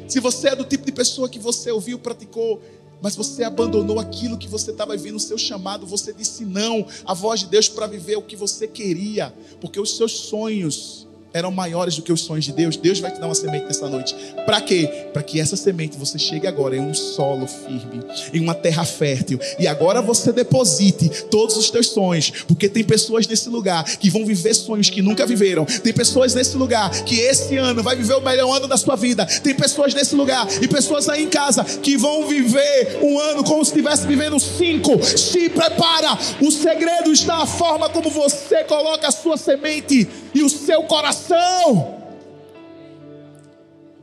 Se 0.06 0.20
você 0.20 0.48
é 0.48 0.56
do 0.56 0.64
tipo 0.64 0.86
de 0.86 0.92
pessoa 0.92 1.28
que 1.28 1.38
você 1.38 1.70
ouviu, 1.70 1.98
praticou, 1.98 2.62
mas 3.00 3.16
você 3.16 3.44
abandonou 3.44 3.98
aquilo 3.98 4.38
que 4.38 4.48
você 4.48 4.70
estava 4.70 4.96
vivendo, 4.96 5.16
o 5.16 5.20
seu 5.20 5.38
chamado, 5.38 5.86
você 5.86 6.12
disse 6.12 6.44
não 6.44 6.86
à 7.04 7.14
voz 7.14 7.40
de 7.40 7.46
Deus 7.46 7.68
para 7.68 7.86
viver 7.86 8.16
o 8.16 8.22
que 8.22 8.36
você 8.36 8.66
queria, 8.66 9.32
porque 9.60 9.80
os 9.80 9.96
seus 9.96 10.12
sonhos 10.12 11.07
eram 11.32 11.50
maiores 11.50 11.96
do 11.96 12.02
que 12.02 12.12
os 12.12 12.20
sonhos 12.20 12.44
de 12.44 12.52
Deus, 12.52 12.76
Deus 12.76 13.00
vai 13.00 13.10
te 13.10 13.20
dar 13.20 13.26
uma 13.26 13.34
semente 13.34 13.66
nessa 13.66 13.88
noite. 13.88 14.14
Para 14.46 14.60
quê? 14.60 15.08
Para 15.12 15.22
que 15.22 15.40
essa 15.40 15.56
semente 15.56 15.96
você 15.96 16.18
chegue 16.18 16.46
agora 16.46 16.76
em 16.76 16.80
um 16.80 16.94
solo 16.94 17.46
firme, 17.46 18.02
em 18.32 18.40
uma 18.40 18.54
terra 18.54 18.84
fértil, 18.84 19.38
e 19.58 19.66
agora 19.66 20.00
você 20.00 20.32
deposite 20.32 21.08
todos 21.30 21.56
os 21.56 21.70
teus 21.70 21.88
sonhos, 21.88 22.30
porque 22.46 22.68
tem 22.68 22.84
pessoas 22.84 23.26
nesse 23.26 23.48
lugar 23.48 23.84
que 23.84 24.10
vão 24.10 24.24
viver 24.24 24.54
sonhos 24.54 24.90
que 24.90 25.02
nunca 25.02 25.26
viveram. 25.26 25.64
Tem 25.64 25.92
pessoas 25.92 26.34
nesse 26.34 26.56
lugar 26.56 26.90
que 27.04 27.20
esse 27.20 27.56
ano 27.56 27.82
vai 27.82 27.96
viver 27.96 28.14
o 28.14 28.20
melhor 28.20 28.56
ano 28.56 28.66
da 28.66 28.76
sua 28.76 28.96
vida. 28.96 29.26
Tem 29.26 29.54
pessoas 29.54 29.94
nesse 29.94 30.14
lugar 30.14 30.46
e 30.62 30.68
pessoas 30.68 31.08
aí 31.08 31.24
em 31.24 31.28
casa 31.28 31.64
que 31.64 31.96
vão 31.96 32.26
viver 32.26 32.98
um 33.02 33.18
ano 33.18 33.44
como 33.44 33.64
se 33.64 33.70
estivesse 33.70 34.06
vivendo 34.06 34.38
cinco. 34.40 35.02
Se 35.04 35.48
prepara. 35.48 36.18
O 36.40 36.50
segredo 36.50 37.12
está 37.12 37.38
na 37.38 37.46
forma 37.46 37.88
como 37.88 38.10
você 38.10 38.64
coloca 38.64 39.08
a 39.08 39.10
sua 39.10 39.36
semente 39.36 40.08
e 40.34 40.42
o 40.42 40.48
seu 40.48 40.82
coração. 40.84 41.17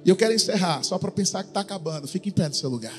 E 0.05 0.09
eu 0.09 0.16
quero 0.16 0.34
encerrar, 0.34 0.84
só 0.84 0.99
para 0.99 1.11
pensar 1.11 1.41
que 1.43 1.49
está 1.49 1.61
acabando. 1.61 2.07
Fique 2.07 2.30
em 2.30 2.32
pé 2.32 2.47
no 2.47 2.53
seu 2.53 2.70
lugar. 2.70 2.93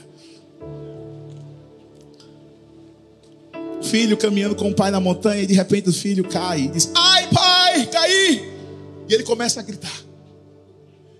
Filho 3.82 4.16
caminhando 4.16 4.56
com 4.56 4.70
o 4.70 4.74
pai 4.74 4.90
na 4.90 4.98
montanha 4.98 5.42
e 5.42 5.46
de 5.46 5.54
repente 5.54 5.88
o 5.88 5.92
filho 5.92 6.28
cai 6.28 6.62
e 6.62 6.68
diz: 6.68 6.90
Ai, 6.94 7.28
pai, 7.30 7.86
caí! 7.86 8.56
E 9.08 9.14
ele 9.14 9.22
começa 9.22 9.60
a 9.60 9.62
gritar. 9.62 10.02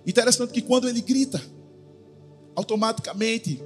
Interessante 0.05 0.51
que 0.51 0.61
quando 0.61 0.89
ele 0.89 0.99
grita, 1.01 1.41
automaticamente 2.53 3.61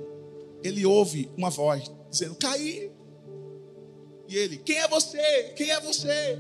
ele 0.63 0.86
ouve 0.86 1.29
uma 1.36 1.49
voz 1.49 1.91
dizendo: 2.11 2.36
Caí. 2.36 2.91
E 4.27 4.38
ele: 4.38 4.57
Quem 4.57 4.77
é 4.77 4.88
você? 4.88 5.53
Quem 5.55 5.71
é 5.71 5.79
você? 5.79 6.38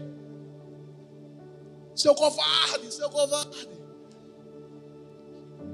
Seu 2.01 2.15
covarde, 2.15 2.91
seu 2.91 3.09
covarde. 3.11 3.69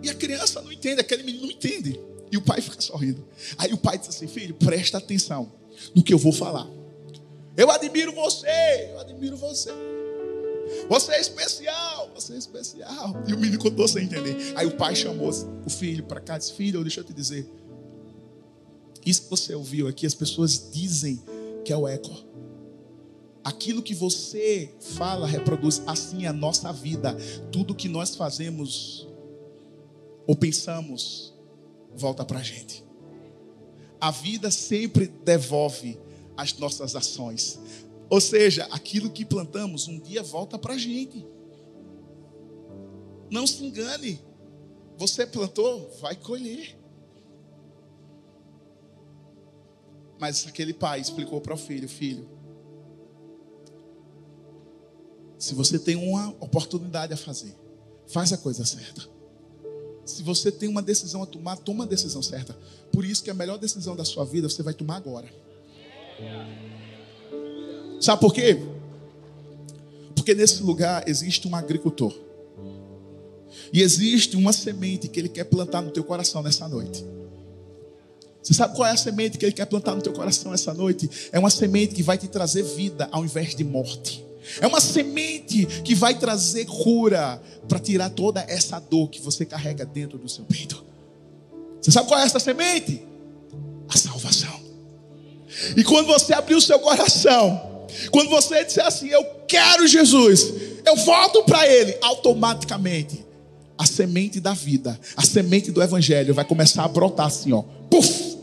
E 0.03 0.09
a 0.09 0.13
criança 0.13 0.61
não 0.61 0.71
entende, 0.71 0.99
aquele 0.99 1.23
menino 1.23 1.45
não 1.45 1.51
entende. 1.51 1.97
E 2.29 2.35
o 2.35 2.41
pai 2.41 2.59
fica 2.59 2.81
sorrindo. 2.81 3.25
Aí 3.57 3.71
o 3.71 3.77
pai 3.77 3.97
diz 3.97 4.09
assim: 4.09 4.27
Filho, 4.27 4.53
presta 4.55 4.97
atenção 4.97 5.49
no 5.95 6.03
que 6.03 6.13
eu 6.13 6.17
vou 6.17 6.33
falar. 6.33 6.67
Eu 7.55 7.71
admiro 7.71 8.11
você, 8.11 8.89
eu 8.91 8.99
admiro 8.99 9.37
você. 9.37 9.71
Você 10.89 11.13
é 11.13 11.21
especial, 11.21 12.11
você 12.13 12.33
é 12.33 12.37
especial. 12.37 13.23
E 13.25 13.33
o 13.33 13.39
menino 13.39 13.57
contou 13.57 13.87
sem 13.87 14.03
entender. 14.03 14.35
Aí 14.55 14.67
o 14.67 14.75
pai 14.75 14.97
chamou 14.97 15.29
o 15.65 15.69
filho 15.69 16.03
para 16.03 16.19
cá 16.19 16.35
e 16.35 16.39
disse: 16.39 16.53
Filho, 16.53 16.81
deixa 16.81 16.99
eu 16.99 17.05
te 17.05 17.13
dizer. 17.13 17.49
Isso 19.05 19.21
que 19.21 19.29
você 19.29 19.55
ouviu 19.55 19.87
aqui, 19.87 20.05
as 20.05 20.13
pessoas 20.13 20.69
dizem 20.73 21.23
que 21.63 21.71
é 21.71 21.77
o 21.77 21.87
eco. 21.87 22.11
Aquilo 23.47 23.81
que 23.81 23.95
você 23.95 24.75
fala 24.97 25.25
reproduz 25.25 25.81
assim 25.87 26.25
a 26.25 26.33
nossa 26.33 26.73
vida. 26.73 27.15
Tudo 27.49 27.73
que 27.73 27.87
nós 27.87 28.13
fazemos 28.13 29.07
ou 30.27 30.35
pensamos 30.35 31.33
volta 31.95 32.25
para 32.25 32.39
a 32.39 32.43
gente. 32.43 32.83
A 34.01 34.11
vida 34.11 34.51
sempre 34.51 35.07
devolve 35.07 35.97
as 36.35 36.57
nossas 36.57 36.93
ações. 36.93 37.57
Ou 38.09 38.19
seja, 38.19 38.67
aquilo 38.69 39.09
que 39.09 39.23
plantamos 39.23 39.87
um 39.87 39.97
dia 39.97 40.21
volta 40.21 40.59
para 40.59 40.73
a 40.73 40.77
gente. 40.77 41.25
Não 43.31 43.47
se 43.47 43.63
engane. 43.63 44.19
Você 44.97 45.25
plantou, 45.25 45.89
vai 46.01 46.17
colher. 46.17 46.77
Mas 50.19 50.45
aquele 50.45 50.73
pai 50.73 50.99
explicou 50.99 51.39
para 51.39 51.53
o 51.53 51.57
filho: 51.57 51.87
Filho, 51.87 52.36
se 55.37 55.53
você 55.53 55.77
tem 55.77 55.95
uma 55.95 56.29
oportunidade 56.39 57.13
a 57.13 57.17
fazer, 57.17 57.53
faz 58.07 58.33
a 58.33 58.37
coisa 58.37 58.65
certa. 58.65 59.03
Se 60.05 60.23
você 60.23 60.51
tem 60.51 60.69
uma 60.69 60.81
decisão 60.81 61.21
a 61.21 61.25
tomar, 61.25 61.57
toma 61.57 61.83
a 61.83 61.87
decisão 61.87 62.21
certa. 62.23 62.57
Por 62.91 63.03
isso 63.03 63.23
que 63.23 63.29
a 63.29 63.33
melhor 63.33 63.57
decisão 63.57 63.95
da 63.95 64.05
sua 64.05 64.23
vida 64.23 64.49
você 64.49 64.63
vai 64.63 64.73
tomar 64.73 64.95
agora. 64.95 65.27
Sabe 67.99 68.21
por 68.21 68.33
quê? 68.33 68.57
Porque 70.15 70.33
nesse 70.33 70.63
lugar 70.63 71.07
existe 71.07 71.47
um 71.47 71.55
agricultor. 71.55 72.13
E 73.71 73.81
existe 73.81 74.37
uma 74.37 74.53
semente 74.53 75.07
que 75.07 75.19
ele 75.19 75.29
quer 75.29 75.43
plantar 75.43 75.81
no 75.81 75.91
teu 75.91 76.03
coração 76.03 76.41
nessa 76.41 76.67
noite. 76.67 77.05
Você 78.41 78.53
sabe 78.53 78.75
qual 78.75 78.87
é 78.87 78.91
a 78.91 78.97
semente 78.97 79.37
que 79.37 79.45
ele 79.45 79.51
quer 79.51 79.65
plantar 79.65 79.93
no 79.93 80.01
teu 80.01 80.13
coração 80.13 80.53
essa 80.53 80.73
noite? 80.73 81.09
É 81.33 81.39
uma 81.39 81.49
semente 81.49 81.93
que 81.93 82.01
vai 82.01 82.17
te 82.17 82.29
trazer 82.29 82.63
vida 82.63 83.09
ao 83.11 83.25
invés 83.25 83.53
de 83.53 83.63
morte. 83.63 84.26
É 84.61 84.67
uma 84.67 84.79
semente 84.79 85.65
que 85.83 85.93
vai 85.93 86.17
trazer 86.17 86.65
cura 86.65 87.41
para 87.67 87.79
tirar 87.79 88.09
toda 88.09 88.41
essa 88.47 88.79
dor 88.79 89.09
que 89.09 89.21
você 89.21 89.45
carrega 89.45 89.85
dentro 89.85 90.17
do 90.17 90.29
seu 90.29 90.45
peito. 90.45 90.83
Você 91.81 91.91
sabe 91.91 92.07
qual 92.07 92.19
é 92.19 92.23
essa 92.23 92.39
semente? 92.39 93.01
A 93.89 93.97
salvação. 93.97 94.59
E 95.75 95.83
quando 95.83 96.07
você 96.07 96.33
abrir 96.33 96.55
o 96.55 96.61
seu 96.61 96.79
coração, 96.79 97.85
quando 98.11 98.29
você 98.29 98.63
disser 98.63 98.85
assim, 98.85 99.07
eu 99.07 99.23
quero 99.47 99.87
Jesus, 99.87 100.53
eu 100.85 100.95
volto 100.97 101.43
para 101.43 101.67
Ele, 101.67 101.97
automaticamente 102.01 103.25
a 103.77 103.85
semente 103.85 104.39
da 104.39 104.53
vida, 104.53 104.99
a 105.15 105.23
semente 105.23 105.71
do 105.71 105.81
Evangelho 105.81 106.33
vai 106.33 106.43
começar 106.43 106.83
a 106.83 106.87
brotar 106.87 107.27
assim, 107.27 107.53
ó, 107.53 107.63
puf, 107.89 108.37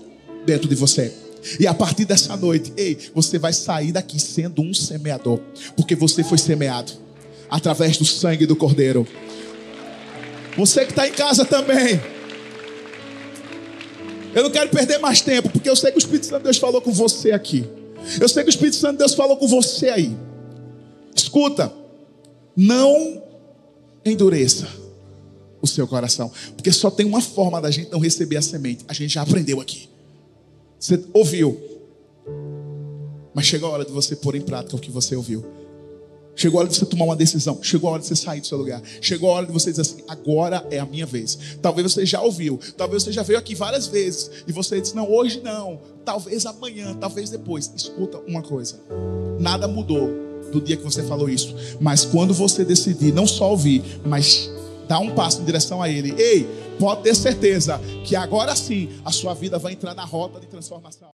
dentro 0.47 0.69
de 0.69 0.75
você. 0.75 1.13
E 1.59 1.67
a 1.67 1.75
partir 1.75 2.05
dessa 2.05 2.37
noite, 2.37 2.73
ei, 2.77 2.99
você 3.15 3.39
vai 3.39 3.53
sair 3.53 3.93
daqui 3.93 4.19
sendo 4.19 4.63
um 4.63 4.73
semeador, 4.73 5.39
porque 5.77 5.95
você 5.95 6.25
foi 6.25 6.39
semeado 6.39 6.93
através 7.51 7.97
do 7.99 8.05
sangue 8.05 8.47
do 8.47 8.57
Cordeiro. 8.57 9.07
Você 10.57 10.85
que 10.85 10.93
está 10.93 11.07
em 11.07 11.13
casa 11.13 11.45
também. 11.45 12.01
Eu 14.35 14.43
não 14.43 14.51
quero 14.51 14.71
perder 14.71 14.99
mais 14.99 15.21
tempo, 15.21 15.49
porque 15.49 15.69
eu 15.69 15.77
sei 15.77 15.93
que 15.93 15.99
o 15.99 16.01
Espírito 16.01 16.27
Santo 16.27 16.39
de 16.39 16.45
Deus 16.45 16.59
falou 16.59 16.81
com 16.81 16.93
você 16.93 17.31
aqui. 17.31 17.65
Eu 18.21 18.29
sei 18.29 18.43
que 18.43 18.49
o 18.49 18.51
Espírito 18.51 18.77
Santo 18.77 18.93
de 18.93 18.99
Deus 18.99 19.15
falou 19.15 19.37
com 19.37 19.47
você 19.47 19.89
aí. 19.91 20.17
Escuta, 21.15 21.73
não 22.57 23.23
endureça 24.05 24.69
o 25.63 25.67
seu 25.67 25.87
coração, 25.87 26.31
porque 26.57 26.73
só 26.73 26.91
tem 26.91 27.07
uma 27.07 27.21
forma 27.21 27.61
da 27.61 27.71
gente 27.71 27.91
não 27.91 28.01
receber 28.01 28.37
a 28.37 28.43
semente. 28.43 28.85
A 28.89 28.93
gente 28.93 29.15
já 29.15 29.23
aprendeu 29.23 29.61
aqui. 29.61 29.94
Você 30.85 31.03
ouviu, 31.15 31.59
mas 33.33 33.47
chegou 33.47 33.71
a 33.71 33.73
hora 33.73 33.85
de 33.87 33.91
você 33.91 34.15
pôr 34.15 34.35
em 34.35 34.43
prática 34.43 34.77
o 34.77 34.79
que 34.79 34.91
você 34.91 35.17
ouviu. 35.17 35.43
Chegou 36.37 36.59
a 36.59 36.61
hora 36.61 36.69
de 36.69 36.77
você 36.77 36.85
tomar 36.85 37.07
uma 37.07 37.17
decisão. 37.17 37.59
Chegou 37.63 37.89
a 37.89 37.95
hora 37.95 38.03
de 38.03 38.09
você 38.09 38.15
sair 38.15 38.43
do 38.43 38.47
seu 38.47 38.59
lugar. 38.59 38.83
Chegou 39.01 39.31
a 39.31 39.33
hora 39.33 39.47
de 39.47 39.53
você 39.53 39.71
dizer 39.71 39.81
assim: 39.81 40.03
agora 40.07 40.63
é 40.71 40.79
a 40.79 40.85
minha 40.85 41.07
vez. 41.07 41.39
Talvez 41.63 41.91
você 41.91 42.05
já 42.05 42.21
ouviu. 42.21 42.61
Talvez 42.77 43.03
você 43.03 43.13
já 43.13 43.23
veio 43.23 43.39
aqui 43.39 43.55
várias 43.55 43.87
vezes. 43.87 44.31
E 44.47 44.53
você 44.53 44.79
disse: 44.79 44.95
não, 44.95 45.11
hoje 45.11 45.41
não. 45.43 45.81
Talvez 46.05 46.45
amanhã. 46.45 46.95
Talvez 47.01 47.31
depois. 47.31 47.73
Escuta 47.75 48.19
uma 48.27 48.43
coisa: 48.43 48.79
nada 49.41 49.67
mudou 49.67 50.11
do 50.53 50.61
dia 50.61 50.77
que 50.77 50.85
você 50.85 51.03
falou 51.05 51.31
isso. 51.31 51.57
Mas 51.81 52.05
quando 52.05 52.35
você 52.35 52.63
decidir 52.63 53.11
não 53.11 53.27
só 53.27 53.51
ouvir, 53.51 53.83
mas 54.05 54.51
dar 54.87 54.99
um 54.99 55.15
passo 55.15 55.41
em 55.41 55.47
direção 55.47 55.83
a 55.83 55.89
Ele, 55.89 56.15
ei, 56.19 56.47
pode 56.79 57.03
ter 57.03 57.15
certeza 57.15 57.81
que 58.05 58.17
agora 58.17 58.55
sim 58.55 58.89
a 59.05 59.13
sua 59.13 59.35
vida 59.35 59.59
vai 59.59 59.73
entrar 59.73 59.95
na 59.95 60.05
rota 60.05 60.41
de 60.41 60.47
transformação. 60.47 61.14